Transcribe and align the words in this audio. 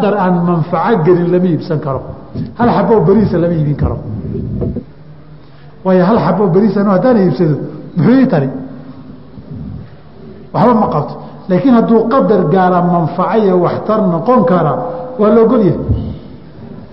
qadar 0.00 0.14
aan 0.16 0.34
manfaco 0.44 1.04
gelin 1.04 1.28
lama 1.32 1.46
iibsan 1.46 1.78
karo. 1.80 2.00
Hal 2.58 2.68
xaboo 2.76 3.00
beriisa 3.06 3.38
lama 3.38 3.54
iibin 3.54 3.76
karo. 3.76 3.96
Waayo 5.84 6.04
hal 6.04 6.18
xaboo 6.18 6.48
beriisa 6.54 6.80
haddaan 6.84 7.16
iibsado 7.24 7.56
muxuu 7.96 8.20
ii 8.20 8.26
tari? 8.32 8.48
Waxba 10.54 10.74
ma 10.74 10.86
qabto. 10.94 11.14
Laakiin 11.48 11.74
hadduu 11.74 12.08
qadar 12.12 12.42
gaara 12.52 12.82
manfaco 12.82 13.36
iyo 13.38 13.54
waxtar 13.64 14.00
noqon 14.12 14.44
kara 14.50 14.72
waa 15.18 15.30
la 15.34 15.40
ogolyahay 15.42 15.78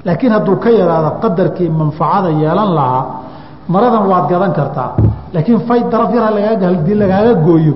laakiin 0.06 0.32
hadduu 0.32 0.56
ka 0.64 0.70
yaraado 0.70 1.10
qadarkii 1.24 1.70
manfacada 1.70 2.30
yeelan 2.42 2.72
lahaa 2.78 3.04
maradan 3.74 4.04
waad 4.12 4.26
gadan 4.32 4.54
kartaa. 4.58 4.92
Laakiin 5.34 5.60
fay 5.68 5.82
daraf 5.92 6.14
yar 6.16 6.34
haddii 6.74 6.96
lagaaga 7.02 7.34
gooyo 7.46 7.74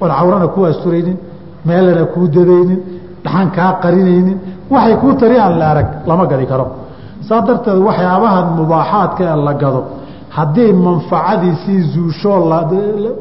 oon 0.00 0.10
cawrana 0.18 0.46
ku 0.54 0.64
asturaynin 0.64 1.18
meelana 1.64 2.04
kuu 2.12 2.26
dadaynin 2.34 2.99
dhaxan 3.24 3.48
kaa 3.56 3.72
qarinaynin. 3.82 4.38
Waxay 4.72 4.96
kuu 5.02 5.12
tari 5.20 5.36
aan 5.44 5.54
la 5.60 5.66
arag 5.72 5.88
lama 6.08 6.24
gadi 6.32 6.46
karo. 6.52 6.66
Saa 7.28 7.40
darteed 7.46 7.78
waxyaabahan 7.88 8.46
mubaaxaadka 8.58 9.36
la 9.46 9.54
gado 9.62 9.80
haddii 10.36 10.72
manfacadiisii 10.86 11.80
zuusho 11.92 12.30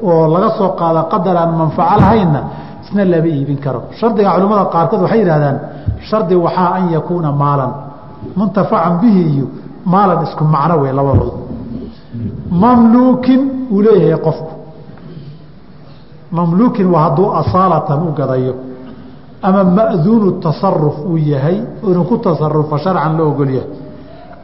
oo 0.09 0.27
laga 0.33 0.49
soo 0.57 0.69
qaado 0.79 1.01
qadar 1.11 1.35
aan 1.41 1.51
manfaco 1.61 1.95
lahaynna 2.01 2.41
isna 2.83 3.03
lama 3.13 3.27
iibin 3.35 3.57
karo. 3.65 3.79
Shardiga 3.99 4.29
culimmada 4.35 4.65
qaarkood 4.73 5.01
waxay 5.05 5.19
yidhahdaan 5.23 5.57
shardi 6.09 6.35
waxaa 6.45 6.69
an 6.77 6.83
yakuuna 6.95 7.29
maalan. 7.41 7.71
Muntafacan 8.37 8.93
bihi 9.01 9.21
iyo 9.33 9.45
maalan 9.93 10.19
isku 10.25 10.43
macno 10.53 10.75
wey 10.81 10.91
labadooda 10.99 11.35
mamluukin 12.61 13.41
uu 13.73 13.81
leeyahay 13.85 14.19
qofku. 14.25 14.51
Mamluukin 16.37 16.87
waa 16.93 17.01
hadduu 17.05 17.27
asaalatan 17.41 17.99
u 18.07 18.11
gadayo 18.19 18.53
ama 19.41 19.63
ma'duunu 19.63 20.31
tasaruf 20.43 20.97
uu 21.09 21.17
yahay 21.17 21.57
inuu 21.83 22.03
ku 22.09 22.17
tasarufo 22.17 22.77
sharcan 22.77 23.17
la 23.17 23.23
ogol 23.23 23.49
yahay 23.57 23.69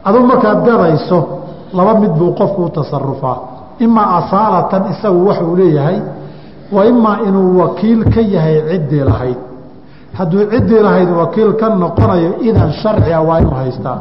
aduu 0.04 0.22
markaad 0.30 0.58
gadayso 0.66 1.18
laba 1.76 1.92
mid 2.00 2.12
buu 2.18 2.32
qofku 2.38 2.62
u 2.64 2.68
tasarufaa 2.78 3.36
imaa 3.84 4.08
asaalatan 4.18 4.82
isagu 4.92 5.26
wax 5.28 5.38
uu 5.42 5.56
leeyahay 5.56 5.98
wa 6.72 6.84
imaa 6.86 7.16
inuu 7.28 7.58
wakiil 7.60 8.00
ka 8.14 8.20
yahay 8.20 8.56
ciddii 8.70 9.04
lahayd. 9.10 9.38
Hadduu 10.18 10.42
ciddii 10.52 10.80
lahayd 10.86 11.10
wakiil 11.20 11.52
ka 11.60 11.68
noqonayo 11.82 12.30
idan 12.48 12.72
sharciga 12.80 13.20
waa 13.28 13.38
inuu 13.40 13.54
haystaa. 13.60 13.98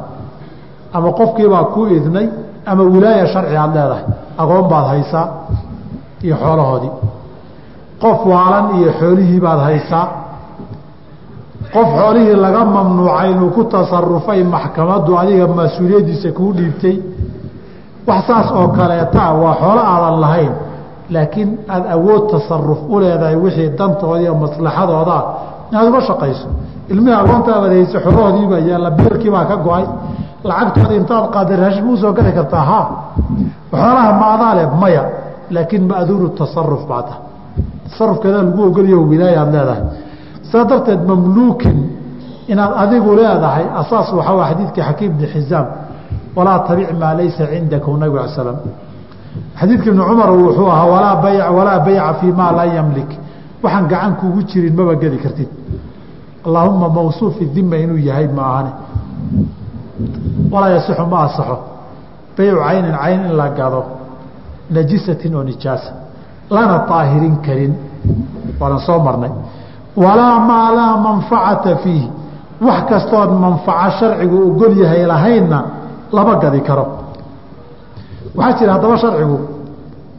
Ama 0.93 1.11
qofkiibaa 1.19 1.63
kuu 1.73 1.87
idnay 1.97 2.27
ama 2.65 2.83
wilaaya 2.83 3.27
sharci 3.33 3.55
aad 3.57 3.73
leedahay. 3.75 4.03
Agoon 4.41 4.65
baad 4.71 4.85
haysaa 4.91 5.25
iyo 6.23 6.35
xoolahoodii. 6.43 6.91
Qof 8.01 8.19
waalan 8.31 8.65
iyo 8.79 8.91
xoolihii 8.99 9.39
baad 9.45 9.59
haysaa 9.67 10.05
qof 11.75 11.87
xoolihii 11.99 12.35
laga 12.45 12.61
mamnuucay 12.75 13.27
inuu 13.33 13.49
ku 13.55 13.61
tasarufay 13.73 14.39
maxkamaddu 14.55 15.11
adiga 15.21 15.47
mas'uuliyaddiisa 15.59 16.29
kuu 16.37 16.51
dhiibtay? 16.57 16.95
Wax 18.07 18.21
saas 18.27 18.47
oo 18.59 18.67
kaleeta 18.77 19.23
waa 19.41 19.55
xoolo 19.61 19.81
aadan 19.93 20.17
lahayn 20.23 20.53
laakiin 21.13 21.49
aada 21.73 21.87
awood 21.97 22.23
tasaruf 22.33 22.79
u 22.93 22.99
leedahay 23.01 23.35
wixii 23.43 23.69
dantooda 23.79 24.19
iyo 24.23 24.33
maslaxadoodaa 24.43 25.21
inaad 25.71 25.87
uga 25.91 26.01
shaqayso. 26.09 26.47
Ilmihii 26.91 27.17
agoonta 27.23 27.49
aad 27.57 27.65
haysa 27.77 27.97
xoolahoodiibaa 28.05 28.61
yaalla 28.69 28.89
biilkiibaa 28.97 29.45
ka 29.49 29.55
go'ay. 29.67 29.85
Lacagtooda 30.49 30.93
intaad 30.99 31.25
qaada 31.35 31.53
raashin 31.61 31.85
muu 31.87 31.97
soo 32.01 32.11
geli 32.17 32.31
kartaa 32.37 32.63
ha! 32.69 32.79
Xoolaha 33.71 34.11
maadaa 34.21 34.53
le 34.59 34.63
maya. 34.81 35.03
Laakiin 35.55 35.83
ma'duunu 35.91 36.27
tasaruf 36.39 36.81
baa 36.89 37.03
ta. 37.07 37.13
Tasarufkeeda 37.89 38.37
lagu 38.47 38.61
ogolyaho 38.69 39.03
wilaayaad 39.11 39.49
leedahay 39.55 39.81
saa 40.55 40.65
darteed 40.71 41.01
mamluukin 41.09 41.77
inaad 42.51 42.71
adigu 42.83 43.09
leedahay 43.19 43.65
asaas 43.81 44.07
waxaa 44.17 44.45
xadiidkii 44.49 44.83
xakiim 44.89 45.11
bni 45.17 45.27
xisaam 45.33 45.65
walaa 46.37 46.59
tabic 46.67 46.89
maa 47.01 47.13
laysa 47.19 47.43
cindaka 47.51 47.89
nabig 48.01 48.19
al 48.25 48.29
slam 48.37 48.57
xadiidka 49.59 49.87
ibni 49.91 50.03
cumar 50.09 50.29
wuxuu 50.31 50.67
ahaa 50.75 50.87
walaa 50.95 51.15
bay 51.23 51.37
walaa 51.57 51.79
bayca 51.87 52.13
fii 52.19 52.31
maa 52.39 52.51
laa 52.57 52.67
yamlik. 52.77 53.11
Waxaan 53.63 53.85
gacan 53.91 54.13
kuugu 54.19 54.41
jirin 54.49 54.73
maba 54.79 54.93
gedi 55.01 55.17
kartid. 55.23 55.49
Allaahuma 56.45 56.87
mawsuufi 56.97 57.43
dima 57.55 57.75
inuu 57.83 57.99
yahay 58.09 58.27
ma 58.37 58.41
ahane 58.51 58.71
walaa 60.53 60.71
yasixu 60.75 61.05
ma 61.13 61.17
asaxo 61.27 61.57
baycu 62.37 62.55
caynin 62.63 62.95
cayn 63.01 63.21
in 63.27 63.33
la 63.39 63.47
gado. 63.57 63.81
Najisatin 64.75 65.35
oo 65.35 65.43
nijaasa. 65.49 65.91
Lana 66.55 66.77
daahirin 66.89 67.35
karin. 67.45 67.73
Waanan 68.59 68.79
soo 68.87 68.99
marnay 69.07 69.31
walaa 70.03 70.39
maa 70.49 70.67
laa 70.77 70.97
manfacata 71.05 71.75
fiihi 71.83 72.07
wax 72.67 72.79
kastood 72.89 73.29
manfaco 73.43 73.89
sharcigu 73.99 74.37
ogol 74.49 74.73
yahay 74.83 75.03
lahaynna 75.11 75.59
lama 76.15 76.33
gadi 76.43 76.61
karo. 76.67 76.85
Waxaa 78.37 78.57
jira 78.59 78.71
haddaba 78.75 78.97
sharcigu 79.03 79.37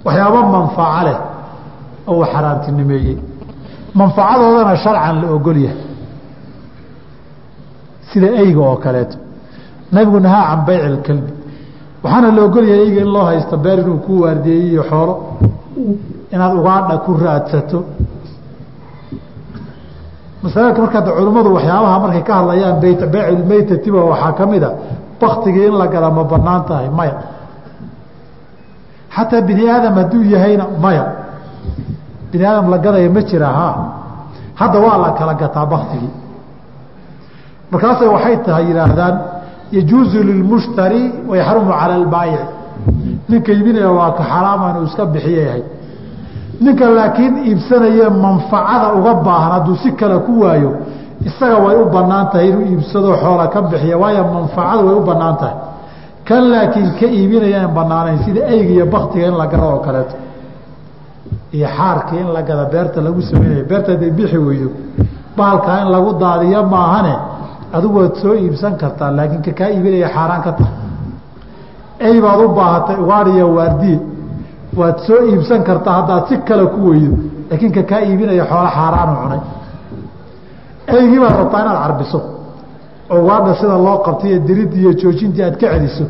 waxyaaba 0.06 0.40
manfaco 0.54 1.00
leh 1.06 1.18
oo 2.10 2.14
uu 2.18 2.24
xaaraantinimeeyey 2.32 3.16
manfacadoodana 3.98 4.74
sharcan 4.84 5.16
la 5.22 5.28
ogol 5.36 5.56
yahay. 5.66 5.82
Sida 8.12 8.28
eyga 8.42 8.60
oo 8.68 8.76
kaleeto. 8.84 9.16
Nabigu 9.92 10.18
nahaa 10.20 10.44
can 10.50 10.60
bayci 10.66 10.86
اkalbi 10.98 11.32
waxaana 12.04 12.28
la 12.36 12.42
ogol 12.46 12.64
yahay 12.70 12.84
eyga 12.88 13.00
in 13.04 13.10
loo 13.14 13.24
haysto 13.30 13.56
beer 13.64 13.78
inuu 13.82 13.98
ku 14.06 14.12
waardeeyey 14.22 14.66
iyo 14.72 14.82
xoolo. 14.90 15.14
Inaad 16.34 16.52
ugaadha 16.60 16.94
ku 17.04 17.10
raadsato 17.24 17.78
masalaka 20.46 20.78
markaa 20.84 21.02
culimmadu 21.18 21.48
waxyaabaha 21.56 21.96
markay 22.04 22.22
ka 22.28 22.32
hadlayaan 22.38 22.76
beycmeytatiba 22.82 24.00
waxaa 24.10 24.32
ka 24.38 24.44
mida 24.52 24.70
baktigii 25.20 25.66
in 25.70 25.74
la 25.80 25.86
gala 25.94 26.08
ma 26.16 26.22
bannaan 26.32 26.62
tahay 26.68 26.88
maya. 26.98 27.14
Xataa 29.16 29.40
bini 29.48 29.64
aadam 29.74 29.94
hadduu 30.00 30.22
yahayna 30.34 30.64
maya. 30.84 31.04
Bini 32.30 32.44
aadam 32.50 32.66
la 32.72 32.78
gadaya 32.84 33.08
ma 33.16 33.20
jira 33.28 33.48
ha. 33.58 33.68
Hadda 34.60 34.78
waa 34.84 34.96
la 35.04 35.10
kala 35.18 35.34
gataa 35.42 35.66
baktigii 35.74 36.12
markaasay 37.72 38.08
waxay 38.14 38.36
tahay 38.46 38.64
yidhaahdaan 38.70 39.14
yajuuzu 39.76 40.18
lilmushtari 40.28 41.02
wayaxrumu 41.30 41.72
cala 41.80 41.94
albaayici 42.00 42.46
ninka 43.30 43.50
iibinaya 43.52 43.90
waa 43.98 44.10
ka 44.18 44.22
xaraaman 44.30 44.74
uu 44.80 44.84
iska 44.88 45.04
bixiya 45.14 45.42
yahay 45.48 45.62
ninka 46.60 46.86
laakiin 46.96 47.34
iibsanaya 47.48 48.10
manfacada 48.10 48.86
uga 48.98 49.12
baahan 49.26 49.50
hadduu 49.54 49.76
si 49.82 49.90
kale 50.00 50.18
ku 50.26 50.32
waayo 50.42 50.70
isaga 51.28 51.56
way 51.64 51.76
u 51.82 51.86
bannaan 51.94 52.26
tahay 52.32 52.48
inuu 52.50 52.64
iibsado 52.72 53.10
xoola 53.22 53.46
ka 53.54 53.60
bixiya 53.70 53.96
waayo 54.02 54.22
manfacadu 54.34 54.82
way 54.88 54.96
u 54.96 55.04
bannaan 55.10 55.36
tahay. 55.40 55.56
Kan 56.28 56.42
laakiin 56.52 56.90
ka 57.00 57.06
iibinaya 57.06 57.58
aan 57.64 57.72
banaanayn 57.78 58.18
sida 58.24 58.40
eyga 58.54 58.72
iyo 58.76 58.86
baktiga 58.94 59.26
in 59.30 59.36
la 59.40 59.46
gado 59.52 59.66
oo 59.72 59.78
kaleeto 59.86 60.14
iyo 61.56 61.68
xaarkii 61.76 62.18
in 62.24 62.28
la 62.36 62.42
gada 62.48 62.64
beerta 62.72 62.98
lagu 63.06 63.20
sameynaya 63.30 63.64
beerta 63.70 63.90
haday 63.94 64.10
bixi 64.18 64.38
weydo 64.38 64.68
bahalkaa 65.36 65.78
in 65.82 65.88
lagu 65.94 66.10
daadiyo 66.22 66.60
maahane 66.74 67.14
adigu 67.76 67.98
waad 68.00 68.14
soo 68.22 68.34
iibsan 68.34 68.72
kartaa 68.82 69.10
laakiin 69.18 69.42
ka 69.46 69.52
kaa 69.58 69.68
iibinaya 69.74 70.08
xaaraan 70.16 70.42
ka 70.46 70.52
tahay. 70.58 70.74
Ey 72.06 72.16
baad 72.24 72.40
u 72.44 72.48
baahatay 72.58 72.96
ugaadhiya 73.04 73.46
waardiye 73.56 73.98
waad 74.78 74.98
soo 75.06 75.20
iibsan 75.30 75.60
kartaa 75.68 75.94
haddaad 75.98 76.24
si 76.28 76.34
kale 76.48 76.64
ku 76.74 76.80
weydo 76.90 77.16
laakiin 77.50 77.72
ka 77.76 77.82
kaa 77.90 78.00
iibinaya 78.08 78.44
xoolo 78.50 78.68
xaaraanu 78.76 79.14
cunay. 79.22 79.40
Eygii 80.96 81.20
baad 81.22 81.36
rabtaa 81.40 81.60
inaad 81.64 81.78
carbiso 81.84 82.18
oo 83.12 83.18
ugaadha 83.22 83.52
sida 83.60 83.76
loo 83.86 83.98
qabtay 84.06 84.30
iyo 84.30 84.38
diridii 84.48 84.80
iyo 84.84 84.92
joojintii 85.00 85.42
aad 85.46 85.56
ka 85.60 85.66
celiso. 85.72 86.04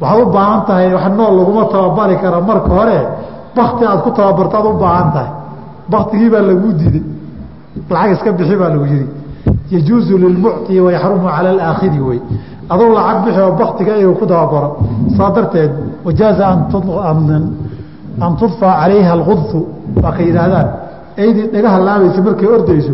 Waxaad 0.00 0.22
u 0.22 0.26
baahan 0.34 0.60
tahay 0.66 0.92
wax 0.94 1.04
nool 1.18 1.32
laguma 1.38 1.64
tababari 1.72 2.16
kara 2.22 2.40
marka 2.48 2.68
hore 2.78 2.98
bakti 3.56 3.84
aad 3.90 4.00
ku 4.04 4.10
tababarto 4.18 4.54
aad 4.58 4.66
u 4.66 4.78
baahan 4.84 5.08
tahay. 5.14 5.30
Baktigii 5.92 6.30
baa 6.34 6.42
laguu 6.50 6.72
diiday 6.80 7.02
lacag 7.90 8.10
iska 8.14 8.30
bixi 8.38 8.56
baa 8.60 8.68
lagu 8.74 8.84
yihi 8.92 9.06
yajuuzu 9.74 10.14
lilmucطi 10.22 10.80
wayaxrumu 10.86 11.28
cala 11.36 11.48
alaakhidi 11.54 12.00
wey 12.08 12.20
aduu 12.72 12.88
lacag 12.96 13.18
bixi 13.24 13.40
oo 13.46 13.52
baktiga 13.60 13.92
iyaga 14.00 14.14
ku 14.20 14.26
tababaro 14.32 14.68
saa 15.16 15.30
darteed 15.36 15.72
wajaaza 16.06 16.44
an 18.20 18.32
tudfaa 18.40 18.72
calayha 18.80 19.12
alqudfu 19.16 19.58
waa 20.02 20.12
ka 20.16 20.22
yidhaahdaan. 20.28 20.68
Eydii 21.22 21.46
dhagaha 21.54 21.78
laabaysa 21.86 22.20
markay 22.26 22.48
ordayso 22.56 22.92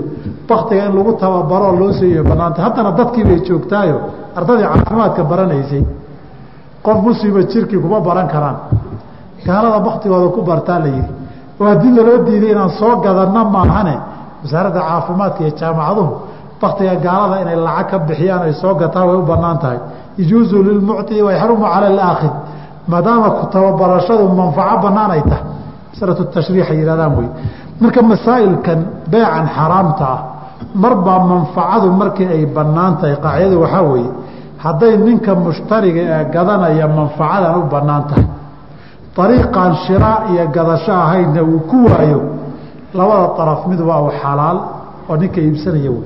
baktiga 0.49 0.82
in 0.88 0.93
lagu 0.99 1.12
tababaro 1.23 1.69
loo 1.81 1.93
seeyo 1.99 2.23
banaanta 2.31 2.62
haddana 2.67 2.91
dadkii 2.99 3.25
bay 3.29 3.38
joogtaayo 3.47 3.97
ardadii 4.38 4.67
caafimaadka 4.73 5.23
baranaysay. 5.31 5.82
Qof 6.85 6.99
muslima 7.06 7.41
jirkii 7.53 7.79
kuma 7.85 8.00
baran 8.00 8.29
karaan. 8.35 8.56
Gaalada 9.47 9.79
baktigooda 9.87 10.29
ku 10.37 10.41
bartaa 10.43 10.79
la 10.85 10.87
yihi 10.94 11.05
oo 11.61 11.67
haddii 11.71 11.93
laloo 11.97 12.19
diiday 12.26 12.50
inaan 12.55 12.71
soo 12.79 12.93
gadanna 13.05 13.41
maahane. 13.55 13.97
Wasaaradda 14.43 14.81
caafimaadka 14.88 15.41
iyo 15.44 15.53
jaamacaduhu 15.61 16.11
baktiga 16.64 16.94
gaalada 17.06 17.37
inay 17.44 17.56
lacag 17.66 17.87
ka 17.90 17.96
bixiyaan 18.08 18.43
ay 18.49 18.52
soo 18.62 18.75
gataan 18.82 19.05
way 19.08 19.16
u 19.16 19.25
bannaan 19.32 19.58
tahay. 19.62 19.78
Yajuuzu 20.20 20.56
lilmucطi 20.69 21.16
wayaxrumu 21.26 21.64
cala 21.72 21.87
alaakhid 21.94 22.34
maadaama 22.93 23.28
tababarashadu 23.55 24.25
manfaco 24.40 24.76
banaan 24.87 25.11
ay 25.16 25.22
tahay. 25.31 25.44
Masalatu 25.93 26.22
tashriix 26.34 26.66
ay 26.72 26.76
yihahdaan 26.81 27.12
wey 27.19 27.28
marka 27.82 28.00
masaa'ilkan 28.12 28.78
beecan 29.12 29.46
xaraamta 29.56 30.05
ah 30.14 30.20
marbaa 30.82 31.19
manfacadu 31.32 31.87
markii 32.00 32.28
ay 32.37 32.43
bannaan 32.56 32.93
tahay 33.00 33.16
qaacidadu 33.25 33.56
waxaa 33.64 33.82
weeye 33.93 34.11
hadday 34.64 34.93
ninka 35.06 35.32
mushtariga 35.44 36.02
ee 36.14 36.22
gadanaya 36.34 36.87
manfacadan 36.99 37.55
u 37.61 37.62
bannaan 37.75 38.05
tahay. 38.11 38.26
Ariiqan 39.25 39.72
shiraa 39.87 40.19
iyo 40.32 40.44
gadasho 40.56 40.93
ahaydna 41.05 41.40
uu 41.52 41.61
ku 41.70 41.78
waayo. 41.90 42.20
Labada 42.99 43.28
araf 43.43 43.61
mid 43.70 43.81
waa 43.88 44.00
u 44.06 44.11
xalaal 44.22 44.58
oo 45.11 45.16
ninka 45.22 45.40
iibsanaya 45.46 45.90
wey 45.96 46.02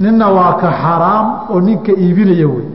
ninna 0.00 0.26
waa 0.36 0.52
ka 0.60 0.70
xaraam 0.82 1.26
oo 1.50 1.60
ninka 1.60 1.92
iibinaya 1.92 2.48
wey. 2.48 2.66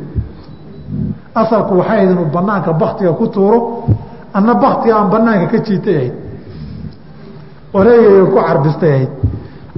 Asalku 1.36 1.78
waxay 1.80 1.98
ahayd 1.98 2.12
inuu 2.12 2.26
banaanka 2.34 2.74
baktiga 2.74 3.12
ku 3.14 3.28
tuuro 3.28 3.86
anna 4.34 4.54
baktiga 4.56 4.96
aan 4.98 5.10
banaanka 5.10 5.46
ka 5.52 5.58
jiitay 5.66 5.96
ahayd 5.98 6.14
oreegayga 7.74 8.26
ku 8.32 8.36
carbistay 8.48 8.92
ahayd 8.94 9.12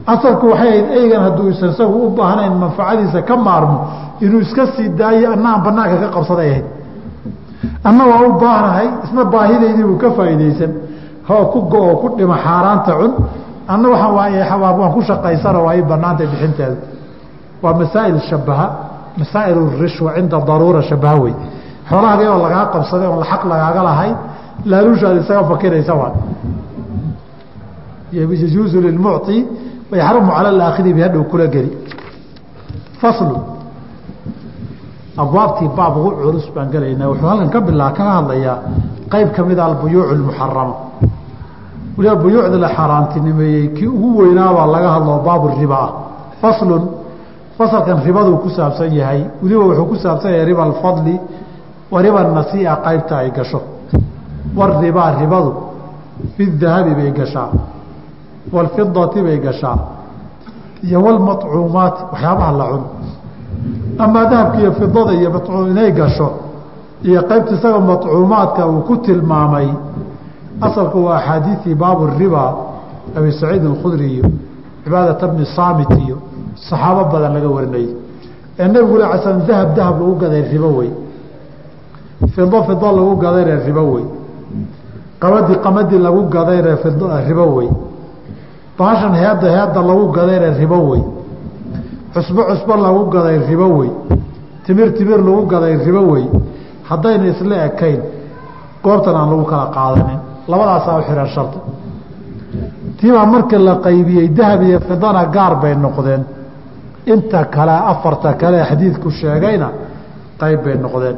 asalku 0.08 0.46
waxay 0.52 0.70
ahayd 0.70 0.86
eygan 1.00 1.22
hadduu 1.28 1.50
isagu 1.52 1.98
u 2.08 2.10
baahnayn 2.18 2.54
manfacadiisa 2.64 3.22
ka 3.30 3.36
maarmo 3.38 3.78
inuu 4.22 4.42
iska 4.46 4.68
sii 4.76 4.90
daayo 5.00 5.34
anna 5.34 5.50
aan 5.56 5.62
banaanka 5.66 5.96
ka 6.04 6.08
qabsaday 6.16 6.50
ahayd 6.52 6.68
anna 7.84 8.04
waa 8.12 8.22
u 8.28 8.32
baahnahay 8.44 8.88
isna 9.06 9.24
baahidaydii 9.26 9.84
buu 9.90 9.98
ka 9.98 10.10
faa'iidaysan. 10.18 10.72
Hoo 11.30 11.46
ku 11.54 11.60
go-oo 11.72 11.96
ku 12.02 12.08
dhima 12.18 12.38
xaaraanta 12.46 12.92
cun. 13.00 13.12
Anna 13.68 13.88
waxaan 13.90 14.60
waan 14.62 14.92
ku 14.96 15.02
shaqaysano 15.02 15.60
waa 15.66 15.76
i 15.76 15.82
banaantay 15.82 16.28
bixinteeda 16.32 16.76
waa 17.64 17.74
masaa'il 17.82 18.20
shabaha 18.30 18.68
masaa'il 19.18 19.60
rishwa 19.82 20.14
cinda 20.16 20.38
daruura 20.50 20.82
shabaha 20.90 21.16
wey 21.24 21.34
xoolahagii 21.90 22.28
oo 22.34 22.40
lagaa 22.46 22.66
qabsaday 22.74 23.08
oon 23.08 23.24
xaq 23.32 23.42
lagaaga 23.52 23.82
lahayn 23.90 24.16
laaluushaad 24.72 25.18
isaga 25.24 25.44
fakiraysa 25.52 25.94
waa 26.02 26.12
yajuuzu 28.14 28.82
lilmucطi 28.82 29.38
wayaxrumu 29.92 30.32
cala 30.32 30.50
alaakhiri 30.50 30.94
bi 30.94 31.02
hadhow 31.02 31.24
kula 31.24 31.48
geli. 31.48 31.72
Faslu. 33.02 33.38
Abwaabtii 35.18 35.70
baab 35.78 35.98
ugu 35.98 36.12
culus 36.22 36.46
baan 36.56 36.70
gelaynaa. 36.72 37.08
Wuxuu 37.12 37.28
halkan 37.28 37.50
ka 37.50 37.60
bilaa 37.62 37.92
kaga 37.98 38.12
hadlayaa 38.20 38.58
qeyb 39.12 39.30
ka 39.36 39.44
mida 39.44 39.66
albuyuuc 39.66 40.08
اmuxarama 40.16 40.76
waliba 41.98 42.16
buyuucda 42.16 42.58
la 42.58 42.70
xaaraantinimeeyey 42.76 43.68
kii 43.76 43.88
ugu 43.88 44.10
weynaabaa 44.22 44.68
laga 44.76 44.90
hadloo 44.96 45.20
baabu 45.28 45.48
riba. 45.60 45.78
Ah 45.86 45.92
faslun 46.42 46.84
fasalkan 47.60 48.00
ribaduu 48.08 48.38
ku 48.44 48.50
saabsan 48.50 48.92
yahay 49.00 49.22
weliba 49.44 49.64
wuxuu 49.70 49.86
ku 49.92 49.96
saabsan 50.04 50.32
yahay 50.32 50.46
riba 50.52 50.64
alfadli 50.64 51.16
wa 51.92 52.02
riba 52.02 52.24
nasiia 52.38 52.76
qaybta 52.86 53.16
ay 53.18 53.30
gasho. 53.38 53.60
Waribaa 54.56 55.20
ribadu 55.20 55.52
fi 56.36 56.46
dahabi 56.62 56.92
bay 56.96 57.12
gashaa 57.12 57.50
walfidati 58.54 59.20
bay 59.22 59.38
gashaa 59.40 59.78
iyo 60.84 61.02
walmacuumaat 61.04 61.96
waxyaabaha 62.12 62.52
la 62.60 62.66
cuno. 62.72 62.88
Amaa 64.00 64.26
dahabka 64.32 64.58
iyo 64.62 64.72
fidada 64.80 65.14
iyo 65.20 65.30
inay 65.72 65.92
gasho 65.92 66.28
iyo 67.04 67.22
qaybta 67.30 67.52
isaga 67.56 67.80
macuumaadka 67.80 68.62
uu 68.68 68.82
ku 68.88 68.98
tilmaamay 68.98 69.68
asalku 70.62 71.06
waa 71.06 71.18
axaadiiii 71.20 71.76
baabu 71.76 72.08
riba 72.20 72.44
abi 73.18 73.32
saciid 73.32 73.64
alkhudri 73.66 74.08
iyo 74.16 74.26
cibaadata 74.84 75.28
bni 75.28 75.46
saamit 75.56 75.92
iyo 76.06 76.18
saxaabo 76.68 77.04
badan 77.12 77.34
laga 77.36 77.50
warinayay 77.56 77.90
ee 78.60 78.68
nabigu 78.68 78.96
l 78.98 79.04
sl 79.24 79.38
dahab 79.48 79.70
dahab 79.78 79.96
lagu 80.02 80.16
gaday 80.22 80.44
ribo 80.52 80.70
wey. 80.78 80.92
Fido 82.34 82.64
fido 82.68 82.88
lagu 82.98 83.16
gadayre 83.24 83.56
ribo 83.66 83.84
wey. 83.94 84.06
Qamadi 85.22 85.54
qamadi 85.64 85.98
lagu 85.98 86.22
gadayre 86.36 86.74
ribo 87.28 87.46
wey. 87.58 87.70
Baashan 88.78 89.14
heedda 89.22 89.48
heedda 89.56 89.82
lagu 89.90 90.06
gadayre 90.18 90.50
ribo 90.60 90.78
wey. 90.90 91.04
Cusbo 92.14 92.42
cusbo 92.50 92.74
lagu 92.86 93.02
gaday 93.16 93.38
ribo 93.50 93.68
wey. 93.80 93.92
Timir 94.66 94.90
timir 94.98 95.20
lagu 95.28 95.46
gaday 95.48 95.76
ribo 95.86 96.02
wey. 96.12 96.26
Haddayna 96.90 97.26
isla 97.34 97.56
ekayn 97.68 98.02
goobtan 98.84 99.16
aan 99.16 99.30
lagu 99.32 99.46
kala 99.52 99.66
qaadanin. 99.78 100.20
Labadaasaa 100.52 100.98
u 101.00 101.02
xihan 101.08 101.28
shardi 101.36 101.60
tiibaa 103.00 103.26
marka 103.26 103.58
la 103.58 103.76
qaybiyey 103.86 104.28
dahab 104.38 104.62
iyo 104.68 104.80
fidana 104.80 105.24
gaar 105.36 105.54
bay 105.62 105.76
noqdeen 105.76 106.24
inta 107.14 107.40
kale 107.56 107.76
afarta 107.92 108.30
kale 108.42 108.60
xadiidku 108.70 109.10
sheegayna 109.20 109.68
qayb 110.42 110.60
bay 110.66 110.76
noqdeen. 110.84 111.18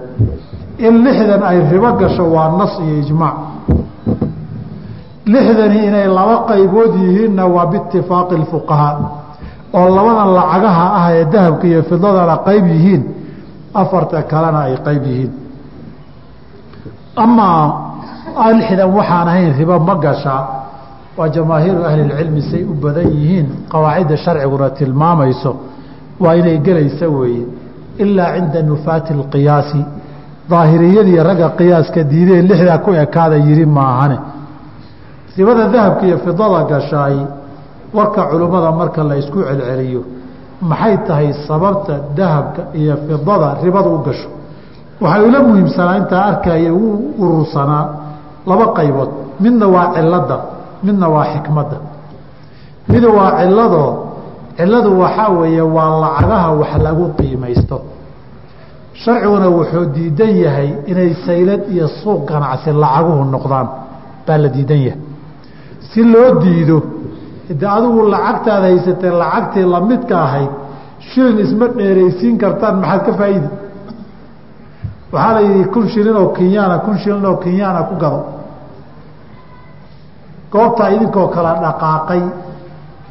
In 0.88 0.94
lixdan 1.06 1.42
ay 1.50 1.58
ribo 1.72 1.90
gasho 2.02 2.24
waa 2.36 2.50
nas 2.60 2.74
iyo 2.86 2.96
ijmaac 3.04 3.36
lixdani 5.34 5.80
inay 5.88 6.08
laba 6.18 6.36
qaybood 6.50 6.94
yihiinna 7.04 7.44
waa 7.56 7.66
biitifaaqi 7.72 8.36
اfuqahaa 8.44 8.96
oo 9.80 9.88
labadan 9.98 10.30
lacagaha 10.38 10.86
ah 11.00 11.08
ee 11.18 11.26
dahabka 11.34 11.66
iyo 11.72 11.82
fidadana 11.90 12.36
qayb 12.48 12.66
yihiin 12.74 13.02
afarta 13.82 14.18
kalena 14.32 14.60
ay 14.68 14.76
qayb 14.88 15.04
yihiin. 15.12 15.32
Amaa 17.24 17.64
lixdan 18.58 18.90
waxaan 18.98 19.28
ahayn 19.32 19.52
ribo 19.60 19.76
ma 19.88 19.96
gashaa 20.06 20.42
waa 21.18 21.30
jamaahiiru 21.36 21.82
ahli 21.90 22.02
اcilmi 22.14 22.42
say 22.52 22.62
u 22.64 22.74
badan 22.84 23.08
yihiin 23.18 23.48
qawaacidda 23.72 24.16
sharciguna 24.24 24.68
tilmaamayso 24.78 25.52
waa 26.24 26.36
inay 26.40 26.58
gelaysa 26.66 27.06
weeye. 27.18 27.46
Ilaa 28.04 28.34
cinda 28.36 28.62
nufaati 28.70 29.14
اqiyaasi 29.24 29.82
daahiriyadii 30.50 31.20
ragga 31.30 31.50
qiyaaska 31.60 32.02
diidee 32.12 32.42
lixdaa 32.50 32.78
ku 32.86 32.90
ekaada 33.04 33.36
yiri 33.48 33.66
maahane. 33.78 34.18
Ribada 35.38 35.66
dahabka 35.74 36.04
iyo 36.08 36.18
fidada 36.26 36.60
gashaay 36.72 37.18
warka 37.98 38.22
culimmada 38.30 38.72
marka 38.80 39.02
la 39.10 39.16
isku 39.22 39.40
celceliyo 39.48 40.02
maxay 40.70 40.96
tahay 41.08 41.30
sababta 41.48 41.94
dahabka 42.18 42.62
iyo 42.80 42.96
fidada 43.08 43.48
ribada 43.64 43.90
u 43.90 43.98
gasho? 44.08 44.30
Waxaa 45.02 45.24
ila 45.28 45.40
muhiimsanaa 45.48 45.98
intaa 46.02 46.24
arkaya 46.32 46.72
u 46.74 46.86
urursanaa 47.24 47.86
laba 48.50 48.66
qaybood. 48.78 49.10
Midna 49.44 49.66
waa 49.76 49.88
cilada 49.96 50.38
midna 50.86 51.08
waa 51.14 51.26
xikmadda. 51.34 51.78
Mid 52.92 53.04
waa 53.18 53.32
ciladoo 53.40 53.90
ciladu 54.58 54.90
waxaa 55.02 55.30
weeye 55.40 55.62
waa 55.76 55.90
lacagaha 56.04 56.50
wax 56.62 56.72
lagu 56.86 57.06
qiimaysto 57.18 57.78
sharciguna 59.04 59.48
wuxuu 59.58 59.86
diidan 59.96 60.34
yahay 60.46 60.70
inay 60.92 61.12
saylad 61.26 61.62
iyo 61.74 61.88
suuq 62.02 62.22
ganacsi 62.30 62.70
lacaguhu 62.84 63.24
noqdaan 63.36 63.68
baa 64.28 64.38
la 64.44 64.50
diidan 64.56 64.82
yahay. 64.88 65.00
Si 65.90 66.00
loo 66.14 66.30
diido 66.44 66.78
de 67.60 67.66
adigu 67.76 68.02
lacagtaada 68.14 68.66
haysatee 68.70 69.12
lacagtii 69.22 69.66
lamidka 69.74 70.16
ahayd 70.28 70.52
shilin 71.10 71.38
isma 71.46 71.66
dheeraysiin 71.78 72.36
kartaan 72.42 72.76
maxaad 72.82 73.02
ka 73.08 73.12
faa'iidi? 73.20 73.50
Waxaa 75.14 75.34
la 75.36 75.42
yidhi 75.48 75.64
kun 75.74 75.86
shilin 75.94 76.16
oo 76.22 76.28
kenyaana 76.38 76.76
kun 76.86 76.96
shilin 77.04 77.26
oo 77.30 77.36
kenyaana 77.44 77.82
ku 77.90 77.96
gado. 78.04 78.22
Goobtaa 80.54 80.90
idinkoo 80.96 81.28
kala 81.36 81.52
dhaqaaqay 81.64 82.22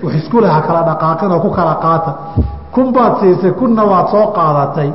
wax 0.02 0.14
isku 0.20 0.36
leh 0.40 0.50
ha 0.56 0.60
kala 0.66 0.82
dhaqaaqin 0.88 1.30
oo 1.34 1.40
ku 1.44 1.50
kala 1.58 1.74
qaata. 1.84 2.10
Kun 2.74 2.92
baad 2.96 3.12
siisay 3.20 3.52
kunna 3.60 3.82
waad 3.92 4.06
soo 4.12 4.26
qaadatay. 4.36 4.90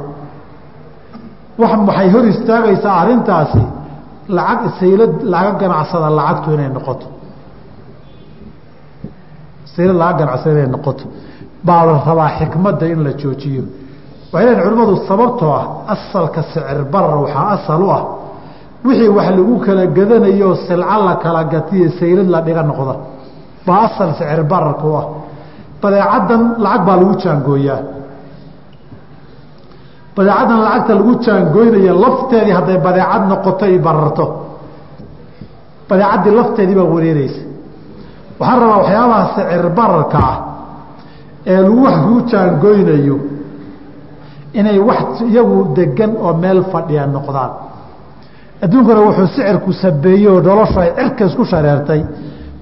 Wax 1.61 1.71
waxay 1.87 2.09
hor 2.13 2.25
istaagaysaa 2.33 2.95
arrintaasi? 3.01 3.63
Lacag 4.35 4.61
saylad 4.79 5.13
laga 5.33 5.51
ganacsada 5.61 6.09
lacagtu 6.19 6.47
inay 6.55 6.69
noqoto. 6.77 7.07
Saylad 9.73 9.97
laga 10.01 10.17
ganacsada 10.19 10.55
inay 10.59 10.71
noqoto. 10.75 11.05
Baa 11.67 11.85
la 11.87 11.93
rabaa 12.07 12.29
xikmadda 12.39 12.85
in 12.93 12.99
la 13.05 13.11
joojiyo. 13.21 13.63
Waxay 14.33 14.55
culimmadu 14.63 14.95
sababtoo 15.09 15.51
ah 15.59 15.65
asalka 15.93 16.41
sicir 16.43 16.79
barar 16.93 17.17
waxaa 17.23 17.47
asal 17.55 17.81
u 17.83 17.89
ah. 17.97 18.03
Wixii 18.85 19.09
wax 19.17 19.29
lagu 19.37 19.55
kala 19.65 19.83
gadanayo 19.97 20.49
silco 20.67 20.97
la 21.07 21.13
kala 21.23 21.43
gatiyo 21.53 21.89
saylad 21.99 22.27
la 22.33 22.39
dhiga 22.45 22.63
noqda 22.63 22.95
baa 23.67 23.79
asal 23.87 24.09
sicir 24.17 24.43
bararka 24.51 24.85
u 24.87 24.93
ah. 25.01 25.05
Badeecaddan 25.81 26.41
lacag 26.63 26.81
baa 26.87 26.95
lagu 27.01 27.13
jaangooyaa. 27.23 27.79
Badeecaddan 30.15 30.59
lacagta 30.65 30.93
lagu 30.99 31.13
jaangooynaya 31.25 31.93
lafteedii 32.03 32.53
hadday 32.57 32.77
badeecad 32.85 33.23
noqoto 33.31 33.63
ay 33.65 33.77
bararto. 33.87 34.25
Badeecaddii 35.89 36.31
lafteedii 36.39 36.75
baa 36.79 36.89
wareereysa 36.95 37.41
waxaan 38.39 38.59
rabaa 38.61 38.77
waxyaabaha 38.81 39.23
sicir 39.35 39.69
bararka 39.79 40.17
ah 40.31 40.37
ee 41.51 41.59
lagu 41.65 41.77
wax 41.85 41.95
lagu 41.97 42.15
jaangooynayo 42.31 43.17
inay 44.59 44.79
wax 44.89 45.21
iyagu 45.31 45.57
degan 45.77 46.11
oo 46.25 46.33
meel 46.43 46.59
fadhiya 46.71 47.03
noqdaan. 47.15 47.51
Adduunkuna 48.63 48.99
wuxuu 49.07 49.27
sicirku 49.35 49.71
sabeeyey 49.83 50.27
oo 50.31 50.39
noloshu 50.47 50.79
ay 50.83 50.89
cirka 50.97 51.23
isku 51.29 51.43
shareertay 51.51 52.01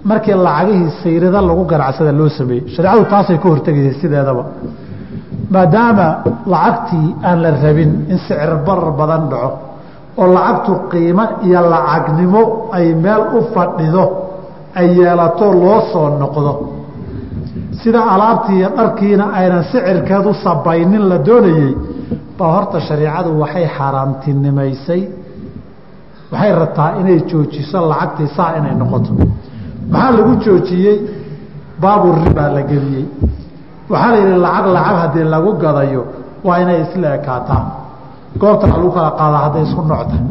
markii 0.10 0.36
lacagihii 0.48 0.90
sayrada 1.04 1.40
lagu 1.50 1.64
ganacsada 1.72 2.12
loo 2.20 2.30
sameeyey. 2.38 2.64
Shareecadu 2.76 3.04
taasay 3.14 3.38
ka 3.44 3.48
hortegaysay 3.52 3.96
sideedaba. 4.02 4.44
Maadaama 5.54 6.08
lacagtii 6.54 7.08
aan 7.28 7.38
la 7.44 7.52
rabin 7.64 7.92
in 8.12 8.18
sicir 8.26 8.52
barar 8.68 8.92
badan 9.00 9.24
dhaco 9.32 9.50
oo 10.22 10.28
lacagtu 10.36 10.72
qiimo 10.92 11.26
iyo 11.48 11.62
lacagnimo 11.74 12.42
ay 12.78 12.86
meel 13.04 13.22
u 13.38 13.40
fadhido 13.54 14.04
ay 14.80 14.88
yeelato 14.98 15.46
loo 15.62 15.80
soo 15.92 16.08
noqdo. 16.22 16.54
Sida 17.82 18.02
alaabtii 18.14 18.58
iyo 18.60 18.70
dharkiina 18.78 19.26
aynan 19.40 19.64
sicirkeedu 19.72 20.32
sabaynin 20.44 21.04
la 21.12 21.18
doonayey 21.28 21.72
baa 22.38 22.52
horta 22.56 22.78
shareicadu 22.88 23.30
waxay 23.42 23.66
xaaraamtinimaysay 23.78 25.02
waxay 26.32 26.52
rabtaa 26.62 26.90
inay 27.00 27.18
joojiso 27.30 27.78
lacagtii 27.92 28.28
saa 28.38 28.52
inay 28.60 28.76
noqoto 28.82 29.12
maxaa 29.92 30.12
lagu 30.18 30.34
joojiyey? 30.44 30.98
Baabu 31.82 32.08
ribaa 32.26 32.50
la 32.56 32.62
geliyey. 32.72 33.06
Waxaa 33.92 34.12
la 34.14 34.18
yidhi 34.22 34.38
lacag 34.46 34.66
lacag 34.76 34.96
haddii 35.04 35.26
lagu 35.34 35.52
gadayo 35.64 36.02
waa 36.48 36.58
inay 36.64 36.80
isla 36.86 37.08
ekaataa 37.18 37.62
goobta 38.42 38.68
lagu 38.74 38.90
kala 38.96 39.10
qaadaa 39.20 39.42
hadday 39.46 39.64
isku 39.68 39.82
nooc 39.92 40.02
tahay. 40.10 40.26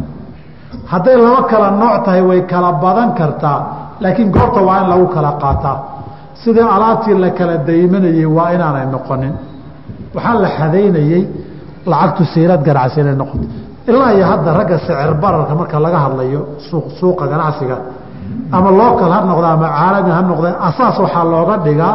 Hadday 0.93 1.17
laba 1.25 1.43
kala 1.51 1.69
nooc 1.83 1.97
tahay 2.05 2.23
way 2.31 2.41
kala 2.53 2.71
badan 2.83 3.11
kartaa 3.19 3.59
laakiin 4.03 4.29
goobta 4.37 4.61
waa 4.69 4.79
in 4.83 4.87
lagu 4.93 5.07
kala 5.15 5.31
qaataa. 5.43 5.77
Sidii 6.43 6.67
alaabtii 6.77 7.15
la 7.25 7.31
kala 7.39 7.55
daymanayey 7.69 8.27
waa 8.37 8.49
inaanay 8.57 8.87
noqonin. 8.95 9.35
Waxaa 10.15 10.35
la 10.45 10.49
xadaynayey 10.59 11.23
lacagtu 11.91 12.23
siirad 12.33 12.61
ganacsi 12.69 12.99
inay 13.03 13.17
noqoto. 13.23 13.47
Ilaa 13.91 14.11
iyo 14.17 14.25
hadda 14.31 14.51
ragga 14.59 14.77
sicir 14.79 15.11
bararka 15.23 15.53
marka 15.61 15.77
laga 15.85 15.99
hadlayo 16.05 16.41
suuqa 16.99 17.25
ganacsiga 17.33 17.77
ama 18.57 18.71
local 18.83 19.11
ha 19.15 19.21
noqda 19.31 19.49
ama 19.57 19.69
caalami 19.79 20.11
ha 20.17 20.21
noqda 20.31 20.49
asaas 20.69 20.97
waxaa 21.05 21.25
looga 21.35 21.57
dhigaa 21.67 21.95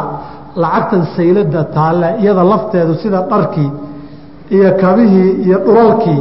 lacagtan 0.62 1.02
saylada 1.16 1.60
taalle 1.76 2.08
iyada 2.22 2.42
lafteedu 2.52 2.92
sida 3.02 3.18
dharkii 3.30 3.70
iyo 4.56 4.68
kabihii 4.82 5.30
iyo 5.46 5.58
dhulalkii 5.66 6.20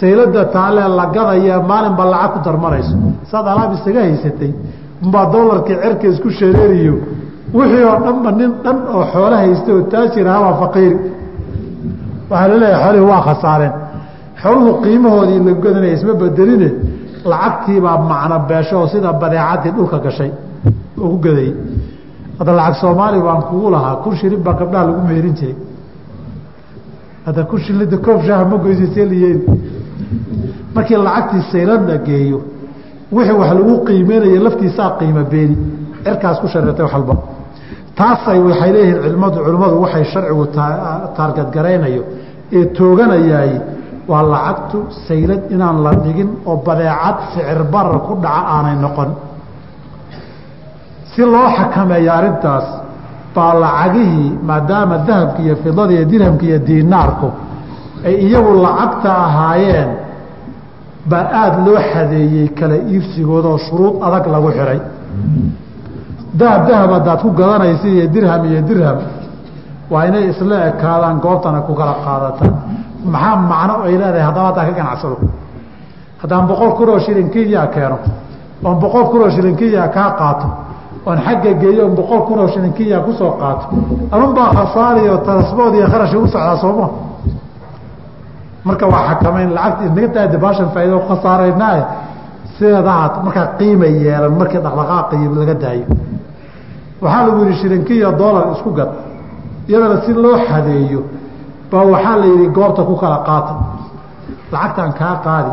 saylada 0.00 0.42
taalle 0.56 0.82
la 0.98 1.04
gadaya 1.16 1.56
maalinba 1.70 2.04
lacag 2.12 2.30
ku 2.34 2.38
darmarayso. 2.46 2.94
Saad 3.30 3.46
alaab 3.52 3.70
isaga 3.78 4.00
haysatay 4.08 4.50
umbaa 5.04 5.24
dolarkii 5.34 5.76
cerka 5.82 6.06
isku 6.12 6.28
shareeriyo 6.38 6.94
wixii 7.58 7.84
oo 7.90 7.98
dhanba 8.04 8.30
nin 8.40 8.50
dhan 8.64 8.78
oo 8.96 9.04
xoolo 9.12 9.36
haysta 9.42 9.68
oo 9.76 9.82
taajir 9.92 10.26
aha 10.32 10.40
waa 10.46 10.54
faqiiri 10.62 10.96
waxaa 12.30 12.48
la 12.50 12.56
leeyahay 12.62 12.82
xoolihii 12.84 13.08
waa 13.12 13.22
khasaareen. 13.28 13.74
Xooluhu 14.42 14.70
qiimahoodii 14.84 15.40
la 15.46 15.52
gadanaya 15.64 15.92
isma 15.98 16.12
bedeline 16.22 16.68
lacagtiibaa 17.30 17.96
macno 18.10 18.36
beesho 18.48 18.74
oo 18.80 18.86
sida 18.92 19.10
badeecadii 19.22 19.70
dhulka 19.76 19.98
gashay 20.04 20.30
oo 21.02 21.08
ku 21.12 21.18
gadayey 21.24 21.52
hadda 22.38 22.52
lacag 22.58 22.74
soomaali 22.82 23.18
baan 23.26 23.42
kugu 23.48 23.68
lahaa 23.74 23.94
kun 24.02 24.14
shilin 24.20 24.40
baa 24.46 24.54
gabdhaha 24.60 24.84
lagu 24.88 25.00
meerin 25.08 25.34
jiray. 25.38 25.56
Hadda 27.26 27.42
kun 27.50 27.58
shilida 27.64 27.96
koob 28.06 28.20
shaaha 28.26 28.44
ma 28.50 28.56
goysaseliyeyn 28.64 29.38
markii 30.74 30.96
lacagtii 31.06 31.42
saylad 31.52 31.82
la 31.90 31.96
geeyo 32.06 32.38
wixii 33.14 33.36
wax 33.40 33.50
lagu 33.58 33.74
qiimeynaya 33.86 34.40
laftiisaa 34.46 34.90
qiimo 34.98 35.22
beeni. 35.32 35.56
Cirkaas 36.04 36.36
ku 36.42 36.46
shareertay 36.52 36.84
wax 36.86 36.92
walba. 36.96 37.14
Taasay 37.98 38.38
waxay 38.48 38.70
leeyihiin 38.74 39.02
cilmadu 39.04 39.38
culimmadu 39.46 39.76
waxay 39.84 40.04
sharcigu 40.12 40.44
taargadgaraynayo 41.16 42.02
ee 42.56 42.64
tooganayaay 42.76 43.52
waa 44.10 44.22
lacagtu 44.32 44.78
saylad 45.06 45.42
inaan 45.54 45.76
la 45.84 45.92
dhigin 46.04 46.30
oo 46.50 46.56
badeecad 46.66 47.16
sicir 47.32 47.60
barar 47.72 47.98
ku 48.06 48.12
dhaca 48.24 48.42
aanay 48.54 48.76
noqon. 48.84 49.10
Si 51.12 51.20
loo 51.32 51.48
xakameeyo 51.56 52.12
arrintaas 52.18 52.66
baa 53.34 53.52
lacagihii 53.64 54.30
maadaama 54.48 54.96
dahabka 55.08 55.40
iyo 55.46 55.54
fidada 55.62 55.92
iyo 55.96 56.04
dirhamka 56.12 56.44
iyo 56.48 56.58
diinaarku 56.68 57.28
ay 58.06 58.14
iyagu 58.26 58.52
lacagta 58.64 59.10
ahaayeen 59.26 59.90
baa 61.10 61.24
aada 61.40 61.58
loo 61.66 61.78
xadeeyey 61.92 62.48
kala 62.58 62.76
iibsigooda 62.92 63.48
oo 63.54 63.58
shuruud 63.66 63.94
adag 64.06 64.24
lagu 64.34 64.48
xihay 64.56 64.80
dahab 66.40 66.62
dahab 66.68 66.90
haddaad 66.96 67.20
ku 67.24 67.30
gadanaysa 67.40 67.86
iyo 67.94 68.06
dirham 68.14 68.42
iyo 68.50 68.60
dirham 68.68 68.98
waa 69.92 70.04
inay 70.08 70.24
isla 70.32 70.56
ekaadaan 70.70 71.16
goobtana 71.24 71.60
ku 71.66 71.72
kala 71.80 71.94
qaadataan 72.04 72.54
maxaa 73.04 73.36
macno 73.50 73.74
ay 73.86 73.94
leedahay 74.00 74.24
haddaba 74.28 74.46
haddaan 74.48 74.66
ka 74.68 74.72
ganacsado? 74.80 75.16
Haddaan 76.22 76.46
boqol 76.50 76.70
kun 76.76 76.88
oo 76.88 76.98
shilin 77.04 77.28
kenya 77.34 77.66
keeno 77.74 77.98
oon 78.64 78.76
boqol 78.82 79.04
kun 79.10 79.20
oo 79.22 79.30
shilin 79.30 79.56
kenya 79.56 79.88
kaa 79.88 80.10
qaato 80.20 80.46
oon 81.06 81.18
xagga 81.26 81.52
geeyo 81.62 81.82
on 81.88 81.94
boqol 81.98 82.20
kun 82.26 82.38
oo 82.38 82.48
shilin 82.48 82.72
kenya 82.72 82.98
ku 83.06 83.12
soo 83.12 83.32
qaato 83.40 83.64
anunbaa 84.14 84.48
khasaariyo 84.56 85.16
transbood 85.26 85.74
iyo 85.74 85.86
kharashi 85.92 86.16
u 86.16 86.26
socdaa 86.26 86.56
sooma 86.62 86.88
marka 88.64 88.86
waa 88.92 89.02
xakamayn 89.08 89.50
lacagta 89.56 89.84
inaga 89.90 90.08
daada 90.14 90.38
baashan 90.44 90.68
faaida 90.74 90.96
khasaaraynaaye 91.08 91.82
sideedahaad 92.56 93.12
markaa 93.26 93.46
qiima 93.58 93.86
yeelan 93.86 94.32
markii 94.40 94.60
dhaqdhaqaaqiyo 94.66 95.30
laga 95.40 95.54
daayo. 95.64 95.86
Waxaa 97.02 97.22
lagu 97.26 97.40
yihi 97.44 97.54
shilinkiya 97.60 98.08
dollar 98.20 98.44
isku 98.54 98.70
gad 98.78 98.90
iyadana 99.68 99.96
si 100.04 100.12
loo 100.24 100.36
xadeeyo 100.48 101.00
baa 101.72 101.84
waxaa 101.94 102.16
la 102.22 102.26
yidhi 102.32 102.46
goobta 102.56 102.82
ku 102.88 102.94
kala 103.02 103.18
qaata. 103.28 103.52
Lacagtaan 104.52 104.92
kaa 105.00 105.14
qaadi 105.26 105.52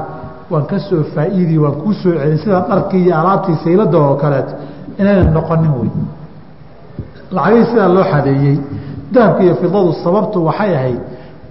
waan 0.51 0.65
ka 0.71 0.77
soo 0.88 1.01
faa'iidi 1.15 1.55
waan 1.63 1.75
kuu 1.81 1.93
soo 2.01 2.13
celin 2.19 2.38
sida 2.43 2.59
dharkii 2.69 3.03
iyo 3.05 3.15
alaabtii 3.21 3.55
saylada 3.63 3.97
oo 4.05 4.15
kaleeto 4.21 4.53
inayna 4.99 5.23
noqonin 5.38 5.73
wey. 5.79 5.89
Lacagihii 7.35 7.65
sidaa 7.69 7.88
loo 7.95 8.03
xadeeyey. 8.11 8.55
Dahabka 9.13 9.41
iyo 9.45 9.55
fidadu 9.61 9.91
sababtu 10.03 10.38
waxay 10.47 10.71
ahayd 10.79 10.99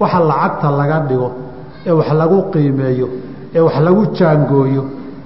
waxa 0.00 0.18
lacagta 0.30 0.68
laga 0.80 0.98
dhigo 1.08 1.28
ee 1.86 1.90
wax 1.98 2.08
lagu 2.20 2.38
qiimeeyo 2.52 3.06
ee 3.56 3.60
wax 3.66 3.76
lagu 3.86 4.02
jaangooyo 4.18 4.82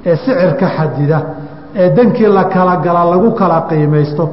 ee 0.09 0.17
sicirka 0.23 0.67
xadida 0.77 1.19
ee 1.81 1.89
dankii 1.97 2.27
la 2.37 2.45
kala 2.55 2.75
gala 2.85 3.03
lagu 3.13 3.29
kala 3.41 3.59
qiimaysto 3.71 4.25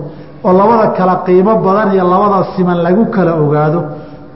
oo 0.48 0.52
labada 0.60 0.88
kala 0.98 1.16
qiimo 1.26 1.54
badan 1.66 1.90
iyo 1.96 2.04
labada 2.14 2.40
siman 2.56 2.78
lagu 2.86 3.04
kala 3.16 3.32
ogaado 3.44 3.80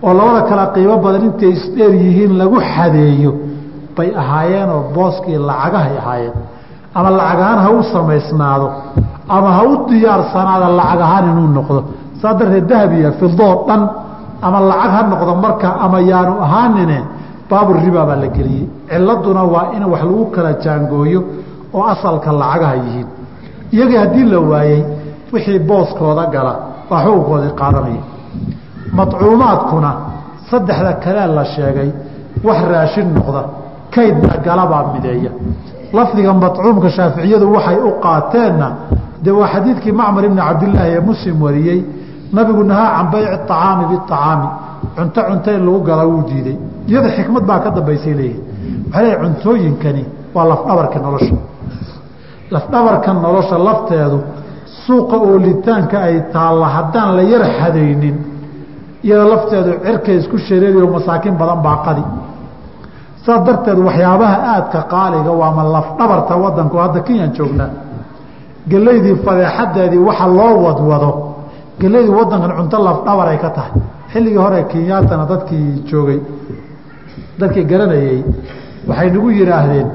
oo 0.05 0.11
labada 0.19 0.41
kala 0.49 0.65
qiimo 0.75 0.95
badan 1.05 1.23
intay 1.29 1.49
isdheer 1.57 1.91
yihiin 2.03 2.33
lagu 2.41 2.57
xadeeyo 2.73 3.31
bay 3.97 4.09
ahaayeenoo 4.21 4.81
booskii 4.95 5.37
lacagahay 5.49 5.95
ahaayeen. 6.01 6.35
Ama 6.97 7.09
lacag 7.19 7.39
ahaan 7.43 7.59
ha 7.65 7.69
u 7.71 7.83
samaysnaado 7.93 8.67
ama 9.35 9.49
ha 9.57 9.61
u 9.69 9.73
diyaarsanaada 9.89 10.67
lacag 10.79 11.01
ahaan 11.07 11.25
inuu 11.31 11.49
noqdo. 11.57 11.79
Saa 12.21 12.33
darteed 12.39 12.65
dahab 12.71 12.91
iyo 12.99 13.09
fidoo 13.19 13.53
dhan 13.67 13.81
ama 14.45 14.59
lacag 14.71 14.91
ha 14.95 15.01
noqdo 15.13 15.31
marka 15.45 15.67
ama 15.85 15.97
yaanu 16.11 16.33
ahaanine 16.45 16.97
baabu 17.49 17.71
riba 17.83 18.01
baa 18.09 18.17
la 18.23 18.27
geliyey. 18.35 18.65
Ciladuna 18.89 19.43
waa 19.53 19.65
in 19.75 19.83
wax 19.91 20.01
lagu 20.09 20.25
kala 20.35 20.51
jaangooyo 20.63 21.19
oo 21.75 21.83
asalka 21.93 22.29
lacagaha 22.41 22.75
yihiin. 22.83 23.07
Iyagii 23.73 23.97
haddii 24.03 24.25
la 24.33 24.39
waayey 24.51 24.79
wixii 25.33 25.59
booskooda 25.69 26.23
gala 26.33 26.53
waa 26.89 27.01
xukunkoodii 27.05 27.53
qaadanaya 27.61 28.03
madcuumaadkuna 28.97 29.91
saddexda 30.49 30.91
kalee 31.03 31.27
la 31.37 31.43
sheegay 31.55 31.89
wax 32.47 32.59
raashin 32.71 33.07
noqda 33.15 33.41
kaydna 33.95 34.33
galabaa 34.45 34.83
mideeya. 34.93 35.31
Lafdiga 35.97 36.31
madcuumka 36.43 36.89
shaaficiyadu 36.97 37.45
waxay 37.55 37.77
u 37.87 37.91
qaateenna 38.05 38.67
dee 39.23 39.31
waa 39.39 39.47
xadiidkii 39.53 39.93
macmar 40.01 40.23
ibni 40.27 40.41
cabdilaahi 40.47 40.91
ee 40.97 41.01
muslim 41.09 41.35
wariyey 41.45 41.79
nabigu 42.35 42.63
nahaa 42.71 42.89
can 42.97 43.07
bayci 43.13 43.29
acaami 43.37 43.83
biacaami 43.91 44.47
cunto 44.95 45.19
cunto 45.29 45.49
in 45.57 45.61
lagu 45.67 45.79
gala 45.89 46.03
wuu 46.11 46.23
diiday. 46.29 46.57
Iyada 46.89 47.09
xikmad 47.17 47.43
baa 47.49 47.59
ka 47.63 47.69
dambaysay 47.77 48.13
leeyihiin 48.19 48.41
waxay 48.91 49.03
leeyihiin 49.05 49.21
cuntooyinkani 49.23 50.03
waa 50.35 50.45
lafdhabarka 50.51 50.97
nolosha. 51.05 51.35
Lafdhabarka 52.53 53.09
nolosha 53.25 53.57
lafteedu 53.67 54.17
suuqa 54.85 55.17
oolitaanka 55.27 55.97
ay 56.07 56.15
taalla 56.33 56.67
haddaan 56.75 57.09
la 57.17 57.23
yar 57.31 57.43
xadaynin 57.59 58.15
iyada 59.05 59.25
lafteedu 59.33 59.71
cirkay 59.85 60.15
isku 60.21 60.37
shareeriyo 60.47 60.87
masaakiin 60.95 61.35
badan 61.41 61.59
baa 61.65 61.77
qadi. 61.85 62.03
Saas 63.25 63.41
darteed 63.47 63.79
waxyaabaha 63.87 64.37
aadka 64.53 64.79
qaaliga 64.93 65.31
waama 65.41 65.63
lafdhabarta 65.75 66.33
wadanku 66.43 66.75
hadda 66.83 66.99
kenyaan 67.07 67.31
joognaa. 67.37 67.69
Gelaydii 68.71 69.15
fadeexadeedii 69.25 70.01
waxa 70.07 70.25
loo 70.39 70.53
wadwado 70.65 71.09
gelaydii 71.81 72.15
wadankan 72.19 72.51
cunto 72.57 72.77
lafdhabar 72.87 73.27
ka 73.43 73.49
tahay. 73.57 73.73
Xilligii 74.13 74.41
hore 74.45 74.59
kenyaatana 74.71 75.25
dadkii 75.31 75.67
joogay 75.89 76.19
dadkii 77.39 77.65
garanayey 77.71 78.19
waxay 78.87 79.09
nagu 79.15 79.29
yidhaahdeen 79.39 79.87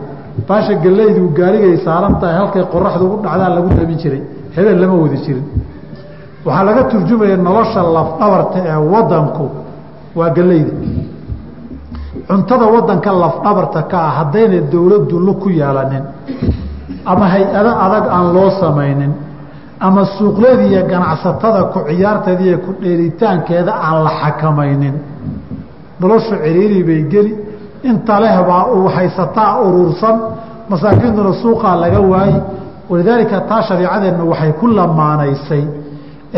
baasha 0.49 0.75
gelaydu 0.85 1.23
gaarigay 1.38 1.75
saaran 1.87 2.15
tahay 2.21 2.37
halkay 2.41 2.65
qoraxdu 2.75 3.05
u 3.15 3.17
dhacdaa 3.25 3.50
lagu 3.57 3.69
damin 3.79 3.99
jiray 4.03 4.23
hebeel 4.57 4.79
lama 4.83 4.95
wadi 5.03 5.19
jirin 5.25 5.45
waxaa 6.49 6.64
laga 6.69 6.83
turjumaya 6.93 7.37
nolosha 7.47 7.81
lafdhabarta 7.97 8.59
ee 8.71 8.78
wadanku 8.93 9.45
waa 10.19 10.31
gelayda 10.37 10.73
cuntada 12.28 12.67
wadanka 12.75 13.11
lafdhabarta 13.23 13.81
ka 13.90 13.99
ah 14.09 14.11
haddayna 14.19 14.59
dowladdu 14.73 15.17
lug 15.26 15.38
ku 15.43 15.49
yeelanin 15.61 16.05
ama 17.12 17.25
hay'ado 17.35 17.71
adag 17.85 18.05
aan 18.17 18.26
loo 18.37 18.50
samaynin 18.62 19.12
ama 19.87 20.02
suuqleeda 20.17 20.62
iyo 20.71 20.83
ganacsatada 20.93 21.61
ku 21.73 21.78
ciyaarteeda 21.88 22.43
iyo 22.49 22.59
ku 22.64 22.71
dheelitaankeeda 22.83 23.73
aan 23.87 23.97
la 24.07 24.11
xakamaynin 24.23 24.95
noloshu 26.00 26.35
ciriiri 26.45 26.81
bay 26.88 27.02
geli. 27.12 27.33
Inta 27.90 28.14
lehbaa 28.25 28.64
uu 28.76 28.88
haysataa 28.97 29.52
urursan 29.67 30.17
masaakiintuna 30.71 31.33
suuqaa 31.43 31.76
laga 31.83 32.00
waayi. 32.12 32.37
Walidaalika 32.90 33.40
taa 33.50 33.62
shareicadeennu 33.69 34.25
waxay 34.31 34.52
ku 34.61 34.67
lamaanaysay 34.78 35.62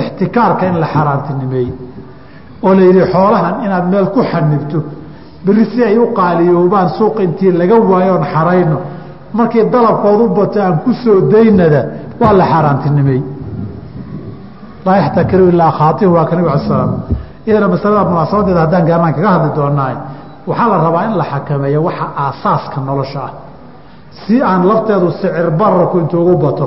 ixtikaarka 0.03 0.67
in 0.67 0.77
la 0.83 0.87
xaaraantinimeeyey 0.95 1.73
oo 2.63 2.75
la 2.75 2.83
yidhi 2.89 3.03
xoolahan 3.13 3.55
inaad 3.65 3.87
meel 3.93 4.07
ku 4.15 4.21
xanibto 4.33 4.79
beri 5.45 5.65
si 5.73 5.83
ay 5.85 5.99
u 5.99 6.07
qaaliyoobaan 6.19 6.89
suuq 6.99 7.17
intii 7.25 7.53
laga 7.61 7.77
waayo 7.91 8.13
oon 8.15 8.25
xarayno 8.35 8.77
markii 9.33 9.65
dalabkoodu 9.75 10.25
bato 10.39 10.59
aan 10.63 10.77
ku 10.85 10.91
soo 11.03 11.21
daynada 11.33 11.81
waa 12.21 12.33
la 12.41 12.45
xaaraantinimeey 12.53 13.23
laa 14.87 14.97
yaxtakiru 15.03 15.45
ilaa 15.53 15.73
khaatiu 15.79 16.13
waa 16.17 16.25
ka 16.29 16.35
nabig 16.37 16.51
ala 16.53 16.61
slam 16.69 16.91
iyadana 17.47 17.69
masalada 17.75 18.05
munaasabadeeda 18.11 18.61
haddaan 18.65 18.85
gaarnaan 18.89 19.15
kaga 19.17 19.31
hadli 19.35 19.51
doonaa 19.59 19.93
waxaa 20.49 20.69
la 20.73 20.77
rabaa 20.87 21.05
in 21.09 21.15
la 21.21 21.25
xakameeyo 21.33 21.81
waxa 21.89 22.07
aasaaska 22.25 22.79
nolosha 22.89 23.21
ah 23.29 23.33
si 24.23 24.35
aan 24.51 24.63
lafteedu 24.71 25.07
sicir 25.19 25.47
bararku 25.61 25.97
intuugu 26.03 26.35
bato 26.45 26.67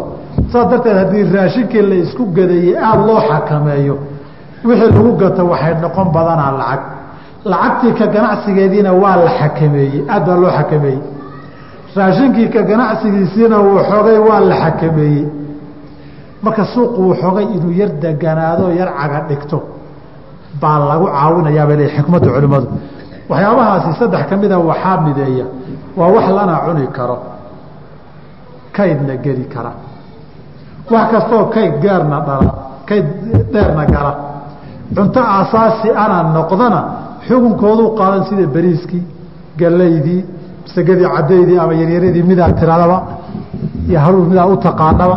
saas 0.51 0.67
darteed 0.71 0.97
haddii 1.01 1.23
raashinkii 1.35 1.81
la 1.89 1.95
isku 2.03 2.23
gadayey 2.37 2.75
aada 2.87 3.03
loo 3.07 3.19
xakameeyo. 3.29 3.95
Wixii 4.67 4.91
lagu 4.95 5.11
gato 5.21 5.43
waxay 5.51 5.73
noqon 5.83 6.07
badanaa 6.15 6.51
lacag. 6.59 6.81
Lacagtii 7.51 7.93
ka 7.99 8.05
ganacsigeediina 8.15 8.91
waa 9.03 9.15
la 9.25 9.31
xakameeyey 9.39 10.01
aad 10.13 10.23
baa 10.27 10.37
loo 10.43 10.51
xakameeyey. 10.57 11.01
Raashinkii 11.97 12.47
ka 12.55 12.61
ganacsigiisiina 12.69 13.57
wuu 13.65 13.79
xogay 13.89 14.17
waa 14.27 14.39
la 14.49 14.55
xakameeyey. 14.63 15.25
Marka 16.43 16.63
suuqu 16.73 17.03
xogay 17.21 17.45
inuu 17.55 17.71
yar 17.79 17.91
deganaado 18.03 18.65
yar 18.79 18.89
caga 18.99 19.19
dhigto. 19.29 19.57
Baa 20.61 20.79
lagu 20.89 21.05
caawinayaa 21.15 21.65
bay 21.69 21.77
leeyihiin 21.79 21.97
xikmadda 21.97 22.27
culimmadu. 22.35 22.67
Waxyaabahaasi 23.29 23.89
saddex 23.99 24.23
ka 24.29 24.35
mida 24.41 24.57
waxaa 24.69 24.97
mideeya. 25.05 25.45
Waa 25.97 26.07
wax 26.15 26.25
lana 26.37 26.55
cuni 26.65 26.87
karo. 26.97 27.17
Kaydna 28.75 29.15
geli 29.25 29.45
kara 29.53 29.71
wax 30.91 31.05
kastoo 31.13 31.43
kayd 31.55 31.73
gaarna 31.83 32.17
dhala 32.27 32.51
kayd 32.89 33.05
dheerna 33.53 33.85
gala. 33.93 34.13
Cunto 34.95 35.19
aasaasi 35.35 35.87
ana 36.03 36.17
noqdana 36.37 36.79
xukunkooduu 37.27 37.89
qaadan 37.99 38.23
sida 38.29 38.45
beriiskii 38.55 39.03
gallaydii 39.61 40.21
masagadii 40.65 41.07
caddaydii 41.15 41.57
ama 41.63 41.73
yaryaradii 41.81 42.23
midaa 42.31 42.51
tiradaba 42.59 42.97
iyo 43.89 43.99
haruur 44.05 44.25
midaa 44.31 44.47
u 44.53 44.57
taqaanaba 44.67 45.15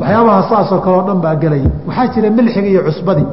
waxyaabaha 0.00 0.40
saasoo 0.50 0.78
kale 0.84 1.00
dhan 1.08 1.18
baa 1.24 1.34
gelaya 1.42 1.70
waxaa 1.88 2.06
jira 2.14 2.28
milxiga 2.38 2.68
iyo 2.74 2.82
cusbadii 2.88 3.26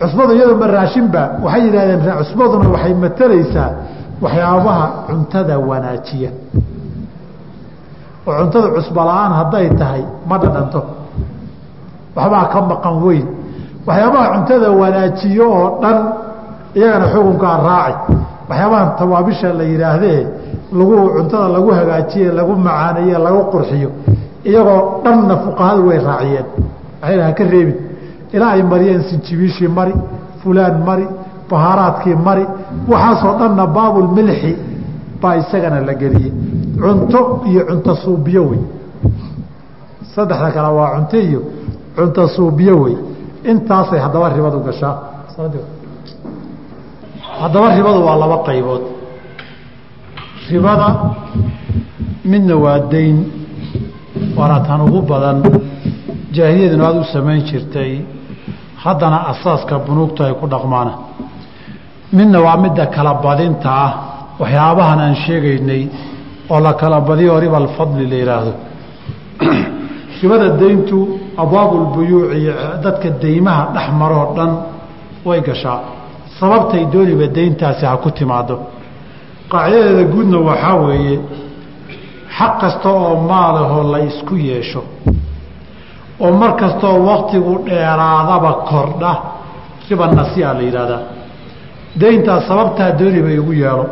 cusbadu 0.00 0.30
iyadoo 0.36 0.56
ma 0.62 0.66
raashinba 0.76 1.22
waxay 1.44 1.62
yidhahdeen 1.66 2.00
cusbaduna 2.20 2.66
waxay 2.74 2.94
matalaysaa 3.04 3.68
waxyaabaha 4.24 4.84
cuntada 5.08 5.54
wanaajiya 5.70 6.30
oo 8.26 8.32
cuntada 8.40 8.68
cusbo 8.76 9.00
la'aan 9.08 9.32
hadday 9.40 9.66
tahay 9.80 10.02
ma 10.28 10.36
dhadhanto 10.42 10.80
waxbaa 12.16 12.44
ka 12.52 12.58
maqan 12.70 12.96
weyn. 13.04 13.26
Waxyaabaha 13.86 14.26
cuntada 14.34 14.68
wanaajiyo 14.80 15.46
oo 15.58 15.68
dhan 15.82 15.98
iyagana 16.78 17.06
xukunkaa 17.12 17.56
raaci 17.68 18.12
waxyaabahan 18.48 18.88
tawaabisha 18.98 19.48
la 19.58 19.64
yidhaahdee 19.72 20.20
lagu 20.78 20.94
cuntada 21.16 21.48
lagu 21.56 21.70
hagaajiye 21.78 22.28
lagu 22.38 22.52
macaaneeye 22.66 23.18
lagu 23.26 23.40
qurxiyo 23.52 23.90
iyagoo 24.48 24.80
dhanna 25.04 25.34
fuqahadu 25.44 25.80
way 25.88 25.98
raaciyeen. 26.08 26.46
Waxay 27.02 27.20
ha 27.26 27.32
ka 27.38 27.44
reebin. 27.52 27.76
Ilaa 28.34 28.50
ay 28.56 28.62
mariyeen 28.72 29.02
sinjibiishii 29.08 29.68
mari 29.78 29.94
fulaan 30.42 30.76
mari 30.88 31.06
bahaaraadkii 31.50 32.14
mari 32.26 32.44
waxaasoo 32.92 33.34
dhanna 33.40 33.64
baabulmilxi 33.76 34.52
baa 35.22 35.34
isagana 35.42 35.78
la 35.88 35.94
geliyey 36.02 36.32
cunto 36.82 37.20
iyo 37.50 37.62
cunto 37.68 37.92
suubiyo 38.02 38.42
wey. 38.50 38.62
Saddexda 40.14 40.48
kale 40.54 40.70
waa 40.78 40.90
cunto 40.96 41.16
iyo 41.28 41.40
cunto 41.96 42.22
suubiyo 42.34 42.74
wey. 42.82 42.96
Intaasay 43.50 44.00
haddaba 44.04 44.28
ribadu 44.36 44.58
gashaa. 44.66 44.94
Haddaba 47.40 47.66
ribadu 47.76 48.00
waa 48.06 48.16
laba 48.22 48.36
qaybood. 48.46 48.82
Ribada 50.50 50.88
midna 52.30 52.54
waa 52.64 52.78
dayn 52.92 53.16
waana 54.36 54.60
tan 54.66 54.80
ugu 54.86 55.00
badan. 55.10 55.38
Jaahiliyaduna 56.36 56.84
aada 56.88 57.00
u 57.00 57.04
samayn 57.14 57.40
jirtay. 57.48 57.92
Haddana 58.84 59.18
asaaska 59.32 59.78
bunuugta 59.86 60.26
ay 60.26 60.34
ku 60.40 60.46
dhaqmaana 60.52 60.92
midna 62.12 62.38
waa 62.46 62.56
midda 62.56 62.86
kala 62.94 63.14
badinta 63.24 63.70
ah. 63.86 63.92
Waxyaabahan 64.40 64.98
aan 65.00 65.14
sheegaynay 65.24 65.82
oo 66.50 66.60
la 66.60 66.72
kala 66.74 67.00
badiyo 67.00 67.40
riba 67.40 67.56
alfadli 67.56 68.06
la 68.06 68.16
yidhaahdo 68.16 68.52
ribada 70.22 70.48
dayntu 70.48 71.18
abwaabulbuyuuci 71.36 72.38
iyo 72.38 72.54
dadka 72.82 73.08
deymaha 73.22 73.62
dhex 73.74 73.88
maroo 74.00 74.34
dhan 74.36 74.52
way 75.24 75.40
gashaa. 75.40 75.80
Sababtay 76.38 76.86
dooniba 76.92 77.26
dayntaasi 77.26 77.86
ha 77.86 77.96
ku 77.96 78.10
timaado 78.10 78.58
qaacidadeeda 79.52 80.04
guudna 80.12 80.38
waxaa 80.38 80.74
weeye 80.74 81.20
xaq 82.36 82.52
kasta 82.60 82.88
oo 82.88 83.14
maalahoo 83.30 83.92
la 83.92 83.98
isku 83.98 84.34
yeesho 84.36 84.82
oo 86.20 86.32
mar 86.40 86.56
kastaoo 86.56 87.04
waktigu 87.10 87.52
dheeraadaba 87.66 88.52
kordha 88.70 89.12
riba 89.88 90.06
nasiia 90.06 90.54
la 90.54 90.62
yidhahdaa 90.68 91.02
dayntaas 92.00 92.46
sababtaa 92.48 92.90
dooniba 92.98 93.30
igu 93.30 93.52
yeelo 93.52 93.86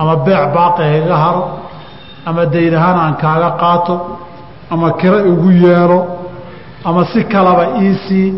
ama 0.00 0.14
beec 0.26 0.42
baaqi 0.54 0.82
hayga 0.92 1.16
haro 1.24 1.42
ama 2.28 2.42
dayn 2.54 2.74
ahaan 2.78 2.98
aan 3.04 3.14
kaaga 3.22 3.50
qaato 3.62 3.94
ama 4.72 4.88
kiro 5.00 5.18
igu 5.32 5.50
yeelo 5.64 6.00
ama 6.88 7.02
si 7.12 7.20
kalaba 7.32 7.64
iisii 7.82 8.28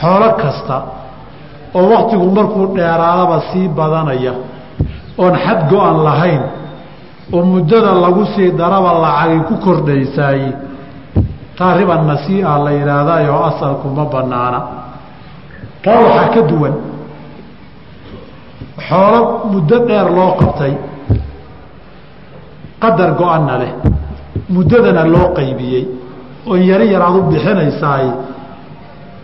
xoolo 0.00 0.28
kasta 0.42 0.76
oo 1.74 1.84
waktigu 1.94 2.26
markuu 2.36 2.66
dheeraadaba 2.76 3.36
sii 3.52 3.68
badanaya 3.78 4.32
oon 5.22 5.34
xad 5.44 5.60
go-an 5.70 5.96
lahayn 6.06 6.42
oo 7.34 7.42
muddada 7.52 7.92
lagu 8.04 8.24
sii 8.34 8.50
daraba 8.60 8.90
lacagi 9.04 9.38
ku 9.48 9.54
kordhaysaay 9.64 10.42
taa 11.58 11.72
riba 11.78 11.96
nasiia 12.10 12.52
la 12.64 12.70
yidhaahdayo 12.78 13.34
asalku 13.50 13.86
ma 13.96 14.04
banaana 14.12 14.60
taa 15.84 15.98
waxaa 16.06 16.28
ka 16.34 16.40
duwan 16.50 16.74
xoolo 18.86 19.20
muddo 19.52 19.76
dheer 19.86 20.08
loo 20.16 20.32
qabtay 20.40 20.72
qadar 22.82 23.10
go-anna 23.18 23.54
leh 23.58 23.72
muddadana 24.54 25.04
loo 25.14 25.28
qaybiyey 25.38 25.84
oon 26.46 26.60
yaro 26.70 26.84
yar 26.84 27.02
u 27.18 27.22
bixinaysaay 27.30 28.06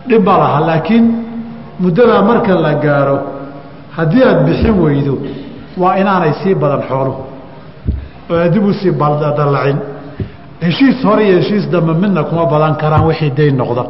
dhib 0.07 0.23
ma 0.25 0.37
laha 0.37 0.59
laakiin 0.67 1.05
muddadaa 1.79 2.21
marka 2.21 2.53
la 2.65 2.73
gaaro 2.85 3.17
haddii 3.97 4.23
aad 4.23 4.39
bixin 4.47 4.75
weydo 4.83 5.15
waa 5.81 5.95
inaanay 6.01 6.33
sii 6.43 6.55
badan 6.55 6.81
xooluhu 6.89 7.21
oo 8.29 8.37
aad 8.43 8.51
dib 8.53 8.65
u 8.65 8.73
sii 8.73 8.91
dallacin. 9.37 9.95
Heshiis 10.61 11.03
hore 11.03 11.23
iyo 11.27 11.37
heshiis 11.39 11.69
dambe 11.69 11.93
midna 11.93 12.23
kuma 12.23 12.45
badan 12.45 12.75
karaan 12.81 13.05
wixii 13.07 13.31
dayn 13.37 13.55
noqda. 13.57 13.83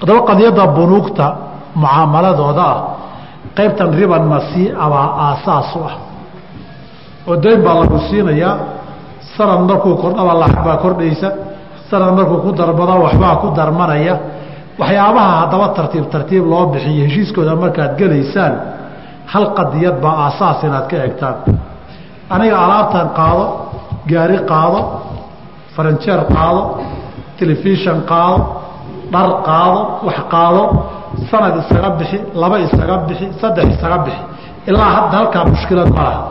Haddaba 0.00 0.20
qadiyadda 0.28 0.64
bunuugta 0.76 1.26
mucaamaladooda 1.74 2.64
ah 2.72 2.78
qaybtan 3.56 3.90
riban 3.98 4.24
nasii'a 4.34 4.84
baa 4.94 5.08
aasaas 5.26 5.70
u 5.76 5.80
ah. 5.90 5.96
Oo 7.28 7.36
dayn 7.44 7.60
baa 7.66 7.74
lagu 7.80 7.98
siinayaa 8.08 8.54
sanad 9.36 9.60
markuu 9.70 9.94
kordhaba 10.02 10.32
lacag 10.42 10.64
baa 10.66 10.76
kordhaysa 10.84 11.28
sanad 11.90 12.12
markuu 12.18 12.38
ku 12.44 12.50
darbado 12.58 12.94
waxbaa 13.06 13.34
ku 13.42 13.46
darmanaya. 13.58 14.14
Waxyaabaha 14.80 15.32
haddaba 15.40 15.66
tartiib 15.76 16.06
tartiib 16.14 16.44
loo 16.52 16.64
bixiyo 16.72 17.04
heshiiskooda 17.06 17.52
markaad 17.62 17.92
gelaysaan 18.00 18.52
hal 19.32 19.44
qadiyad 19.58 19.96
baa 20.04 20.14
aasaas 20.26 20.58
inaad 20.66 20.86
ka 20.90 20.96
egtaan 21.08 21.36
aniga 22.34 22.56
alaabtan 22.64 23.08
qaado 23.18 23.44
gaari 24.10 24.38
qaado 24.50 24.80
faranjeer 25.74 26.20
qaado 26.34 26.62
telefishan 27.38 27.98
qaado 28.10 28.38
dhar 29.12 29.28
qaado 29.48 29.80
wax 30.06 30.18
qaado 30.32 30.62
sanad 31.30 31.54
isaga 31.62 31.90
bixi 31.98 32.18
laba 32.42 32.56
isaga 32.66 32.96
bixi 33.08 33.26
saddex 33.40 33.66
isaga 33.76 33.98
bixi. 34.06 34.22
Ilaa 34.68 34.90
hadda 34.96 35.14
halkaa 35.20 35.44
mushkilad 35.52 35.88
ma 35.96 36.02
laha. 36.08 36.22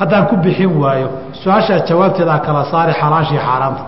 Haddaan 0.00 0.24
ku 0.30 0.34
bixin 0.44 0.70
waayo 0.82 1.08
su'aashaa 1.42 1.78
jawaabteedaa 1.88 2.38
kala 2.46 2.62
saari 2.72 2.92
xalaashii 3.00 3.40
xaaraanta. 3.46 3.82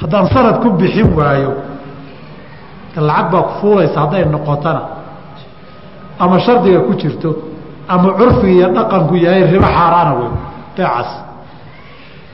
Haddaan 0.00 0.26
sanad 0.34 0.56
ku 0.62 0.68
bixin 0.80 1.08
waayo 1.18 1.50
lacag 3.08 3.26
baa 3.32 3.42
ku 3.48 3.52
fuulaysa 3.60 3.98
hadday 4.04 4.24
noqotona 4.34 4.82
ama 6.22 6.36
shardiga 6.46 6.80
ku 6.86 6.92
jirto 7.00 7.30
ama 7.92 8.08
curfiga 8.18 8.52
iyo 8.58 8.68
dhaqanku 8.76 9.14
yahay 9.24 9.42
ribo 9.52 9.68
xaaraana 9.76 10.12
wey 10.18 10.30
beecaas 10.76 11.10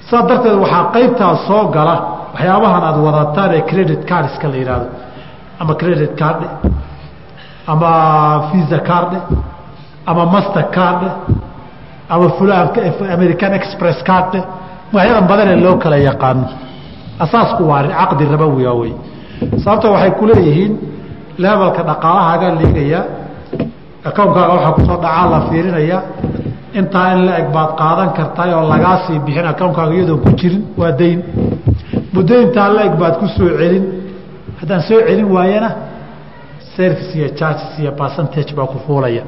saa 0.09 0.23
darteed 0.29 0.57
waxaa 0.65 0.83
qaybtaas 0.95 1.39
soo 1.49 1.63
gala 1.77 1.95
waxyaabahan 2.35 2.83
aada 2.89 3.01
wadataan 3.07 3.51
ee 3.59 3.63
credit 3.71 4.01
cardska 4.11 4.47
la 4.53 4.57
yidhaahdo 4.61 4.87
ama 5.61 5.73
credit 5.81 6.13
cardhe 6.21 6.47
ama 7.73 7.91
visa 8.53 8.79
cardhe 8.89 9.19
ama 10.07 10.23
master 10.35 10.65
cardhe 10.77 11.11
ama 12.09 12.27
american 13.17 13.53
express 13.59 13.99
cardhe 14.09 14.41
magacyadan 14.93 15.27
badanee 15.31 15.57
loo 15.65 15.77
kala 15.83 15.97
yaqaano 16.09 16.45
asaasku 17.25 17.63
waa 17.71 17.83
caqdi 18.01 18.25
rabowiga 18.33 18.73
wey 18.81 18.93
sababta 19.65 19.87
waxay 19.95 20.11
ku 20.19 20.25
leeyihiin 20.31 20.73
levelka 21.45 21.83
dhaqaalahaagaa 21.91 22.53
liigaya 22.61 23.01
akownkaaga 24.09 24.53
waxaa 24.57 24.73
ku 24.77 24.81
soo 24.89 24.99
dhacaa 25.05 25.27
la 25.33 25.39
fiirinaya. 25.49 25.99
Intaa 26.81 27.07
in 27.15 27.21
la 27.27 27.33
eg 27.41 27.49
baad 27.55 27.71
qaadan 27.81 28.11
kartaay 28.19 28.51
oo 28.55 28.65
lagaa 28.73 28.97
sii 29.07 29.19
bixin 29.27 29.47
akownkaaga 29.53 29.95
iyadoon 29.97 30.21
ku 30.25 30.31
jirin 30.41 30.63
waa 30.81 30.93
dayn 31.01 31.19
muddo 32.15 32.35
intaa 32.45 32.69
la 32.77 32.81
eg 32.89 32.95
baad 33.01 33.15
ku 33.21 33.27
soo 33.37 33.49
celin 33.59 33.85
haddaan 34.61 34.83
soo 34.89 35.01
celin 35.09 35.29
waayana 35.37 35.71
service 36.77 37.11
iyo 37.19 37.29
charges 37.39 37.79
iyo 37.79 37.93
percentage 38.01 38.51
baa 38.57 38.67
ku 38.67 38.79
fuulaya. 38.87 39.23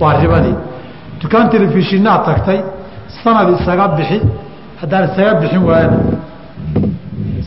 Waa 0.00 0.12
ribadii. 0.22 0.54
Dukaan 1.22 1.48
telefishinaad 1.52 2.22
tagtay 2.28 2.58
sanad 3.22 3.48
isaga 3.60 3.86
bixi 3.96 4.18
haddaan 4.80 5.04
isaga 5.10 5.32
bixin 5.40 5.62
waayana. 5.68 5.96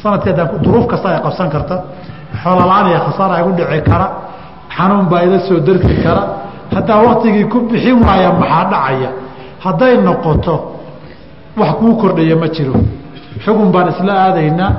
Sanadkii 0.01 0.29
haddaan 0.31 0.49
duruuf 0.63 0.86
kasta 0.91 1.07
ay 1.09 1.21
qabsan 1.25 1.49
karta. 1.53 1.75
Xoolola-aan 2.43 2.88
iyo 2.91 2.99
khasaara 3.07 3.36
igu 3.41 3.51
dhici 3.57 3.81
kara. 3.89 4.07
Xanuun 4.75 5.05
baa 5.12 5.21
ila 5.25 5.39
soo 5.47 5.59
darki 5.67 5.95
kara. 6.05 6.23
Haddaa 6.75 6.99
waktigii 7.07 7.45
ku 7.51 7.57
bixin 7.71 7.97
waaya 8.05 8.29
maxaa 8.41 8.65
dhacaya? 8.71 9.09
Hadday 9.65 9.93
noqoto 10.07 10.55
wax 11.59 11.71
kuu 11.79 11.95
kordhaya 12.01 12.36
ma 12.41 12.47
jiro. 12.55 12.73
Xugun 13.43 13.69
baan 13.73 13.88
isla 13.93 14.13
aadaynaa 14.25 14.71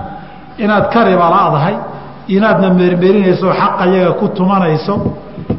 inaad 0.62 0.84
ka 0.92 1.00
ribala'dahay 1.08 1.74
inaadna 2.36 2.68
meermeerinayso 2.78 3.48
xaqa 3.60 3.84
yaga 3.94 4.12
ku 4.20 4.26
tumanayso 4.36 4.94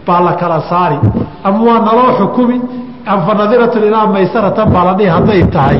baa 0.07 0.19
la 0.27 0.33
kala 0.41 0.59
saari. 0.69 0.97
Ama 1.47 1.59
waa 1.67 1.79
naloo 1.87 2.11
xukumi 2.19 2.57
ama 3.09 3.21
fanadiratun 3.27 3.83
ilaa 3.89 4.07
maysaratan 4.15 4.67
baa 4.73 4.83
la 4.87 4.93
dhihi 4.97 5.09
hadday 5.15 5.41
tahay 5.55 5.79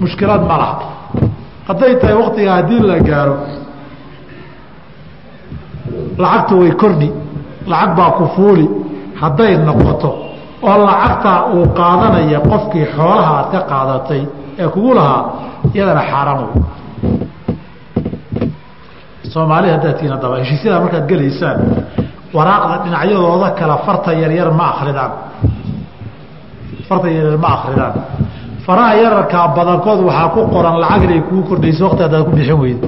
mushkilad 0.00 0.42
ma 0.50 0.56
laha. 0.62 0.76
Hadday 1.68 1.92
tahay 2.00 2.16
waktiga 2.22 2.50
haddii 2.56 2.80
la 2.90 2.96
gaaro 3.08 3.36
lacagtu 6.22 6.54
way 6.60 6.72
kordhi 6.80 7.08
lacag 7.70 7.90
baa 7.98 8.10
ku 8.18 8.24
fuuli 8.34 8.66
hadday 9.20 9.52
noqoto 9.66 10.10
oo 10.68 10.76
lacagtaa 10.88 11.38
uu 11.54 11.66
qaadanaya 11.78 12.40
qofkii 12.50 12.86
xoolaha 12.96 13.32
aad 13.38 13.48
ka 13.54 13.60
qaadatay 13.70 14.22
ee 14.62 14.68
kugu 14.74 14.90
lahaa 14.98 15.22
iyadana 15.74 16.02
xaaraan 16.10 16.40
soomaalida 19.32 19.72
haddaad 19.76 19.96
tihiin 19.98 20.12
haddaba 20.16 20.36
heshiisyadaa 20.42 20.80
markaad 20.84 21.06
gelaysaan. 21.10 21.58
Waraaqda 22.36 22.74
dhinacyadooda 22.84 23.50
kale 23.58 23.76
farta 23.86 24.10
yaryar 24.22 24.50
ma 24.58 24.64
akridaan 24.72 25.12
farta 26.88 27.08
yaryar 27.16 27.38
ma 27.44 27.48
akridaan 27.56 27.92
faraha 28.66 28.94
yararkaa 29.02 29.46
badankood 29.56 30.00
waxaa 30.08 30.28
ku 30.34 30.40
qoran 30.54 30.76
lacag 30.82 31.02
inay 31.06 31.20
kuu 31.28 31.42
kordhayso 31.48 31.82
waqti 31.88 32.02
haddaad 32.04 32.24
ku 32.28 32.32
bixin 32.36 32.58
weydo 32.62 32.86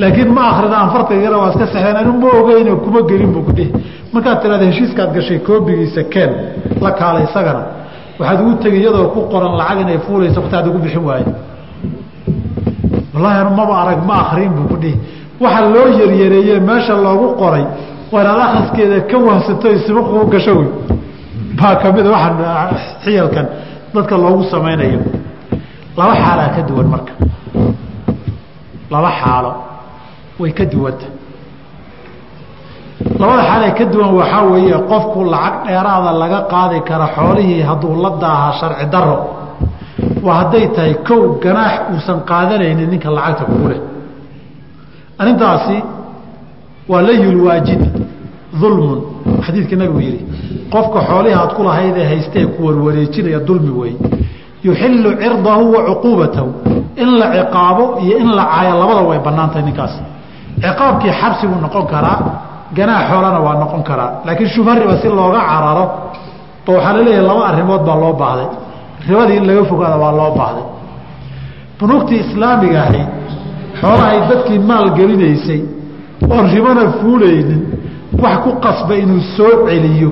laakiin 0.00 0.30
ma 0.36 0.42
akridaan 0.52 0.88
farta 0.94 1.12
yaryar 1.14 1.34
waa 1.42 1.50
iska 1.52 1.66
saxeen 1.72 1.96
anu 2.00 2.12
ma 2.22 2.28
ogeyno 2.40 2.72
kuma 2.84 3.00
gelin 3.10 3.30
buu 3.34 3.42
kudhihi 3.48 3.70
markaad 4.14 4.38
tirahda 4.42 4.64
heshiiskaad 4.70 5.10
gashay 5.16 5.38
koobigiisa 5.46 6.02
keen 6.12 6.30
la 6.84 6.90
kaala 6.98 7.18
isagana. 7.26 7.62
Waxaad 8.18 8.38
ugu 8.42 8.54
tegi 8.62 8.78
iyadoo 8.82 9.08
ku 9.14 9.20
qoran 9.32 9.52
lacag 9.60 9.78
inay 9.84 9.98
fuulayso 10.06 10.38
waqti 10.40 10.54
hadda 10.56 10.70
ku 10.74 10.78
bixin 10.84 11.04
waayo. 11.08 11.26
Wallaahi 13.14 13.38
anu 13.42 13.50
maba 13.60 13.74
arag 13.82 14.00
ma 14.08 14.14
akriin 14.24 14.52
buu 14.56 14.66
kudhihi 14.72 14.96
waxa 15.42 15.60
loo 15.74 15.86
yaryareeye 16.00 16.56
meesha 16.68 16.94
loogu 17.04 17.26
qoray 17.40 17.64
waa 18.12 18.22
inaad 18.24 18.40
akhriskeeda 18.46 18.96
ka 19.10 19.16
wahsato 19.28 19.66
isbaquu 19.76 20.26
gasho 20.32 20.52
wey 20.58 20.68
baa 21.58 21.74
kamida 21.82 22.08
waxaan 22.16 22.70
xiyalkan 23.04 23.46
dadka 23.94 24.14
loogu 24.24 24.42
samaynayo. 24.52 25.00
Laba 25.98 26.14
xaalaa 26.22 26.48
ka 26.56 26.60
duwan 26.68 26.86
marka. 26.92 27.12
Laba 28.92 29.10
xaalo 29.20 29.50
way 30.40 30.50
ka 30.58 30.64
duwanta 30.72 31.06
labada 33.20 33.42
xaalee 33.48 33.72
ka 33.78 33.84
duwan 33.92 34.10
waxaa 34.18 34.42
weeye 34.52 34.76
qofku 34.90 35.18
lacag 35.32 35.54
dheeraada 35.66 36.10
laga 36.22 36.40
qaadi 36.52 36.78
kara 36.88 37.06
xoolihii 37.16 37.62
hadduu 37.68 37.94
la 38.02 38.10
daahaa 38.22 38.52
sharci 38.60 38.86
daro 38.94 39.16
waa 40.26 40.34
hadday 40.40 40.66
tahay 40.76 40.94
kow 41.08 41.20
ganaax 41.44 41.74
uusan 41.94 42.18
qaadanaynin 42.30 42.88
ninka 42.92 43.10
lacagta 43.16 43.44
kugu 43.50 43.66
leh 43.72 43.80
arrintaasi 45.20 45.76
waa 46.90 47.02
layulwaajidi 47.08 47.88
dulmun 48.60 48.98
xadiidkii 49.46 49.76
nabigu 49.80 50.00
yidhi 50.06 50.20
qofka 50.74 51.00
xoolihii 51.08 51.36
aad 51.40 51.52
ku 51.56 51.62
lahaydee 51.68 52.06
haystee 52.10 52.46
ku 52.54 52.60
warwareejinaya 52.66 53.40
dulmi 53.48 53.70
weeye 53.80 53.96
yuxilu 54.66 55.10
cirdahu 55.22 55.64
wa 55.74 55.80
cuquubatahu. 55.88 56.48
In 57.02 57.08
la 57.20 57.26
ciqaabo 57.36 57.84
iyo 58.04 58.16
in 58.22 58.28
la 58.38 58.44
caayo 58.52 58.74
labada 58.80 59.00
way 59.08 59.18
bannaan 59.26 59.48
tahay 59.52 59.64
ninkaas 59.68 59.94
ciqaabkii 60.64 61.12
xabsi 61.20 61.44
buu 61.50 61.60
noqon 61.66 61.84
karaa 61.92 62.18
ganaax 62.76 63.04
xoolana 63.10 63.40
waa 63.46 63.54
noqon 63.62 63.82
karaa. 63.88 64.10
Laakiin 64.26 64.48
shubha 64.54 64.72
riba 64.80 64.96
si 65.02 65.08
looga 65.18 65.40
cararo 65.50 65.84
ba 66.66 66.70
waxaa 66.76 66.92
la 66.96 67.02
leeyahay 67.06 67.26
laba 67.28 67.42
arrimood 67.50 67.82
baa 67.88 67.96
loo 68.02 68.12
baahday. 68.22 68.48
Ribadii 69.08 69.36
in 69.40 69.44
laga 69.48 69.62
fogaada 69.70 69.96
waa 70.02 70.12
loo 70.20 70.30
baahday. 70.38 70.64
Bunuugtii 71.78 72.20
islaamiga 72.24 72.78
ahayd 72.86 73.08
xoolahay 73.80 74.18
dadkii 74.30 74.58
maal 74.70 74.88
gelinaysay 74.98 75.60
oon 76.34 76.46
ribana 76.54 76.82
fuulaynin 77.00 77.62
wax 78.22 78.36
ku 78.44 78.50
qasba 78.64 78.94
inuu 79.02 79.20
soo 79.36 79.66
celiyo. 79.68 80.10